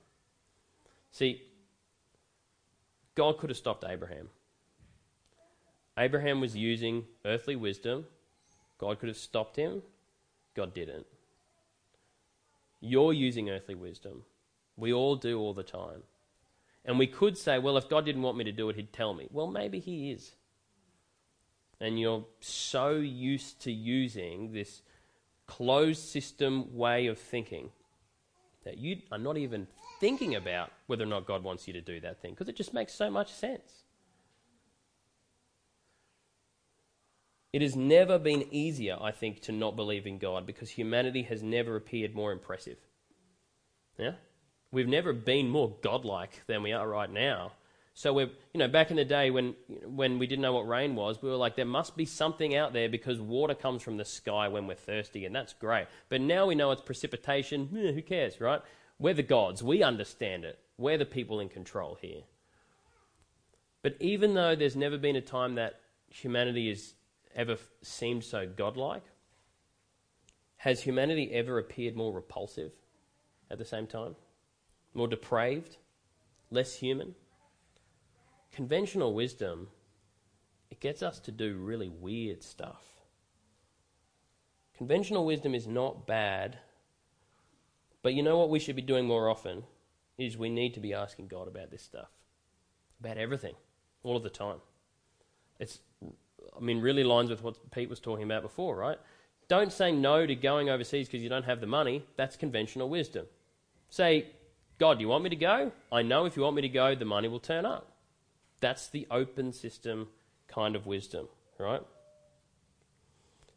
See, 1.12 1.44
God 3.16 3.38
could 3.38 3.50
have 3.50 3.58
stopped 3.58 3.86
Abraham. 3.88 4.28
Abraham 5.98 6.42
was 6.42 6.58
using 6.58 7.06
earthly 7.24 7.56
wisdom. 7.56 8.06
God 8.78 9.00
could 9.00 9.08
have 9.08 9.18
stopped 9.18 9.56
him. 9.56 9.82
God 10.56 10.74
didn't. 10.74 11.06
You're 12.82 13.14
using 13.14 13.50
earthly 13.50 13.76
wisdom. 13.76 14.24
We 14.76 14.92
all 14.92 15.16
do 15.16 15.40
all 15.40 15.54
the 15.54 15.64
time. 15.64 16.04
And 16.88 16.98
we 16.98 17.06
could 17.06 17.38
say, 17.38 17.60
well, 17.60 17.78
if 17.78 17.90
God 17.90 18.06
didn't 18.06 18.22
want 18.22 18.38
me 18.38 18.46
to 18.46 18.52
do 18.52 18.70
it, 18.70 18.78
He'd 18.78 18.94
tell 18.94 19.14
me. 19.14 19.28
Well, 19.32 19.48
maybe 19.48 19.80
He 19.80 20.12
is. 20.12 20.32
And 21.80 22.00
you're 22.00 22.26
so 22.40 22.92
used 22.96 23.62
to 23.64 23.72
using 23.72 24.54
this 24.54 24.82
closed 25.46 26.02
system 26.02 26.76
way 26.76 27.08
of 27.08 27.20
thinking 27.20 27.70
that 28.64 28.78
you 28.78 29.02
are 29.12 29.18
not 29.18 29.38
even 29.38 29.68
thinking 30.00 30.36
about 30.36 30.72
whether 30.88 31.04
or 31.04 31.08
not 31.08 31.28
God 31.28 31.44
wants 31.44 31.68
you 31.68 31.74
to 31.74 31.82
do 31.82 32.00
that 32.00 32.22
thing 32.22 32.32
because 32.32 32.50
it 32.50 32.56
just 32.56 32.74
makes 32.74 32.94
so 32.94 33.10
much 33.10 33.32
sense. 33.32 33.84
It 37.54 37.62
has 37.62 37.76
never 37.76 38.20
been 38.20 38.46
easier, 38.52 38.98
I 39.00 39.12
think, 39.12 39.42
to 39.44 39.52
not 39.52 39.76
believe 39.76 40.06
in 40.06 40.18
God 40.18 40.46
because 40.46 40.70
humanity 40.70 41.24
has 41.24 41.42
never 41.42 41.76
appeared 41.76 42.14
more 42.14 42.32
impressive. 42.32 42.78
Yeah? 43.98 44.14
We've 44.72 44.88
never 44.88 45.14
been 45.14 45.50
more 45.50 45.76
godlike 45.82 46.44
than 46.48 46.64
we 46.64 46.74
are 46.74 46.88
right 46.88 47.10
now. 47.10 47.54
So 47.94 48.14
we're, 48.14 48.30
you 48.54 48.60
know, 48.60 48.68
back 48.68 48.92
in 48.92 48.98
the 48.98 49.06
day 49.06 49.32
when 49.32 49.56
when 49.86 50.20
we 50.20 50.28
didn't 50.28 50.44
know 50.44 50.54
what 50.54 50.68
rain 50.68 50.96
was, 50.96 51.22
we 51.22 51.30
were 51.30 51.36
like, 51.36 51.56
there 51.56 51.66
must 51.66 51.98
be 51.98 52.06
something 52.06 52.56
out 52.56 52.74
there 52.74 52.90
because 52.90 53.20
water 53.20 53.56
comes 53.56 53.82
from 53.82 53.98
the 53.98 54.06
sky 54.06 54.48
when 54.50 54.68
we're 54.68 54.76
thirsty, 54.76 55.26
and 55.26 55.36
that's 55.36 55.54
great. 55.54 55.88
But 56.10 56.22
now 56.22 56.46
we 56.46 56.56
know 56.56 56.72
it's 56.72 56.82
precipitation. 56.82 57.70
Eh, 57.76 57.94
who 57.94 58.02
cares, 58.02 58.40
right? 58.40 58.62
We're 59.00 59.16
the 59.16 59.24
gods. 59.24 59.64
We 59.64 59.82
understand 59.82 60.46
it. 60.46 60.60
We're 60.78 60.98
the 60.98 61.06
people 61.06 61.40
in 61.40 61.50
control 61.50 61.98
here. 62.00 62.22
But 63.82 63.96
even 64.00 64.36
though 64.36 64.56
there's 64.56 64.76
never 64.76 64.98
been 64.98 65.16
a 65.16 65.22
time 65.22 65.56
that 65.56 65.80
humanity 66.10 66.70
has 66.70 66.94
ever 67.38 67.58
seemed 67.84 68.24
so 68.24 68.48
godlike? 68.48 69.04
Has 70.58 70.82
humanity 70.82 71.32
ever 71.32 71.60
appeared 71.60 71.96
more 71.96 72.12
repulsive 72.12 72.72
at 73.50 73.60
the 73.60 73.66
same 73.66 73.88
time? 73.88 74.16
More 74.98 75.08
depraved? 75.08 75.78
Less 76.50 76.78
human? 76.78 77.14
Conventional 78.52 79.14
wisdom, 79.14 79.68
it 80.72 80.80
gets 80.80 81.04
us 81.04 81.20
to 81.20 81.32
do 81.32 81.56
really 81.56 81.88
weird 81.88 82.42
stuff. 82.42 82.82
Conventional 84.76 85.24
wisdom 85.24 85.54
is 85.54 85.68
not 85.68 86.08
bad, 86.08 86.58
but 88.02 88.16
you 88.16 88.24
know 88.24 88.40
what 88.40 88.50
we 88.50 88.58
should 88.58 88.76
be 88.76 88.82
doing 88.82 89.06
more 89.06 89.30
often? 89.30 89.66
Is 90.18 90.36
we 90.36 90.50
need 90.50 90.74
to 90.74 90.80
be 90.80 90.96
asking 90.96 91.28
God 91.28 91.48
about 91.48 91.70
this 91.70 91.84
stuff, 91.84 92.10
about 93.00 93.20
everything. 93.20 93.54
all 94.02 94.18
of 94.18 94.24
the 94.24 94.32
time. 94.32 94.62
It's, 95.60 95.80
I 96.04 96.60
mean, 96.60 96.82
really 96.82 97.04
lines 97.04 97.30
with 97.30 97.44
what 97.44 97.70
Pete 97.70 97.90
was 97.90 98.00
talking 98.00 98.24
about 98.24 98.42
before, 98.42 98.76
right? 98.76 98.98
Don't 99.48 99.72
say 99.72 99.92
no 99.92 100.26
to 100.26 100.34
going 100.34 100.72
overseas 100.72 101.08
because 101.08 101.22
you 101.22 101.30
don't 101.30 101.46
have 101.46 101.62
the 101.62 101.68
money. 101.68 102.04
That's 102.16 102.36
conventional 102.36 102.90
wisdom. 102.90 103.28
Say, 103.90 104.32
God, 104.80 104.98
do 104.98 105.02
you 105.02 105.08
want 105.08 105.24
me 105.24 105.30
to 105.32 105.36
go? 105.36 105.72
I 105.92 106.04
know 106.04 106.26
if 106.26 106.38
you 106.38 106.44
want 106.44 106.56
me 106.56 106.62
to 106.62 106.70
go, 106.70 106.94
the 106.94 107.06
money 107.06 107.28
will 107.28 107.40
turn 107.40 107.66
up. 107.66 107.92
That's 108.60 108.90
the 108.90 109.08
open 109.10 109.54
system 109.54 110.08
kind 110.48 110.76
of 110.76 110.86
wisdom, 110.86 111.28
right? 111.58 111.82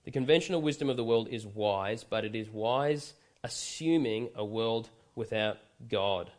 The 0.05 0.11
conventional 0.11 0.63
wisdom 0.63 0.89
of 0.89 0.97
the 0.97 1.05
world 1.05 1.29
is 1.31 1.47
wise, 1.47 2.05
but 2.05 2.25
it 2.25 2.35
is 2.35 2.49
wise 2.49 3.15
assuming 3.45 4.29
a 4.35 4.45
world 4.45 4.89
without 5.15 5.59
God. 5.89 6.31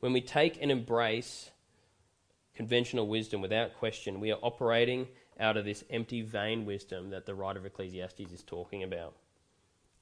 When 0.00 0.12
we 0.12 0.20
take 0.20 0.60
and 0.60 0.70
embrace 0.70 1.50
conventional 2.54 3.06
wisdom 3.06 3.40
without 3.40 3.78
question, 3.78 4.20
we 4.20 4.32
are 4.32 4.38
operating 4.42 5.06
out 5.38 5.56
of 5.56 5.64
this 5.64 5.84
empty, 5.90 6.22
vain 6.22 6.66
wisdom 6.66 7.10
that 7.10 7.26
the 7.26 7.34
writer 7.34 7.58
of 7.58 7.66
Ecclesiastes 7.66 8.32
is 8.32 8.42
talking 8.42 8.82
about. 8.82 9.14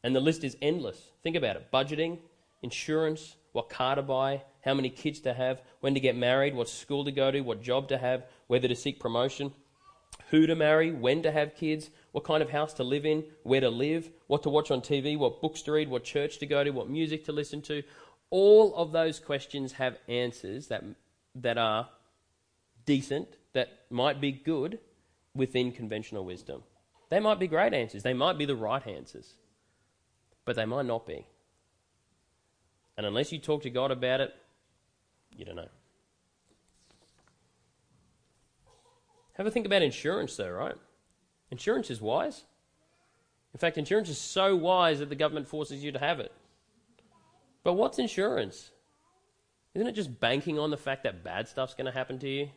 And 0.03 0.17
the 0.17 0.21
list 0.21 0.43
is 0.45 0.57
endless. 0.63 0.99
Think 1.23 1.37
about 1.37 1.57
it 1.57 1.71
budgeting, 1.71 2.19
insurance, 2.63 3.37
what 3.53 3.69
car 3.69 3.97
to 3.97 4.03
buy, 4.03 4.43
how 4.65 4.75
many 4.75 4.91
kids 4.91 5.21
to 5.21 5.35
have, 5.35 5.61
when 5.81 5.95
to 5.95 6.01
get 6.01 6.17
married, 6.17 6.55
what 6.55 6.69
school 6.69 7.05
to 7.05 7.13
go 7.13 7.31
to, 7.31 7.41
what 7.41 7.63
job 7.63 7.89
to 7.89 7.99
have, 7.99 8.25
whether 8.47 8.69
to 8.69 8.77
seek 8.77 9.01
promotion, 9.01 9.53
who 10.31 10.47
to 10.47 10.55
marry, 10.55 10.93
when 10.93 11.23
to 11.23 11.33
have 11.33 11.57
kids, 11.57 11.91
what 12.13 12.25
kind 12.25 12.43
of 12.43 12.51
house 12.51 12.73
to 12.75 12.85
live 12.85 13.05
in, 13.05 13.25
where 13.43 13.61
to 13.61 13.71
live, 13.71 14.11
what 14.27 14.43
to 14.43 14.51
watch 14.51 14.71
on 14.71 14.81
TV, 14.81 15.19
what 15.19 15.41
books 15.41 15.63
to 15.63 15.73
read, 15.73 15.89
what 15.89 16.05
church 16.05 16.39
to 16.39 16.47
go 16.47 16.63
to, 16.63 16.71
what 16.71 16.89
music 16.89 17.25
to 17.25 17.33
listen 17.33 17.63
to. 17.63 17.83
All 18.31 18.75
of 18.77 18.93
those 18.93 19.19
questions 19.19 19.73
have 19.73 19.99
answers 20.09 20.69
that, 20.69 20.85
that 21.35 21.59
are 21.59 21.89
decent, 22.87 23.29
that 23.55 23.69
might 23.91 24.21
be 24.21 24.31
good 24.31 24.79
within 25.35 25.73
conventional 25.73 26.25
wisdom. 26.25 26.63
They 27.09 27.19
might 27.19 27.41
be 27.41 27.49
great 27.49 27.75
answers, 27.75 28.03
they 28.03 28.15
might 28.15 28.39
be 28.39 28.45
the 28.45 28.55
right 28.57 28.87
answers, 28.87 29.35
but 30.45 30.55
they 30.55 30.65
might 30.65 30.87
not 30.87 31.07
be. 31.07 31.27
And 32.97 33.07
unless 33.07 33.33
you 33.33 33.39
talk 33.39 33.63
to 33.63 33.71
God 33.71 33.91
about 33.91 34.21
it, 34.21 34.35
you 35.37 35.45
don't 35.45 35.57
know. 35.57 35.69
Have 39.35 39.47
a 39.47 39.51
think 39.51 39.67
about 39.67 39.83
insurance, 39.83 40.37
though, 40.37 40.51
right? 40.51 40.75
Insurance 41.51 41.91
is 41.91 42.01
wise. 42.01 42.45
In 43.55 43.59
fact, 43.59 43.79
insurance 43.79 44.09
is 44.09 44.19
so 44.19 44.55
wise 44.55 44.99
that 44.99 45.09
the 45.09 45.17
government 45.17 45.49
forces 45.49 45.83
you 45.83 45.93
to 45.93 45.99
have 45.99 46.21
it. 46.21 46.33
But 47.65 47.73
what's 47.75 47.99
insurance? 47.99 48.71
Isn't 49.75 49.89
it 49.89 49.95
just 49.95 50.21
banking 50.21 50.59
on 50.59 50.71
the 50.71 50.77
fact 50.77 51.05
that 51.05 51.25
bad 51.25 51.49
stuff's 51.49 51.75
going 51.75 51.87
to 51.87 51.93
happen 51.93 52.19
to 52.21 52.29
you? 52.29 52.51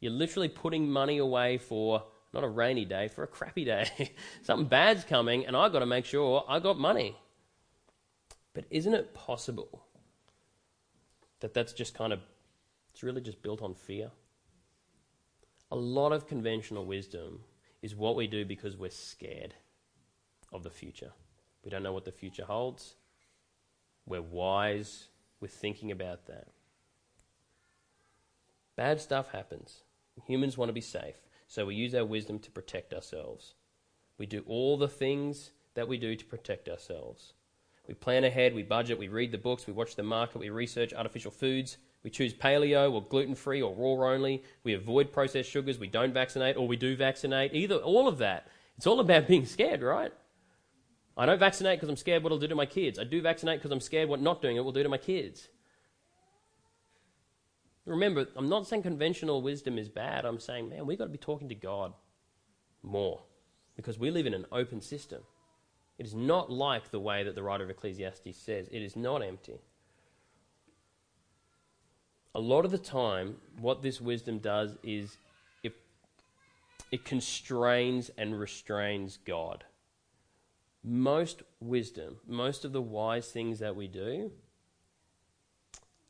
You're 0.00 0.12
literally 0.12 0.48
putting 0.48 0.90
money 0.90 1.18
away 1.18 1.58
for 1.58 2.02
not 2.32 2.44
a 2.44 2.48
rainy 2.48 2.84
day, 2.84 3.08
for 3.08 3.22
a 3.22 3.26
crappy 3.26 3.64
day. 3.64 4.14
Something 4.42 4.68
bad's 4.68 5.04
coming, 5.04 5.46
and 5.46 5.56
I've 5.56 5.72
got 5.72 5.78
to 5.78 5.86
make 5.86 6.04
sure 6.04 6.44
I 6.48 6.58
got 6.58 6.78
money. 6.78 7.16
But 8.56 8.64
isn't 8.70 8.94
it 8.94 9.12
possible 9.12 9.84
that 11.40 11.52
that's 11.52 11.74
just 11.74 11.92
kind 11.92 12.10
of, 12.10 12.20
it's 12.90 13.02
really 13.02 13.20
just 13.20 13.42
built 13.42 13.60
on 13.60 13.74
fear? 13.74 14.10
A 15.70 15.76
lot 15.76 16.12
of 16.12 16.26
conventional 16.26 16.86
wisdom 16.86 17.40
is 17.82 17.94
what 17.94 18.16
we 18.16 18.26
do 18.26 18.46
because 18.46 18.74
we're 18.74 18.88
scared 18.88 19.52
of 20.54 20.62
the 20.62 20.70
future. 20.70 21.12
We 21.62 21.70
don't 21.70 21.82
know 21.82 21.92
what 21.92 22.06
the 22.06 22.12
future 22.12 22.46
holds. 22.46 22.94
We're 24.06 24.22
wise. 24.22 25.08
We're 25.38 25.48
thinking 25.48 25.90
about 25.90 26.24
that. 26.28 26.48
Bad 28.74 29.02
stuff 29.02 29.32
happens. 29.32 29.82
Humans 30.26 30.56
want 30.56 30.70
to 30.70 30.72
be 30.72 30.80
safe, 30.80 31.28
so 31.46 31.66
we 31.66 31.74
use 31.74 31.94
our 31.94 32.06
wisdom 32.06 32.38
to 32.38 32.50
protect 32.50 32.94
ourselves. 32.94 33.52
We 34.16 34.24
do 34.24 34.42
all 34.46 34.78
the 34.78 34.88
things 34.88 35.50
that 35.74 35.88
we 35.88 35.98
do 35.98 36.16
to 36.16 36.24
protect 36.24 36.70
ourselves. 36.70 37.34
We 37.88 37.94
plan 37.94 38.24
ahead, 38.24 38.54
we 38.54 38.62
budget, 38.62 38.98
we 38.98 39.08
read 39.08 39.32
the 39.32 39.38
books, 39.38 39.66
we 39.66 39.72
watch 39.72 39.96
the 39.96 40.02
market, 40.02 40.38
we 40.38 40.50
research 40.50 40.92
artificial 40.92 41.30
foods, 41.30 41.78
we 42.06 42.10
choose 42.10 42.32
paleo 42.32 42.92
or 42.92 43.02
gluten 43.02 43.34
free 43.34 43.60
or 43.60 43.74
raw 43.74 44.12
only. 44.12 44.44
We 44.62 44.74
avoid 44.74 45.12
processed 45.12 45.50
sugars. 45.50 45.80
We 45.80 45.88
don't 45.88 46.14
vaccinate 46.14 46.56
or 46.56 46.68
we 46.68 46.76
do 46.76 46.94
vaccinate. 46.94 47.52
Either, 47.52 47.78
all 47.78 48.06
of 48.06 48.18
that. 48.18 48.46
It's 48.76 48.86
all 48.86 49.00
about 49.00 49.26
being 49.28 49.44
scared, 49.44 49.82
right? 49.82 50.12
I 51.16 51.26
don't 51.26 51.40
vaccinate 51.40 51.80
because 51.80 51.88
I'm 51.88 51.96
scared 51.96 52.22
what 52.22 52.28
it'll 52.28 52.38
do 52.38 52.46
to 52.46 52.54
my 52.54 52.64
kids. 52.64 53.00
I 53.00 53.02
do 53.02 53.20
vaccinate 53.20 53.58
because 53.58 53.72
I'm 53.72 53.80
scared 53.80 54.08
what 54.08 54.20
not 54.20 54.40
doing 54.40 54.56
it 54.56 54.60
will 54.64 54.70
do 54.70 54.84
to 54.84 54.88
my 54.88 54.98
kids. 54.98 55.48
Remember, 57.86 58.28
I'm 58.36 58.48
not 58.48 58.68
saying 58.68 58.84
conventional 58.84 59.42
wisdom 59.42 59.76
is 59.76 59.88
bad. 59.88 60.24
I'm 60.24 60.38
saying, 60.38 60.68
man, 60.68 60.86
we've 60.86 60.98
got 60.98 61.06
to 61.06 61.10
be 61.10 61.18
talking 61.18 61.48
to 61.48 61.56
God 61.56 61.92
more 62.84 63.24
because 63.74 63.98
we 63.98 64.12
live 64.12 64.26
in 64.26 64.34
an 64.34 64.46
open 64.52 64.80
system. 64.80 65.22
It 65.98 66.06
is 66.06 66.14
not 66.14 66.50
like 66.50 66.90
the 66.90 67.00
way 67.00 67.24
that 67.24 67.34
the 67.34 67.42
writer 67.42 67.64
of 67.64 67.70
Ecclesiastes 67.70 68.36
says, 68.36 68.68
it 68.70 68.82
is 68.82 68.96
not 68.96 69.22
empty 69.22 69.60
a 72.36 72.40
lot 72.40 72.66
of 72.66 72.70
the 72.70 72.76
time, 72.76 73.36
what 73.58 73.80
this 73.80 73.98
wisdom 73.98 74.40
does 74.40 74.76
is 74.82 75.16
it, 75.62 75.74
it 76.92 77.02
constrains 77.02 78.10
and 78.18 78.38
restrains 78.38 79.18
God. 79.24 79.64
Most 80.84 81.42
wisdom, 81.60 82.18
most 82.28 82.66
of 82.66 82.72
the 82.72 82.82
wise 82.82 83.28
things 83.30 83.60
that 83.60 83.74
we 83.74 83.88
do, 83.88 84.30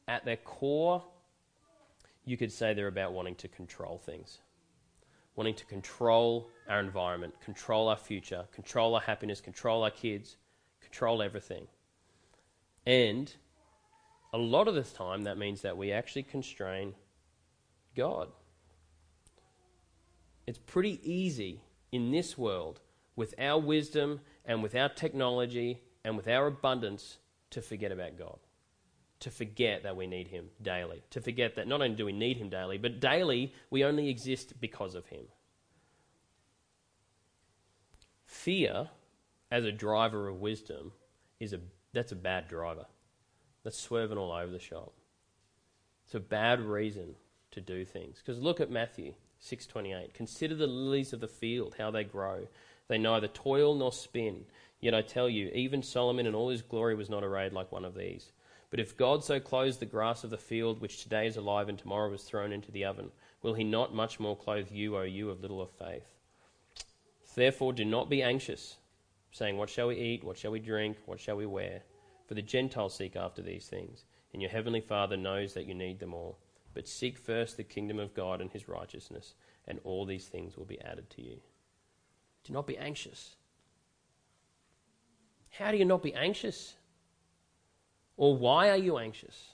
at 0.09 0.24
their 0.24 0.37
core, 0.37 1.05
you 2.24 2.37
could 2.37 2.51
say 2.51 2.74
they're 2.74 2.89
about 2.89 3.12
wanting 3.12 3.37
to 3.37 3.47
control 3.47 4.03
things, 4.05 4.39
wanting 5.37 5.55
to 5.55 5.64
control 5.64 6.51
our 6.69 6.81
environment, 6.81 7.35
control 7.45 7.89
our 7.89 7.97
future, 7.97 8.45
control 8.53 8.95
our 8.95 9.01
happiness, 9.01 9.41
control 9.41 9.83
our 9.83 9.91
kids, 9.91 10.37
control 10.81 11.23
everything. 11.23 11.67
And 12.87 13.33
a 14.33 14.39
lot 14.39 14.69
of 14.69 14.75
the 14.75 14.83
time, 14.83 15.25
that 15.25 15.39
means 15.39 15.62
that 15.62 15.77
we 15.77 15.93
actually 15.93 16.23
constrain 16.23 16.95
God. 17.97 18.29
It's 20.47 20.59
pretty 20.59 21.01
easy 21.03 21.62
in 21.91 22.11
this 22.11 22.37
world, 22.37 22.81
with 23.17 23.35
our 23.39 23.59
wisdom 23.59 24.21
and 24.45 24.62
with 24.62 24.75
our 24.75 24.89
technology 24.89 25.81
and 26.05 26.17
with 26.17 26.29
our 26.29 26.47
abundance, 26.47 27.19
to 27.51 27.62
forget 27.62 27.91
about 27.91 28.19
God. 28.19 28.39
To 29.21 29.31
forget 29.31 29.85
that 29.85 29.97
we 29.97 30.07
need 30.07 30.29
Him 30.29 30.51
daily. 30.61 31.03
To 31.11 31.21
forget 31.21 31.57
that 31.57 31.67
not 31.67 31.81
only 31.81 31.97
do 31.97 32.05
we 32.05 32.12
need 32.12 32.37
Him 32.37 32.51
daily, 32.51 32.77
but 32.77 33.01
daily 33.01 33.55
we 33.71 33.83
only 33.83 34.09
exist 34.11 34.61
because 34.61 34.95
of 34.95 35.07
Him. 35.07 35.25
Fear, 38.47 38.90
as 39.51 39.64
a 39.64 39.72
driver 39.72 40.28
of 40.28 40.40
wisdom, 40.40 40.92
is 41.40 41.53
a, 41.53 41.59
that's 41.92 42.12
a 42.12 42.14
bad 42.14 42.47
driver 42.47 42.86
that's 43.64 43.76
swerving 43.76 44.18
all 44.18 44.30
over 44.30 44.53
the 44.53 44.61
shop. 44.61 44.92
It's 46.05 46.14
a 46.14 46.20
bad 46.20 46.61
reason 46.61 47.16
to 47.51 47.61
do 47.61 47.84
things. 47.84 48.22
Because 48.24 48.40
look 48.40 48.61
at 48.61 48.70
Matthew 48.70 49.14
6:28. 49.40 50.14
Consider 50.14 50.55
the 50.55 50.68
lilies 50.68 51.12
of 51.12 51.18
the 51.18 51.26
field, 51.26 51.74
how 51.76 51.90
they 51.90 52.05
grow. 52.05 52.47
They 52.86 52.99
neither 52.99 53.26
toil 53.26 53.74
nor 53.74 53.90
spin. 53.90 54.47
Yet 54.78 54.94
I 54.94 55.03
tell 55.03 55.28
you, 55.28 55.49
even 55.49 55.82
Solomon 55.82 56.26
in 56.26 56.36
all 56.36 56.51
his 56.51 56.62
glory 56.62 56.94
was 56.94 57.11
not 57.11 57.24
arrayed 57.24 57.53
like 57.53 57.72
one 57.72 57.84
of 57.84 57.97
these. 57.97 58.30
But 58.70 58.78
if 58.78 58.97
God 58.97 59.24
so 59.24 59.40
clothes 59.40 59.78
the 59.78 59.86
grass 59.86 60.22
of 60.22 60.30
the 60.30 60.38
field, 60.38 60.80
which 60.80 61.03
today 61.03 61.26
is 61.26 61.36
alive 61.36 61.68
and 61.68 61.80
tomorrow 61.80 62.12
is 62.12 62.22
thrown 62.22 62.53
into 62.53 62.70
the 62.70 62.84
oven, 62.84 63.11
will 63.42 63.55
he 63.55 63.64
not 63.64 63.92
much 63.92 64.20
more 64.20 64.36
clothe 64.36 64.70
you, 64.70 64.97
O 64.97 65.03
you 65.03 65.30
of 65.30 65.40
little 65.40 65.61
of 65.61 65.72
faith? 65.72 66.16
Therefore 67.37 67.74
do 67.74 67.84
not 67.84 68.09
be 68.09 68.22
anxious, 68.22 68.78
saying, 69.30 69.59
What 69.59 69.70
shall 69.70 69.89
we 69.89 69.97
eat? 69.97 70.24
What 70.24 70.39
shall 70.39 70.51
we 70.51 70.59
drink? 70.59 70.97
What 71.05 71.20
shall 71.20 71.37
we 71.37 71.47
wear? 71.47 71.82
For 72.26 72.34
the 72.34 72.43
Gentiles 72.43 72.95
seek 72.95 73.14
after 73.14 73.43
these 73.43 73.66
things, 73.66 74.05
and 74.32 74.43
your 74.43 74.51
heavenly 74.51 74.80
Father 74.80 75.16
knows 75.16 75.55
that 75.55 75.66
you 75.66 75.74
need 75.74 76.01
them 76.01 76.14
all. 76.14 76.39
But 76.74 76.89
seek 76.89 77.16
first 77.18 77.57
the 77.57 77.62
kingdom 77.62 77.99
of 77.99 78.14
God 78.14 78.41
and 78.41 78.51
his 78.51 78.68
righteousness, 78.68 79.34
and 79.68 79.78
all 79.84 80.05
these 80.05 80.26
things 80.26 80.57
will 80.57 80.64
be 80.64 80.80
added 80.80 81.09
to 81.11 81.22
you. 81.22 81.37
Do 82.45 82.53
not 82.53 82.66
be 82.66 82.78
anxious. 82.78 83.37
How 85.51 85.70
do 85.70 85.76
you 85.76 85.84
not 85.84 86.03
be 86.03 86.14
anxious? 86.14 86.74
Or 88.16 88.37
why 88.37 88.70
are 88.70 88.76
you 88.76 88.99
anxious? 88.99 89.51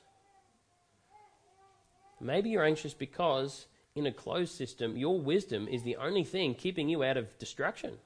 Maybe 2.20 2.50
you're 2.50 2.64
anxious 2.64 2.94
because 2.94 3.66
in 3.94 4.06
a 4.06 4.12
closed 4.12 4.54
system, 4.54 4.96
your 4.96 5.20
wisdom 5.20 5.68
is 5.68 5.82
the 5.82 5.96
only 5.96 6.24
thing 6.24 6.54
keeping 6.54 6.88
you 6.88 7.04
out 7.04 7.16
of 7.16 7.38
destruction. 7.38 7.98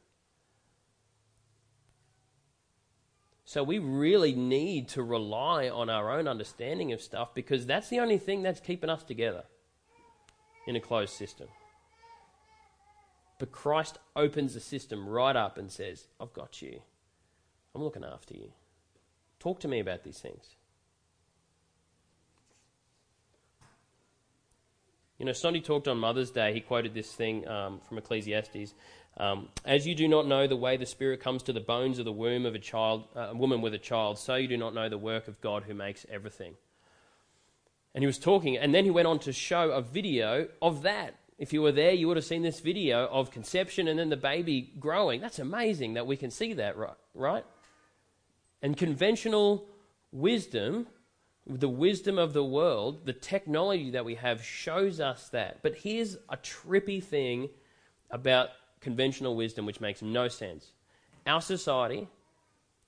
So 3.44 3.62
we 3.62 3.78
really 3.78 4.34
need 4.34 4.88
to 4.88 5.04
rely 5.04 5.68
on 5.68 5.88
our 5.88 6.10
own 6.10 6.26
understanding 6.26 6.92
of 6.92 7.00
stuff 7.00 7.32
because 7.32 7.64
that's 7.64 7.88
the 7.88 8.00
only 8.00 8.18
thing 8.18 8.42
that's 8.42 8.58
keeping 8.58 8.90
us 8.90 9.04
together 9.04 9.44
in 10.66 10.74
a 10.74 10.80
closed 10.80 11.14
system. 11.14 11.46
But 13.38 13.52
Christ 13.52 13.98
opens 14.16 14.54
the 14.54 14.60
system 14.60 15.08
right 15.08 15.36
up 15.36 15.58
and 15.58 15.70
says, 15.70 16.08
I've 16.20 16.32
got 16.32 16.60
you. 16.60 16.80
I'm 17.74 17.84
looking 17.84 18.04
after 18.04 18.34
you. 18.34 18.50
Talk 19.38 19.60
to 19.60 19.68
me 19.68 19.78
about 19.78 20.02
these 20.02 20.18
things. 20.18 20.56
You 25.18 25.24
know, 25.24 25.32
Sonny 25.32 25.62
talked 25.62 25.88
on 25.88 25.98
Mother's 25.98 26.30
Day. 26.30 26.52
He 26.52 26.60
quoted 26.60 26.92
this 26.92 27.10
thing 27.10 27.48
um, 27.48 27.80
from 27.88 27.96
Ecclesiastes. 27.96 28.74
Um, 29.16 29.48
As 29.64 29.86
you 29.86 29.94
do 29.94 30.08
not 30.08 30.26
know 30.26 30.46
the 30.46 30.56
way 30.56 30.76
the 30.76 30.84
Spirit 30.84 31.20
comes 31.20 31.42
to 31.44 31.54
the 31.54 31.60
bones 31.60 31.98
of 31.98 32.04
the 32.04 32.12
womb 32.12 32.44
of 32.44 32.54
a 32.54 32.58
child, 32.58 33.04
uh, 33.16 33.28
a 33.30 33.34
woman 33.34 33.62
with 33.62 33.72
a 33.72 33.78
child, 33.78 34.18
so 34.18 34.34
you 34.34 34.46
do 34.46 34.58
not 34.58 34.74
know 34.74 34.90
the 34.90 34.98
work 34.98 35.26
of 35.26 35.40
God 35.40 35.64
who 35.64 35.72
makes 35.72 36.04
everything. 36.10 36.54
And 37.94 38.02
he 38.02 38.06
was 38.06 38.18
talking, 38.18 38.58
and 38.58 38.74
then 38.74 38.84
he 38.84 38.90
went 38.90 39.08
on 39.08 39.18
to 39.20 39.32
show 39.32 39.70
a 39.70 39.80
video 39.80 40.48
of 40.60 40.82
that. 40.82 41.14
If 41.38 41.54
you 41.54 41.62
were 41.62 41.72
there, 41.72 41.92
you 41.92 42.08
would 42.08 42.18
have 42.18 42.26
seen 42.26 42.42
this 42.42 42.60
video 42.60 43.06
of 43.06 43.30
conception 43.30 43.88
and 43.88 43.98
then 43.98 44.10
the 44.10 44.18
baby 44.18 44.74
growing. 44.78 45.22
That's 45.22 45.38
amazing 45.38 45.94
that 45.94 46.06
we 46.06 46.18
can 46.18 46.30
see 46.30 46.52
that, 46.54 46.76
right? 46.76 46.96
right? 47.14 47.44
And 48.60 48.76
conventional 48.76 49.66
wisdom, 50.12 50.86
the 51.46 51.68
wisdom 51.68 52.18
of 52.18 52.32
the 52.32 52.44
world, 52.44 53.06
the 53.06 53.12
technology 53.12 53.90
that 53.90 54.04
we 54.04 54.16
have 54.16 54.42
shows 54.42 55.00
us 55.00 55.28
that. 55.28 55.62
But 55.62 55.76
here's 55.76 56.16
a 56.28 56.36
trippy 56.36 57.02
thing 57.02 57.50
about 58.10 58.50
conventional 58.80 59.36
wisdom 59.36 59.64
which 59.66 59.80
makes 59.80 60.02
no 60.02 60.28
sense. 60.28 60.72
Our 61.26 61.40
society 61.40 62.08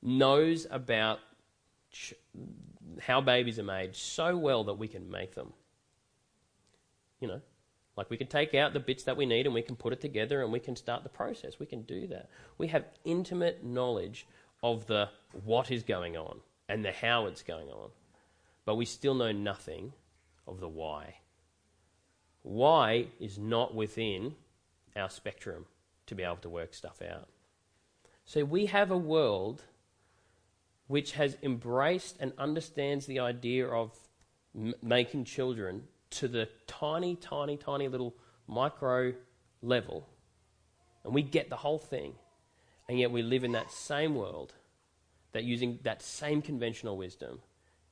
knows 0.02 0.66
about 0.70 1.20
ch- 1.92 2.14
how 3.00 3.20
babies 3.20 3.58
are 3.58 3.64
made 3.64 3.94
so 3.94 4.36
well 4.36 4.64
that 4.64 4.74
we 4.74 4.88
can 4.88 5.08
make 5.10 5.34
them. 5.34 5.52
You 7.20 7.28
know, 7.28 7.40
like 7.96 8.10
we 8.10 8.16
can 8.16 8.26
take 8.26 8.54
out 8.54 8.72
the 8.72 8.80
bits 8.80 9.04
that 9.04 9.16
we 9.16 9.26
need 9.26 9.46
and 9.46 9.54
we 9.54 9.62
can 9.62 9.76
put 9.76 9.92
it 9.92 10.00
together 10.00 10.42
and 10.42 10.52
we 10.52 10.60
can 10.60 10.76
start 10.76 11.02
the 11.04 11.08
process. 11.08 11.58
We 11.58 11.66
can 11.66 11.82
do 11.82 12.08
that. 12.08 12.28
We 12.56 12.68
have 12.68 12.84
intimate 13.04 13.64
knowledge 13.64 14.26
of 14.62 14.86
the 14.86 15.10
what 15.44 15.70
is 15.70 15.82
going 15.84 16.16
on 16.16 16.40
and 16.68 16.84
the 16.84 16.92
how 16.92 17.26
it's 17.26 17.42
going 17.42 17.68
on. 17.68 17.90
But 18.68 18.74
we 18.74 18.84
still 18.84 19.14
know 19.14 19.32
nothing 19.32 19.94
of 20.46 20.60
the 20.60 20.68
why. 20.68 21.20
Why 22.42 23.06
is 23.18 23.38
not 23.38 23.74
within 23.74 24.34
our 24.94 25.08
spectrum 25.08 25.64
to 26.04 26.14
be 26.14 26.22
able 26.22 26.36
to 26.36 26.50
work 26.50 26.74
stuff 26.74 27.00
out. 27.00 27.30
So 28.26 28.44
we 28.44 28.66
have 28.66 28.90
a 28.90 28.98
world 28.98 29.62
which 30.86 31.12
has 31.12 31.38
embraced 31.42 32.18
and 32.20 32.34
understands 32.36 33.06
the 33.06 33.20
idea 33.20 33.66
of 33.66 33.96
m- 34.54 34.74
making 34.82 35.24
children 35.24 35.84
to 36.10 36.28
the 36.28 36.50
tiny, 36.66 37.16
tiny, 37.16 37.56
tiny 37.56 37.88
little 37.88 38.14
micro 38.46 39.14
level. 39.62 40.06
And 41.04 41.14
we 41.14 41.22
get 41.22 41.48
the 41.48 41.56
whole 41.56 41.78
thing. 41.78 42.16
And 42.86 42.98
yet 42.98 43.12
we 43.12 43.22
live 43.22 43.44
in 43.44 43.52
that 43.52 43.72
same 43.72 44.14
world 44.14 44.52
that 45.32 45.44
using 45.44 45.78
that 45.84 46.02
same 46.02 46.42
conventional 46.42 46.98
wisdom 46.98 47.40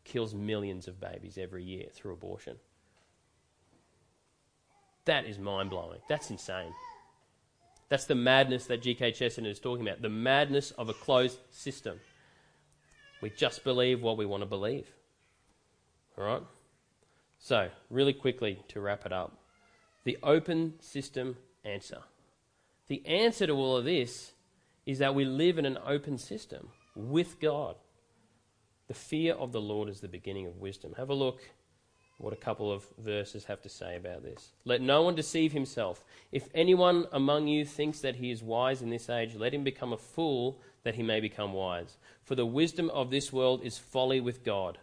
kills 0.07 0.35
millions 0.35 0.89
of 0.89 1.01
babies 1.01 1.37
every 1.37 1.63
year 1.63 1.87
through 1.93 2.15
abortion. 2.15 2.57
That 5.05 5.27
is 5.27 5.39
mind 5.39 5.71
blowing. 5.71 6.01
That's 6.09 6.31
insane. 6.31 6.73
That's 7.89 8.07
the 8.07 8.15
madness 8.15 8.67
that 8.67 8.83
G.K. 8.83 9.13
Chesterton 9.13 9.47
is 9.47 9.61
talking 9.61 9.87
about 9.87 10.03
the 10.03 10.09
madness 10.09 10.71
of 10.73 10.89
a 10.89 10.95
closed 10.95 11.39
system. 11.51 12.01
We 13.21 13.31
just 13.31 13.63
believe 13.63 14.03
what 14.03 14.17
we 14.17 14.27
want 14.27 14.43
to 14.43 14.47
believe. 14.47 14.89
All 16.19 16.25
right? 16.25 16.43
So, 17.39 17.69
really 17.91 18.13
quickly 18.13 18.63
to 18.69 18.81
wrap 18.81 19.07
it 19.07 19.13
up 19.13 19.39
the 20.05 20.17
open 20.23 20.75
system 20.81 21.37
answer. 21.65 21.99
The 22.87 23.05
answer 23.07 23.49
to 23.49 23.53
all 23.53 23.77
of 23.77 23.85
this 23.85 24.33
is 24.87 25.01
that 25.01 25.17
we 25.17 25.25
live 25.25 25.59
in 25.59 25.67
an 25.67 25.79
open 25.85 26.17
system 26.17 26.69
with 26.95 27.41
God. 27.41 27.75
The 28.89 28.95
fear 28.95 29.35
of 29.35 29.53
the 29.53 29.61
Lord 29.61 29.89
is 29.89 30.01
the 30.01 30.09
beginning 30.09 30.47
of 30.47 30.59
wisdom. 30.59 30.95
Have 30.97 31.11
a 31.11 31.15
look 31.15 31.41
what 32.19 32.33
a 32.33 32.37
couple 32.37 32.73
of 32.73 32.85
verses 32.99 33.45
have 33.45 33.61
to 33.63 33.69
say 33.69 33.97
about 33.97 34.23
this. 34.23 34.53
Let 34.65 34.81
no 34.81 35.03
one 35.03 35.15
deceive 35.15 35.53
himself. 35.53 36.03
If 36.33 36.49
anyone 36.55 37.07
among 37.13 37.47
you 37.47 37.65
thinks 37.65 38.01
that 38.01 38.17
he 38.17 38.31
is 38.31 38.43
wise 38.43 38.81
in 38.81 38.91
this 38.91 39.11
age, 39.11 39.35
let 39.35 39.53
him 39.53 39.65
become 39.65 39.93
a 39.93 39.99
fool 39.99 40.61
that 40.85 40.95
he 40.95 41.03
may 41.03 41.21
become 41.21 41.53
wise. 41.53 41.99
For 42.23 42.35
the 42.35 42.47
wisdom 42.47 42.89
of 42.91 43.11
this 43.11 43.33
world 43.33 43.63
is 43.65 43.77
folly 43.77 44.21
with 44.21 44.45
God. 44.45 44.79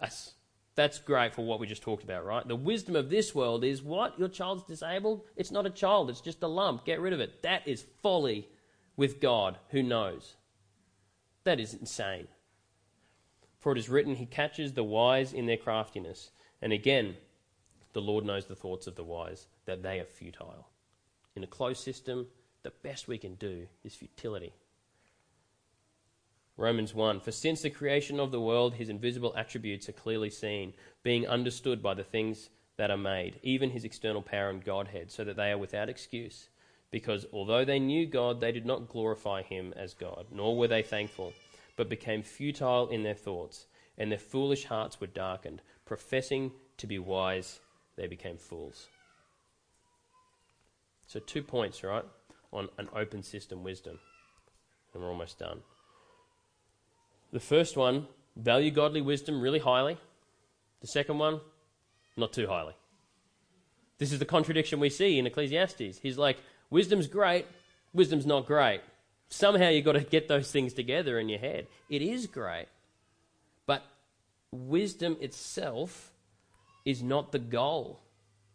That's, 0.00 0.34
that's 0.74 0.98
great 0.98 1.34
for 1.34 1.44
what 1.44 1.60
we 1.60 1.66
just 1.66 1.82
talked 1.82 2.04
about, 2.04 2.24
right? 2.24 2.46
The 2.46 2.56
wisdom 2.56 2.96
of 2.96 3.10
this 3.10 3.34
world 3.34 3.62
is 3.62 3.82
what? 3.82 4.18
Your 4.18 4.28
child's 4.28 4.62
disabled? 4.62 5.22
It's 5.36 5.50
not 5.50 5.66
a 5.66 5.70
child, 5.70 6.08
it's 6.08 6.20
just 6.20 6.42
a 6.42 6.48
lump. 6.48 6.86
Get 6.86 7.00
rid 7.00 7.12
of 7.12 7.20
it. 7.20 7.42
That 7.42 7.66
is 7.68 7.84
folly 8.02 8.48
with 8.96 9.20
God, 9.20 9.58
who 9.68 9.82
knows. 9.82 10.36
That 11.44 11.60
is 11.60 11.74
insane. 11.74 12.28
For 13.66 13.72
it 13.72 13.78
is 13.78 13.88
written, 13.88 14.14
He 14.14 14.26
catches 14.26 14.74
the 14.74 14.84
wise 14.84 15.32
in 15.32 15.46
their 15.46 15.56
craftiness. 15.56 16.30
And 16.62 16.72
again, 16.72 17.16
the 17.94 18.00
Lord 18.00 18.24
knows 18.24 18.46
the 18.46 18.54
thoughts 18.54 18.86
of 18.86 18.94
the 18.94 19.02
wise, 19.02 19.48
that 19.64 19.82
they 19.82 19.98
are 19.98 20.04
futile. 20.04 20.68
In 21.34 21.42
a 21.42 21.48
closed 21.48 21.82
system, 21.82 22.28
the 22.62 22.70
best 22.84 23.08
we 23.08 23.18
can 23.18 23.34
do 23.34 23.66
is 23.82 23.92
futility. 23.96 24.52
Romans 26.56 26.94
1 26.94 27.18
For 27.18 27.32
since 27.32 27.62
the 27.62 27.70
creation 27.70 28.20
of 28.20 28.30
the 28.30 28.40
world, 28.40 28.74
his 28.74 28.88
invisible 28.88 29.34
attributes 29.36 29.88
are 29.88 29.92
clearly 29.94 30.30
seen, 30.30 30.72
being 31.02 31.26
understood 31.26 31.82
by 31.82 31.94
the 31.94 32.04
things 32.04 32.50
that 32.76 32.92
are 32.92 32.96
made, 32.96 33.40
even 33.42 33.70
his 33.70 33.84
external 33.84 34.22
power 34.22 34.48
and 34.48 34.64
Godhead, 34.64 35.10
so 35.10 35.24
that 35.24 35.34
they 35.34 35.50
are 35.50 35.58
without 35.58 35.88
excuse. 35.88 36.50
Because 36.92 37.26
although 37.32 37.64
they 37.64 37.80
knew 37.80 38.06
God, 38.06 38.40
they 38.40 38.52
did 38.52 38.64
not 38.64 38.88
glorify 38.88 39.42
him 39.42 39.74
as 39.74 39.92
God, 39.92 40.26
nor 40.30 40.56
were 40.56 40.68
they 40.68 40.84
thankful 40.84 41.32
but 41.76 41.88
became 41.88 42.22
futile 42.22 42.88
in 42.88 43.02
their 43.02 43.14
thoughts, 43.14 43.66
and 43.96 44.10
their 44.10 44.18
foolish 44.18 44.64
hearts 44.64 45.00
were 45.00 45.06
darkened. 45.06 45.62
Professing 45.84 46.52
to 46.78 46.86
be 46.86 46.98
wise, 46.98 47.60
they 47.96 48.06
became 48.06 48.36
fools. 48.36 48.88
So, 51.06 51.20
two 51.20 51.42
points, 51.42 51.84
right, 51.84 52.04
on 52.52 52.68
an 52.78 52.88
open 52.94 53.22
system 53.22 53.62
wisdom. 53.62 54.00
And 54.92 55.02
we're 55.02 55.10
almost 55.10 55.38
done. 55.38 55.60
The 57.32 57.40
first 57.40 57.76
one, 57.76 58.06
value 58.34 58.70
godly 58.70 59.00
wisdom 59.00 59.40
really 59.40 59.58
highly. 59.58 59.98
The 60.80 60.86
second 60.86 61.18
one, 61.18 61.40
not 62.16 62.32
too 62.32 62.46
highly. 62.46 62.74
This 63.98 64.12
is 64.12 64.18
the 64.18 64.24
contradiction 64.24 64.80
we 64.80 64.90
see 64.90 65.18
in 65.18 65.26
Ecclesiastes. 65.26 65.98
He's 65.98 66.18
like, 66.18 66.38
wisdom's 66.70 67.06
great, 67.06 67.46
wisdom's 67.92 68.26
not 68.26 68.46
great. 68.46 68.80
Somehow 69.28 69.68
you've 69.68 69.84
got 69.84 69.92
to 69.92 70.00
get 70.00 70.28
those 70.28 70.50
things 70.50 70.72
together 70.72 71.18
in 71.18 71.28
your 71.28 71.38
head. 71.38 71.66
It 71.88 72.02
is 72.02 72.26
great. 72.26 72.66
But 73.66 73.82
wisdom 74.52 75.16
itself 75.20 76.12
is 76.84 77.02
not 77.02 77.32
the 77.32 77.38
goal. 77.38 78.00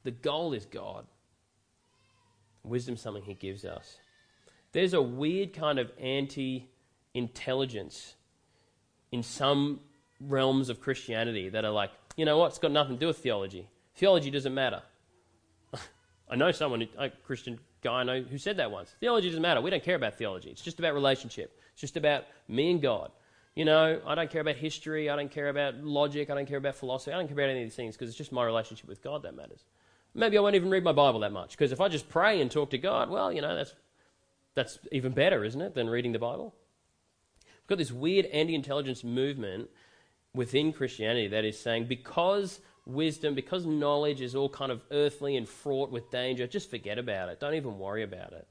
The 0.03 0.11
goal 0.11 0.53
is 0.53 0.65
God. 0.65 1.05
Wisdom 2.63 2.95
is 2.95 3.01
something 3.01 3.23
He 3.23 3.33
gives 3.33 3.65
us. 3.65 3.97
There's 4.71 4.93
a 4.93 5.01
weird 5.01 5.53
kind 5.53 5.79
of 5.79 5.91
anti 5.99 6.69
intelligence 7.13 8.15
in 9.11 9.21
some 9.21 9.81
realms 10.21 10.69
of 10.69 10.79
Christianity 10.79 11.49
that 11.49 11.65
are 11.65 11.71
like, 11.71 11.91
you 12.15 12.25
know 12.25 12.37
what, 12.37 12.47
it's 12.47 12.59
got 12.59 12.71
nothing 12.71 12.95
to 12.95 12.99
do 12.99 13.07
with 13.07 13.17
theology. 13.17 13.67
Theology 13.95 14.31
doesn't 14.31 14.53
matter. 14.53 14.81
I 16.29 16.35
know 16.35 16.51
someone, 16.51 16.87
a 16.97 17.09
Christian 17.09 17.59
guy 17.81 17.99
I 17.99 18.03
know 18.03 18.21
who 18.21 18.37
said 18.37 18.57
that 18.57 18.71
once. 18.71 18.95
Theology 18.99 19.29
doesn't 19.29 19.41
matter. 19.41 19.61
We 19.61 19.69
don't 19.69 19.83
care 19.83 19.95
about 19.95 20.17
theology. 20.17 20.49
It's 20.49 20.61
just 20.61 20.79
about 20.79 20.93
relationship. 20.93 21.59
It's 21.73 21.81
just 21.81 21.97
about 21.97 22.25
me 22.47 22.71
and 22.71 22.81
God. 22.81 23.11
You 23.55 23.65
know, 23.65 23.99
I 24.05 24.15
don't 24.15 24.29
care 24.29 24.41
about 24.41 24.55
history. 24.55 25.09
I 25.09 25.15
don't 25.15 25.31
care 25.31 25.49
about 25.49 25.83
logic. 25.83 26.29
I 26.29 26.35
don't 26.35 26.47
care 26.47 26.57
about 26.57 26.75
philosophy. 26.75 27.11
I 27.11 27.17
don't 27.17 27.27
care 27.27 27.35
about 27.35 27.49
any 27.49 27.63
of 27.63 27.65
these 27.65 27.75
things 27.75 27.95
because 27.95 28.09
it's 28.09 28.17
just 28.17 28.31
my 28.31 28.45
relationship 28.45 28.87
with 28.87 29.03
God 29.03 29.23
that 29.23 29.35
matters. 29.35 29.65
Maybe 30.13 30.37
I 30.37 30.41
won't 30.41 30.55
even 30.55 30.69
read 30.69 30.83
my 30.83 30.93
Bible 30.93 31.19
that 31.21 31.31
much 31.31 31.51
because 31.51 31.71
if 31.71 31.81
I 31.81 31.87
just 31.87 32.07
pray 32.09 32.41
and 32.41 32.49
talk 32.49 32.69
to 32.71 32.77
God, 32.77 33.09
well, 33.09 33.31
you 33.31 33.41
know, 33.41 33.55
that's, 33.55 33.73
that's 34.55 34.79
even 34.91 35.11
better, 35.11 35.43
isn't 35.43 35.61
it, 35.61 35.75
than 35.75 35.89
reading 35.89 36.11
the 36.11 36.19
Bible? 36.19 36.53
We've 37.45 37.67
got 37.67 37.77
this 37.77 37.91
weird 37.91 38.25
anti 38.27 38.55
intelligence 38.55 39.03
movement 39.03 39.69
within 40.33 40.71
Christianity 40.71 41.27
that 41.27 41.43
is 41.43 41.59
saying 41.59 41.85
because 41.85 42.61
wisdom, 42.85 43.35
because 43.35 43.65
knowledge 43.65 44.21
is 44.21 44.35
all 44.35 44.49
kind 44.49 44.71
of 44.71 44.81
earthly 44.91 45.37
and 45.37 45.47
fraught 45.47 45.91
with 45.91 46.11
danger, 46.11 46.47
just 46.47 46.69
forget 46.69 46.97
about 46.97 47.29
it. 47.29 47.39
Don't 47.39 47.53
even 47.53 47.77
worry 47.77 48.03
about 48.03 48.33
it. 48.33 48.47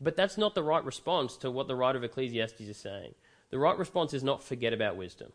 But 0.00 0.16
that's 0.16 0.36
not 0.36 0.54
the 0.54 0.62
right 0.62 0.84
response 0.84 1.36
to 1.38 1.50
what 1.50 1.68
the 1.68 1.76
writer 1.76 1.98
of 1.98 2.04
Ecclesiastes 2.04 2.60
is 2.60 2.76
saying. 2.76 3.14
The 3.50 3.58
right 3.58 3.78
response 3.78 4.14
is 4.14 4.24
not 4.24 4.42
forget 4.42 4.72
about 4.72 4.96
wisdom. 4.96 5.32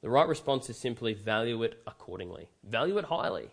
The 0.00 0.10
right 0.10 0.28
response 0.28 0.68
is 0.70 0.78
simply 0.78 1.14
value 1.14 1.62
it 1.62 1.82
accordingly, 1.86 2.48
value 2.62 2.98
it 2.98 3.06
highly. 3.06 3.48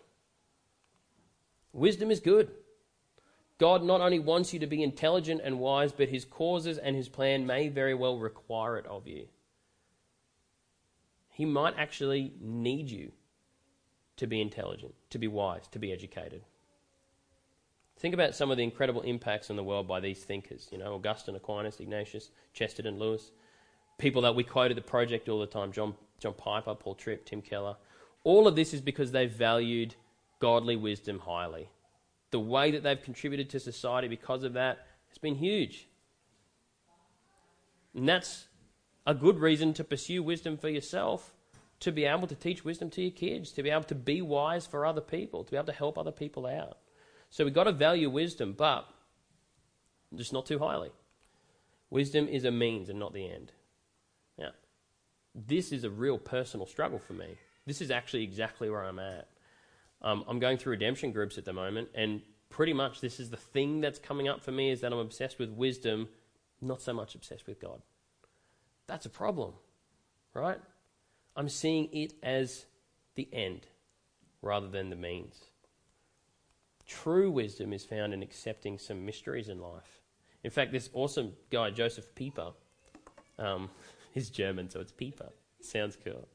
Wisdom 1.72 2.10
is 2.10 2.20
good. 2.20 2.50
God 3.58 3.82
not 3.84 4.00
only 4.00 4.18
wants 4.18 4.52
you 4.52 4.58
to 4.60 4.66
be 4.66 4.82
intelligent 4.82 5.40
and 5.44 5.60
wise, 5.60 5.92
but 5.92 6.08
his 6.08 6.24
causes 6.24 6.78
and 6.78 6.96
his 6.96 7.08
plan 7.08 7.46
may 7.46 7.68
very 7.68 7.94
well 7.94 8.18
require 8.18 8.76
it 8.76 8.86
of 8.86 9.06
you. 9.06 9.28
He 11.30 11.44
might 11.44 11.74
actually 11.78 12.32
need 12.40 12.90
you 12.90 13.12
to 14.16 14.26
be 14.26 14.40
intelligent, 14.40 14.94
to 15.10 15.18
be 15.18 15.28
wise, 15.28 15.66
to 15.68 15.78
be 15.78 15.92
educated. 15.92 16.42
Think 17.98 18.14
about 18.14 18.34
some 18.34 18.50
of 18.50 18.56
the 18.56 18.64
incredible 18.64 19.02
impacts 19.02 19.50
on 19.50 19.56
the 19.56 19.62
world 19.62 19.86
by 19.86 20.00
these 20.00 20.24
thinkers, 20.24 20.68
you 20.72 20.78
know, 20.78 20.94
Augustine, 20.94 21.36
Aquinas, 21.36 21.78
Ignatius, 21.78 22.30
Chesterton, 22.52 22.98
Lewis. 22.98 23.30
People 23.98 24.22
that 24.22 24.34
we 24.34 24.42
quote 24.42 24.70
at 24.70 24.76
the 24.76 24.82
project 24.82 25.28
all 25.28 25.38
the 25.38 25.46
time, 25.46 25.70
John, 25.70 25.94
John 26.18 26.34
Piper, 26.34 26.74
Paul 26.74 26.94
Tripp, 26.94 27.24
Tim 27.24 27.42
Keller. 27.42 27.76
All 28.24 28.48
of 28.48 28.56
this 28.56 28.74
is 28.74 28.80
because 28.80 29.12
they 29.12 29.26
valued 29.26 29.94
godly 30.40 30.74
wisdom 30.76 31.20
highly. 31.20 31.68
The 32.32 32.40
way 32.40 32.70
that 32.72 32.82
they've 32.82 33.00
contributed 33.00 33.50
to 33.50 33.60
society 33.60 34.08
because 34.08 34.42
of 34.42 34.54
that 34.54 34.86
has 35.08 35.18
been 35.18 35.36
huge. 35.36 35.86
And 37.94 38.08
that's 38.08 38.46
a 39.06 39.14
good 39.14 39.38
reason 39.38 39.74
to 39.74 39.84
pursue 39.84 40.22
wisdom 40.22 40.56
for 40.56 40.68
yourself, 40.68 41.34
to 41.82 41.90
be 41.90 42.04
able 42.04 42.28
to 42.28 42.34
teach 42.36 42.64
wisdom 42.64 42.90
to 42.90 43.02
your 43.02 43.10
kids, 43.10 43.50
to 43.52 43.62
be 43.62 43.70
able 43.70 43.82
to 43.82 43.94
be 43.94 44.22
wise 44.22 44.66
for 44.66 44.86
other 44.86 45.00
people, 45.00 45.42
to 45.42 45.50
be 45.50 45.56
able 45.56 45.66
to 45.66 45.72
help 45.72 45.98
other 45.98 46.12
people 46.12 46.46
out. 46.46 46.78
So 47.30 47.44
we've 47.44 47.52
got 47.52 47.64
to 47.64 47.72
value 47.72 48.08
wisdom, 48.08 48.54
but 48.56 48.86
just 50.14 50.32
not 50.32 50.46
too 50.46 50.60
highly. 50.60 50.90
Wisdom 51.90 52.28
is 52.28 52.44
a 52.44 52.52
means 52.52 52.88
and 52.88 53.00
not 53.00 53.12
the 53.12 53.28
end. 53.28 53.50
Now, 54.38 54.50
this 55.34 55.72
is 55.72 55.82
a 55.82 55.90
real 55.90 56.18
personal 56.18 56.66
struggle 56.66 57.00
for 57.00 57.14
me. 57.14 57.36
This 57.66 57.80
is 57.80 57.90
actually 57.90 58.22
exactly 58.22 58.70
where 58.70 58.84
I'm 58.84 59.00
at. 59.00 59.28
Um, 60.02 60.24
I'm 60.28 60.38
going 60.38 60.58
through 60.58 60.72
redemption 60.72 61.10
groups 61.10 61.36
at 61.36 61.44
the 61.44 61.52
moment, 61.52 61.88
and 61.94 62.22
pretty 62.48 62.72
much 62.72 63.00
this 63.00 63.18
is 63.18 63.30
the 63.30 63.36
thing 63.36 63.80
that's 63.80 63.98
coming 63.98 64.28
up 64.28 64.40
for 64.40 64.52
me 64.52 64.70
is 64.70 64.82
that 64.82 64.92
I'm 64.92 64.98
obsessed 64.98 65.38
with 65.38 65.50
wisdom, 65.50 66.08
not 66.60 66.80
so 66.80 66.92
much 66.92 67.14
obsessed 67.16 67.46
with 67.46 67.60
God. 67.60 67.82
That's 68.86 69.06
a 69.06 69.10
problem, 69.10 69.54
right? 70.34 70.60
I'm 71.36 71.48
seeing 71.48 71.88
it 71.92 72.14
as 72.22 72.66
the 73.14 73.28
end 73.32 73.66
rather 74.42 74.68
than 74.68 74.90
the 74.90 74.96
means. 74.96 75.44
True 76.86 77.30
wisdom 77.30 77.72
is 77.72 77.84
found 77.84 78.12
in 78.12 78.22
accepting 78.22 78.78
some 78.78 79.06
mysteries 79.06 79.48
in 79.48 79.60
life. 79.60 80.00
In 80.44 80.50
fact, 80.50 80.72
this 80.72 80.90
awesome 80.92 81.32
guy, 81.50 81.70
Joseph 81.70 82.14
Pieper, 82.14 82.52
um, 83.38 83.70
he's 84.12 84.28
German, 84.28 84.68
so 84.68 84.80
it's 84.80 84.92
Pieper. 84.92 85.30
Sounds 85.60 85.96
cool. 86.04 86.28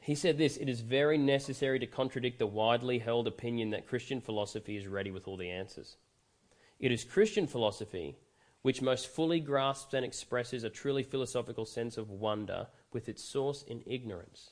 He 0.00 0.14
said 0.14 0.36
this 0.36 0.58
It 0.58 0.68
is 0.68 0.82
very 0.82 1.16
necessary 1.16 1.78
to 1.78 1.86
contradict 1.86 2.38
the 2.38 2.46
widely 2.46 2.98
held 2.98 3.26
opinion 3.26 3.70
that 3.70 3.88
Christian 3.88 4.20
philosophy 4.20 4.76
is 4.76 4.86
ready 4.86 5.10
with 5.10 5.26
all 5.26 5.38
the 5.38 5.50
answers. 5.50 5.96
It 6.78 6.92
is 6.92 7.04
Christian 7.04 7.46
philosophy 7.46 8.18
which 8.64 8.80
most 8.80 9.08
fully 9.08 9.40
grasps 9.40 9.92
and 9.92 10.06
expresses 10.06 10.64
a 10.64 10.70
truly 10.70 11.02
philosophical 11.02 11.66
sense 11.66 11.98
of 11.98 12.10
wonder 12.10 12.66
with 12.94 13.08
its 13.08 13.22
source 13.22 13.62
in 13.62 13.82
ignorance. 13.86 14.50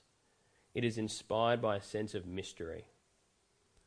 It 0.75 0.85
is 0.85 0.99
inspired 0.99 1.63
by 1.63 1.77
a 1.77 1.83
sense 1.83 2.15
of 2.15 2.27
mystery. 2.27 2.85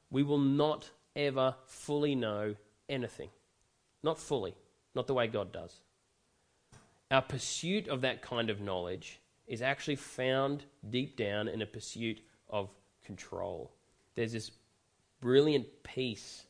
We 0.10 0.24
will 0.24 0.39
not 0.39 0.89
ever 1.16 1.56
fully 1.66 2.16
know 2.16 2.56
anything. 2.89 3.30
Not 4.01 4.20
fully, 4.20 4.56
not 4.93 5.08
the 5.08 5.14
way 5.14 5.28
God 5.28 5.51
does. 5.51 5.82
Our 7.12 7.22
pursuit 7.22 7.88
of 7.88 8.01
that 8.01 8.22
kind 8.22 8.49
of 8.49 8.62
knowledge 8.62 9.20
is 9.47 9.62
actually 9.62 9.95
found 9.97 10.64
deep 10.89 11.18
down 11.18 11.47
in 11.47 11.62
a 11.62 11.68
pursuit 11.68 12.20
of 12.49 12.70
control. 13.03 13.72
There's 14.16 14.32
this 14.32 14.51
brilliant 15.22 15.68
peace, 15.84 16.45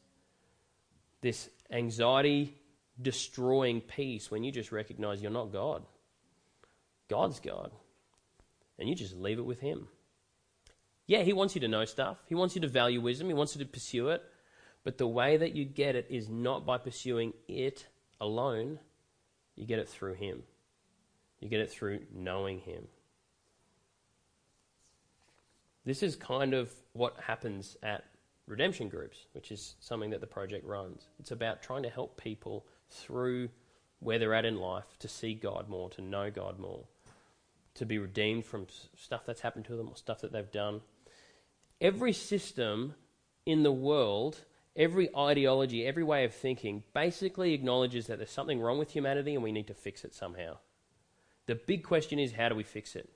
this 1.22 1.50
anxiety 1.72 2.56
destroying 3.02 3.82
peace 3.82 4.32
when 4.32 4.44
you 4.44 4.52
just 4.52 4.72
recognize 4.72 5.22
you're 5.22 5.32
not 5.32 5.52
God. 5.52 5.84
God's 7.10 7.40
God. 7.40 7.72
And 8.78 8.90
you 8.90 8.96
just 8.96 9.16
leave 9.16 9.40
it 9.40 9.46
with 9.46 9.60
Him. 9.60 9.88
Yeah, 11.08 11.22
He 11.22 11.34
wants 11.34 11.56
you 11.56 11.62
to 11.62 11.68
know 11.68 11.86
stuff, 11.86 12.18
He 12.28 12.36
wants 12.36 12.56
you 12.56 12.62
to 12.62 12.68
value 12.68 13.02
wisdom, 13.02 13.28
He 13.28 13.34
wants 13.34 13.56
you 13.56 13.64
to 13.64 13.70
pursue 13.70 14.10
it. 14.10 14.24
But 14.84 15.00
the 15.00 15.08
way 15.08 15.38
that 15.38 15.56
you 15.56 15.66
get 15.66 15.96
it 15.96 16.08
is 16.10 16.30
not 16.30 16.66
by 16.66 16.78
pursuing 16.78 17.34
it 17.48 17.88
alone, 18.22 18.80
you 19.56 19.66
get 19.66 19.80
it 19.80 19.90
through 19.90 20.14
Him. 20.14 20.44
You 21.40 21.50
get 21.50 21.60
it 21.60 21.72
through 21.72 22.02
knowing 22.14 22.60
Him. 22.60 22.88
This 25.86 26.02
is 26.02 26.16
kind 26.16 26.54
of 26.54 26.72
what 26.94 27.16
happens 27.20 27.78
at 27.84 28.06
redemption 28.48 28.90
groups, 28.90 29.26
which 29.34 29.52
is 29.52 29.76
something 29.80 30.10
that 30.12 30.22
the 30.22 30.28
project 30.28 30.66
runs. 30.66 31.08
It's 31.20 31.32
about 31.32 31.62
trying 31.62 31.84
to 31.84 31.90
help 31.90 32.22
people 32.22 32.66
through 32.90 33.50
where 34.00 34.20
they're 34.20 34.34
at 34.34 34.46
in 34.46 34.58
life 34.58 34.98
to 35.00 35.08
see 35.08 35.34
God 35.34 35.70
more, 35.70 35.90
to 35.92 36.02
know 36.02 36.30
God 36.32 36.60
more, 36.60 36.86
to 37.76 37.86
be 37.86 37.98
redeemed 37.98 38.46
from 38.46 38.68
stuff 38.96 39.26
that's 39.26 39.42
happened 39.42 39.66
to 39.66 39.76
them 39.76 39.90
or 39.90 39.96
stuff 39.96 40.22
that 40.22 40.32
they've 40.32 40.52
done. 40.52 40.82
Every 41.80 42.14
system 42.14 42.96
in 43.46 43.64
the 43.64 43.72
world, 43.72 44.40
every 44.76 45.14
ideology, 45.16 45.86
every 45.86 46.04
way 46.04 46.24
of 46.24 46.34
thinking 46.34 46.84
basically 46.94 47.54
acknowledges 47.54 48.08
that 48.08 48.18
there's 48.18 48.32
something 48.32 48.60
wrong 48.60 48.78
with 48.78 48.92
humanity 48.92 49.36
and 49.36 49.44
we 49.44 49.52
need 49.52 49.68
to 49.68 49.74
fix 49.74 50.04
it 50.04 50.14
somehow. 50.14 50.58
The 51.48 51.56
big 51.56 51.84
question 51.84 52.18
is 52.18 52.34
how 52.34 52.50
do 52.50 52.56
we 52.56 52.64
fix 52.64 52.96
it? 52.96 53.10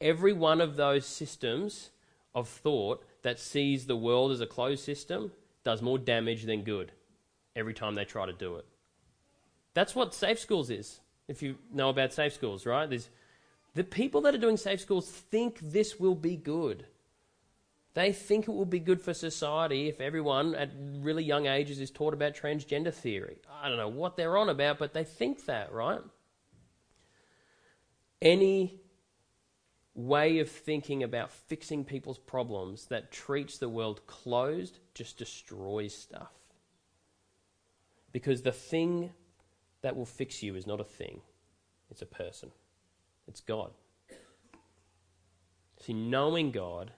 Every 0.00 0.32
one 0.32 0.60
of 0.60 0.76
those 0.76 1.06
systems 1.06 1.90
of 2.34 2.48
thought 2.48 3.04
that 3.22 3.38
sees 3.38 3.86
the 3.86 3.96
world 3.96 4.32
as 4.32 4.40
a 4.40 4.46
closed 4.46 4.84
system 4.84 5.32
does 5.64 5.80
more 5.80 5.98
damage 5.98 6.42
than 6.42 6.62
good 6.62 6.92
every 7.54 7.72
time 7.72 7.94
they 7.94 8.04
try 8.04 8.26
to 8.26 8.32
do 8.32 8.56
it. 8.56 8.66
That's 9.74 9.94
what 9.94 10.12
safe 10.12 10.38
schools 10.38 10.70
is. 10.70 11.00
If 11.32 11.42
you 11.42 11.56
know 11.72 11.88
about 11.88 12.12
safe 12.12 12.34
schools, 12.34 12.66
right? 12.66 12.88
There's 12.88 13.08
the 13.74 13.84
people 13.84 14.20
that 14.20 14.34
are 14.34 14.38
doing 14.38 14.58
safe 14.58 14.80
schools 14.80 15.10
think 15.10 15.58
this 15.60 15.98
will 15.98 16.14
be 16.14 16.36
good. 16.36 16.84
They 17.94 18.12
think 18.12 18.46
it 18.46 18.52
will 18.52 18.66
be 18.66 18.78
good 18.78 19.00
for 19.00 19.14
society 19.14 19.88
if 19.88 19.98
everyone 19.98 20.54
at 20.54 20.70
really 21.00 21.24
young 21.24 21.46
ages 21.46 21.80
is 21.80 21.90
taught 21.90 22.12
about 22.12 22.34
transgender 22.34 22.92
theory. 22.92 23.38
I 23.62 23.68
don't 23.68 23.78
know 23.78 23.88
what 23.88 24.16
they're 24.16 24.36
on 24.36 24.50
about, 24.50 24.78
but 24.78 24.92
they 24.92 25.04
think 25.04 25.46
that, 25.46 25.72
right? 25.72 26.00
Any 28.20 28.80
way 29.94 30.38
of 30.38 30.50
thinking 30.50 31.02
about 31.02 31.32
fixing 31.32 31.84
people's 31.84 32.18
problems 32.18 32.86
that 32.86 33.10
treats 33.10 33.56
the 33.56 33.70
world 33.70 34.06
closed 34.06 34.80
just 34.94 35.16
destroys 35.16 35.94
stuff. 35.94 36.32
Because 38.12 38.42
the 38.42 38.52
thing 38.52 39.12
that 39.82 39.96
will 39.96 40.06
fix 40.06 40.42
you 40.42 40.54
is 40.54 40.66
not 40.66 40.80
a 40.80 40.84
thing, 40.84 41.20
it's 41.90 42.02
a 42.02 42.06
person. 42.06 42.50
It's 43.28 43.40
God. 43.40 43.70
See, 45.80 45.92
knowing 45.92 46.50
God 46.50 46.92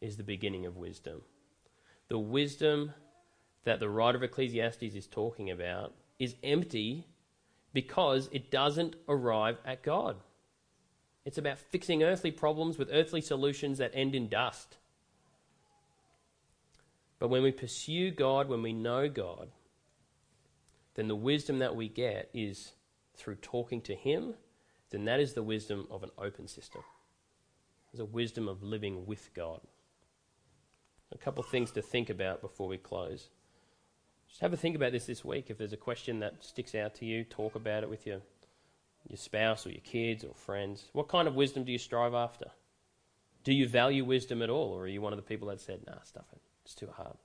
is 0.00 0.16
the 0.16 0.22
beginning 0.22 0.66
of 0.66 0.76
wisdom. 0.76 1.22
The 2.08 2.18
wisdom 2.18 2.92
that 3.64 3.80
the 3.80 3.88
writer 3.88 4.18
of 4.18 4.22
Ecclesiastes 4.22 4.82
is 4.82 5.06
talking 5.06 5.50
about 5.50 5.94
is 6.18 6.34
empty 6.42 7.06
because 7.72 8.28
it 8.32 8.50
doesn't 8.50 8.96
arrive 9.08 9.58
at 9.64 9.82
God. 9.82 10.16
It's 11.24 11.38
about 11.38 11.58
fixing 11.58 12.02
earthly 12.02 12.30
problems 12.30 12.76
with 12.78 12.90
earthly 12.92 13.20
solutions 13.20 13.78
that 13.78 13.92
end 13.94 14.14
in 14.14 14.28
dust. 14.28 14.76
But 17.18 17.28
when 17.28 17.42
we 17.42 17.52
pursue 17.52 18.10
God, 18.10 18.48
when 18.48 18.62
we 18.62 18.72
know 18.72 19.08
God, 19.08 19.48
then 20.94 21.08
the 21.08 21.16
wisdom 21.16 21.58
that 21.60 21.74
we 21.74 21.88
get 21.88 22.28
is 22.34 22.72
through 23.16 23.36
talking 23.36 23.80
to 23.82 23.94
Him, 23.94 24.34
then 24.90 25.04
that 25.06 25.20
is 25.20 25.34
the 25.34 25.42
wisdom 25.42 25.86
of 25.90 26.02
an 26.02 26.10
open 26.18 26.46
system. 26.46 26.82
There's 27.92 28.00
a 28.00 28.04
wisdom 28.04 28.48
of 28.48 28.62
living 28.62 29.06
with 29.06 29.30
God. 29.34 29.60
A 31.12 31.18
couple 31.18 31.42
of 31.42 31.50
things 31.50 31.70
to 31.72 31.82
think 31.82 32.08
about 32.08 32.40
before 32.40 32.68
we 32.68 32.78
close. 32.78 33.28
Just 34.28 34.40
have 34.40 34.52
a 34.54 34.56
think 34.56 34.76
about 34.76 34.92
this 34.92 35.04
this 35.04 35.24
week. 35.24 35.46
If 35.48 35.58
there's 35.58 35.74
a 35.74 35.78
question 35.78 36.20
that 36.20 36.42
sticks 36.42 36.74
out 36.74 36.94
to 36.96 37.04
you, 37.04 37.24
talk 37.24 37.54
about 37.54 37.82
it 37.82 37.90
with 37.90 38.06
your, 38.06 38.20
your 39.08 39.18
spouse 39.18 39.66
or 39.66 39.70
your 39.70 39.82
kids 39.82 40.24
or 40.24 40.34
friends. 40.34 40.88
What 40.92 41.08
kind 41.08 41.28
of 41.28 41.34
wisdom 41.34 41.64
do 41.64 41.72
you 41.72 41.78
strive 41.78 42.14
after? 42.14 42.46
Do 43.44 43.52
you 43.52 43.68
value 43.68 44.04
wisdom 44.04 44.40
at 44.40 44.48
all, 44.48 44.72
or 44.72 44.84
are 44.84 44.88
you 44.88 45.02
one 45.02 45.12
of 45.12 45.18
the 45.18 45.22
people 45.22 45.48
that 45.48 45.60
said, 45.60 45.80
nah, 45.86 46.00
stuff 46.02 46.24
it, 46.32 46.40
it's 46.64 46.74
too 46.74 46.88
hard? 46.96 47.16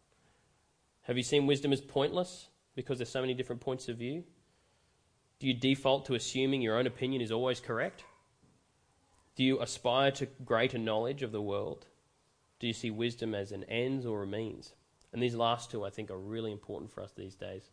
Have 1.04 1.16
you 1.16 1.24
seen 1.24 1.46
wisdom 1.46 1.72
as 1.72 1.80
pointless? 1.80 2.48
Because 2.78 3.00
there's 3.00 3.10
so 3.10 3.22
many 3.22 3.34
different 3.34 3.60
points 3.60 3.90
of 3.90 3.98
view? 3.98 4.24
Do 5.40 5.48
you 5.48 5.54
default 5.56 6.06
to 6.06 6.14
assuming 6.14 6.62
your 6.62 6.78
own 6.78 6.86
opinion 6.86 7.24
is 7.24 7.32
always 7.32 7.60
correct? 7.60 8.04
Do 9.36 9.44
you 9.44 9.60
aspire 9.60 10.12
to 10.12 10.28
greater 10.46 10.78
knowledge 10.78 11.24
of 11.24 11.32
the 11.32 11.42
world? 11.42 11.88
Do 12.60 12.68
you 12.68 12.74
see 12.74 12.92
wisdom 12.92 13.34
as 13.34 13.52
an 13.52 13.64
ends 13.64 14.06
or 14.06 14.22
a 14.22 14.28
means? 14.28 14.74
And 15.12 15.22
these 15.22 15.34
last 15.34 15.72
two, 15.72 15.84
I 15.84 15.90
think, 15.90 16.12
are 16.12 16.20
really 16.20 16.52
important 16.52 16.92
for 16.92 17.02
us 17.02 17.12
these 17.12 17.34
days. 17.34 17.64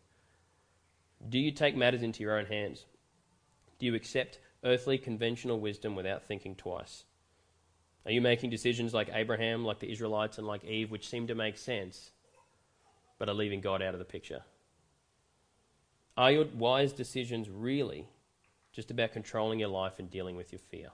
Do 1.28 1.38
you 1.38 1.50
take 1.50 1.76
matters 1.76 2.02
into 2.02 2.22
your 2.22 2.38
own 2.38 2.46
hands? 2.46 2.86
Do 3.78 3.84
you 3.84 3.94
accept 3.94 4.38
earthly 4.64 4.96
conventional 4.96 5.60
wisdom 5.60 5.94
without 5.94 6.26
thinking 6.26 6.54
twice? 6.54 7.04
Are 8.06 8.12
you 8.12 8.22
making 8.22 8.48
decisions 8.48 8.94
like 8.94 9.10
Abraham, 9.12 9.66
like 9.66 9.80
the 9.80 9.92
Israelites, 9.92 10.38
and 10.38 10.46
like 10.46 10.64
Eve, 10.64 10.90
which 10.90 11.10
seem 11.10 11.26
to 11.26 11.34
make 11.34 11.58
sense, 11.58 12.10
but 13.18 13.28
are 13.28 13.34
leaving 13.34 13.60
God 13.60 13.82
out 13.82 13.94
of 13.94 13.98
the 13.98 14.06
picture? 14.06 14.44
Are 16.16 16.30
your 16.30 16.44
wise 16.54 16.92
decisions 16.92 17.50
really 17.50 18.08
just 18.72 18.90
about 18.90 19.12
controlling 19.12 19.58
your 19.58 19.68
life 19.68 19.98
and 19.98 20.08
dealing 20.08 20.36
with 20.36 20.52
your 20.52 20.60
fear? 20.60 20.90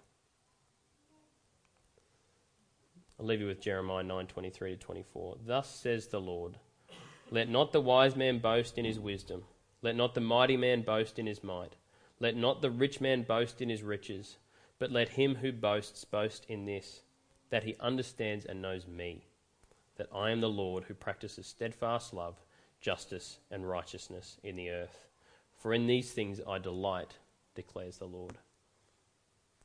I'll 3.19 3.27
leave 3.27 3.43
you 3.43 3.47
with 3.47 3.61
Jeremiah 3.61 4.03
9:23 4.03 4.71
to 4.71 4.77
24. 4.79 5.37
Thus 5.45 5.69
says 5.69 6.07
the 6.07 6.21
Lord, 6.21 6.59
let 7.31 7.51
not 7.51 7.73
the 7.73 7.81
wise 7.83 8.17
man 8.17 8.39
boast 8.39 8.79
in 8.79 8.87
his 8.87 8.99
wisdom, 8.99 9.45
let 9.83 9.95
not 9.95 10.15
the 10.15 10.23
mighty 10.23 10.57
man 10.57 10.81
boast 10.81 11.19
in 11.19 11.27
his 11.27 11.45
might, 11.45 11.77
let 12.19 12.35
not 12.35 12.63
the 12.63 12.71
rich 12.71 12.99
man 12.99 13.23
boast 13.23 13.61
in 13.61 13.69
his 13.69 13.83
riches, 13.83 14.39
but 14.79 14.91
let 14.91 15.11
him 15.11 15.35
who 15.37 15.53
boasts 15.53 16.03
boast 16.07 16.47
in 16.47 16.65
this, 16.65 17.03
that 17.51 17.65
he 17.65 17.77
understands 17.79 18.47
and 18.47 18.63
knows 18.63 18.87
me, 18.87 19.27
that 19.97 20.09
I 20.15 20.31
am 20.31 20.41
the 20.41 20.49
Lord 20.49 20.85
who 20.85 20.95
practices 20.95 21.47
steadfast 21.47 22.15
love, 22.15 22.41
justice, 22.81 23.39
and 23.51 23.69
righteousness 23.69 24.39
in 24.43 24.57
the 24.57 24.71
earth. 24.71 25.10
For 25.61 25.73
in 25.75 25.87
these 25.87 26.11
things 26.11 26.41
I 26.49 26.59
delight, 26.59 27.19
declares 27.55 27.99
the 27.99 28.07
Lord. 28.07 28.39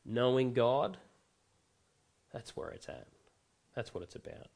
Knowing 0.05 0.53
God, 0.53 0.97
that's 2.31 2.55
where 2.55 2.69
it's 2.69 2.89
at. 2.89 3.07
That's 3.75 3.93
what 3.93 4.03
it's 4.03 4.15
about. 4.15 4.49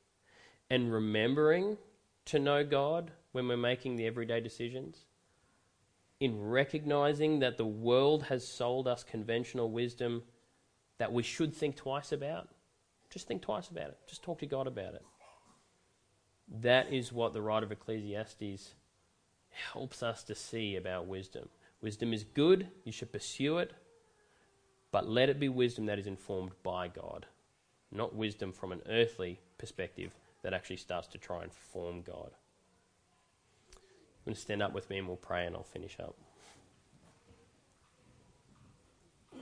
And 0.69 0.93
remembering 0.93 1.77
to 2.25 2.39
know 2.39 2.63
God 2.63 3.11
when 3.31 3.47
we're 3.47 3.57
making 3.57 3.95
the 3.95 4.05
everyday 4.05 4.41
decisions, 4.41 5.05
in 6.19 6.41
recognizing 6.41 7.39
that 7.39 7.57
the 7.57 7.65
world 7.65 8.23
has 8.23 8.45
sold 8.45 8.87
us 8.87 9.03
conventional 9.03 9.71
wisdom 9.71 10.23
that 10.97 11.13
we 11.13 11.23
should 11.23 11.55
think 11.55 11.77
twice 11.77 12.11
about. 12.11 12.49
Just 13.09 13.27
think 13.27 13.41
twice 13.41 13.69
about 13.69 13.87
it. 13.87 13.97
Just 14.07 14.23
talk 14.23 14.39
to 14.39 14.45
God 14.45 14.67
about 14.67 14.93
it. 14.93 15.05
That 16.61 16.91
is 16.91 17.13
what 17.13 17.33
the 17.33 17.41
writer 17.41 17.65
of 17.65 17.71
Ecclesiastes 17.71 18.75
helps 19.49 20.03
us 20.03 20.23
to 20.23 20.35
see 20.35 20.75
about 20.75 21.07
wisdom. 21.07 21.49
Wisdom 21.81 22.13
is 22.13 22.23
good, 22.23 22.67
you 22.83 22.91
should 22.91 23.11
pursue 23.11 23.57
it, 23.57 23.73
but 24.91 25.07
let 25.07 25.29
it 25.29 25.39
be 25.39 25.49
wisdom 25.49 25.85
that 25.85 25.99
is 25.99 26.07
informed 26.07 26.51
by 26.63 26.87
God, 26.87 27.25
not 27.91 28.15
wisdom 28.15 28.51
from 28.51 28.71
an 28.71 28.81
earthly 28.89 29.39
perspective 29.57 30.11
that 30.41 30.53
actually 30.53 30.77
starts 30.77 31.07
to 31.09 31.17
try 31.17 31.43
and 31.43 31.51
form 31.51 32.01
God. 32.01 32.31
I'm 33.73 34.25
going 34.25 34.35
to 34.35 34.41
stand 34.41 34.61
up 34.61 34.73
with 34.73 34.89
me 34.89 34.97
and 34.97 35.07
we'll 35.07 35.17
pray 35.17 35.45
and 35.45 35.55
I'll 35.55 35.63
finish 35.63 35.97
up. 35.99 36.15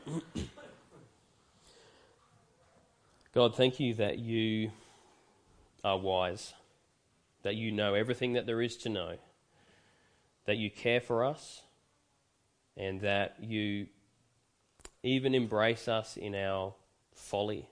God, 3.34 3.56
thank 3.56 3.80
you 3.80 3.94
that 3.96 4.20
you 4.20 4.72
are 5.84 5.98
wise, 5.98 6.54
that 7.44 7.56
you 7.56 7.72
know 7.72 7.94
everything 7.94 8.34
that 8.34 8.46
there 8.46 8.62
is 8.62 8.78
to 8.78 8.90
know, 8.90 9.18
that 10.48 10.58
you 10.58 10.72
care 10.72 11.00
for 11.00 11.24
us, 11.24 11.62
and 12.76 13.02
that 13.02 13.36
you 13.40 13.88
even 15.04 15.36
embrace 15.36 15.88
us 15.88 16.18
in 16.18 16.34
our 16.34 16.74
folly, 17.14 17.70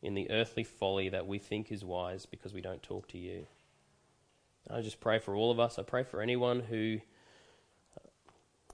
in 0.00 0.14
the 0.14 0.30
earthly 0.30 0.64
folly 0.64 1.10
that 1.10 1.26
we 1.26 1.38
think 1.38 1.70
is 1.70 1.84
wise 1.84 2.24
because 2.24 2.54
we 2.54 2.60
don't 2.60 2.82
talk 2.82 3.08
to 3.08 3.18
you. 3.18 3.46
I 4.70 4.80
just 4.80 5.00
pray 5.00 5.18
for 5.18 5.34
all 5.34 5.50
of 5.50 5.60
us. 5.60 5.78
I 5.78 5.82
pray 5.82 6.04
for 6.04 6.22
anyone 6.22 6.60
who 6.60 7.00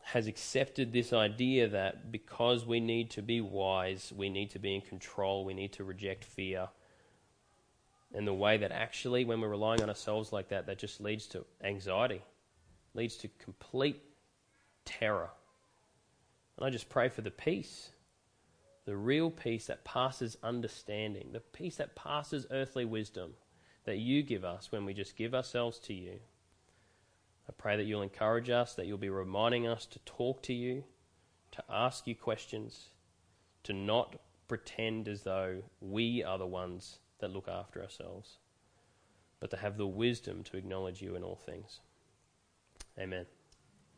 has 0.02 0.26
accepted 0.26 0.92
this 0.92 1.12
idea 1.12 1.68
that 1.68 2.10
because 2.10 2.66
we 2.66 2.80
need 2.80 3.10
to 3.10 3.22
be 3.22 3.40
wise, 3.40 4.12
we 4.16 4.28
need 4.28 4.50
to 4.50 4.58
be 4.58 4.74
in 4.74 4.80
control, 4.80 5.44
we 5.44 5.54
need 5.54 5.72
to 5.72 5.84
reject 5.84 6.24
fear. 6.24 6.68
And 8.12 8.26
the 8.26 8.34
way 8.34 8.56
that 8.56 8.72
actually, 8.72 9.24
when 9.24 9.40
we're 9.40 9.48
relying 9.48 9.82
on 9.82 9.88
ourselves 9.88 10.32
like 10.32 10.48
that, 10.48 10.66
that 10.66 10.78
just 10.78 11.00
leads 11.00 11.26
to 11.28 11.44
anxiety, 11.62 12.22
leads 12.94 13.16
to 13.18 13.28
complete 13.38 14.02
terror. 14.84 15.30
And 16.56 16.66
I 16.66 16.70
just 16.70 16.88
pray 16.88 17.08
for 17.08 17.22
the 17.22 17.30
peace, 17.30 17.90
the 18.84 18.96
real 18.96 19.30
peace 19.30 19.66
that 19.66 19.84
passes 19.84 20.36
understanding, 20.42 21.30
the 21.32 21.40
peace 21.40 21.76
that 21.76 21.94
passes 21.94 22.46
earthly 22.50 22.84
wisdom 22.84 23.34
that 23.84 23.98
you 23.98 24.22
give 24.22 24.44
us 24.44 24.70
when 24.70 24.84
we 24.84 24.92
just 24.92 25.16
give 25.16 25.34
ourselves 25.34 25.78
to 25.80 25.94
you. 25.94 26.18
I 27.48 27.52
pray 27.56 27.76
that 27.76 27.84
you'll 27.84 28.02
encourage 28.02 28.50
us, 28.50 28.74
that 28.74 28.86
you'll 28.86 28.98
be 28.98 29.10
reminding 29.10 29.66
us 29.66 29.86
to 29.86 29.98
talk 30.00 30.42
to 30.44 30.52
you, 30.52 30.84
to 31.52 31.64
ask 31.68 32.06
you 32.06 32.14
questions, 32.14 32.90
to 33.64 33.72
not 33.72 34.16
pretend 34.48 35.08
as 35.08 35.22
though 35.22 35.62
we 35.80 36.22
are 36.22 36.38
the 36.38 36.46
ones 36.46 36.98
that 37.20 37.32
look 37.32 37.48
after 37.48 37.82
ourselves, 37.82 38.38
but 39.40 39.50
to 39.50 39.56
have 39.56 39.78
the 39.78 39.86
wisdom 39.86 40.42
to 40.44 40.56
acknowledge 40.56 41.00
you 41.00 41.16
in 41.16 41.22
all 41.22 41.36
things. 41.36 41.80
Amen. 43.00 43.39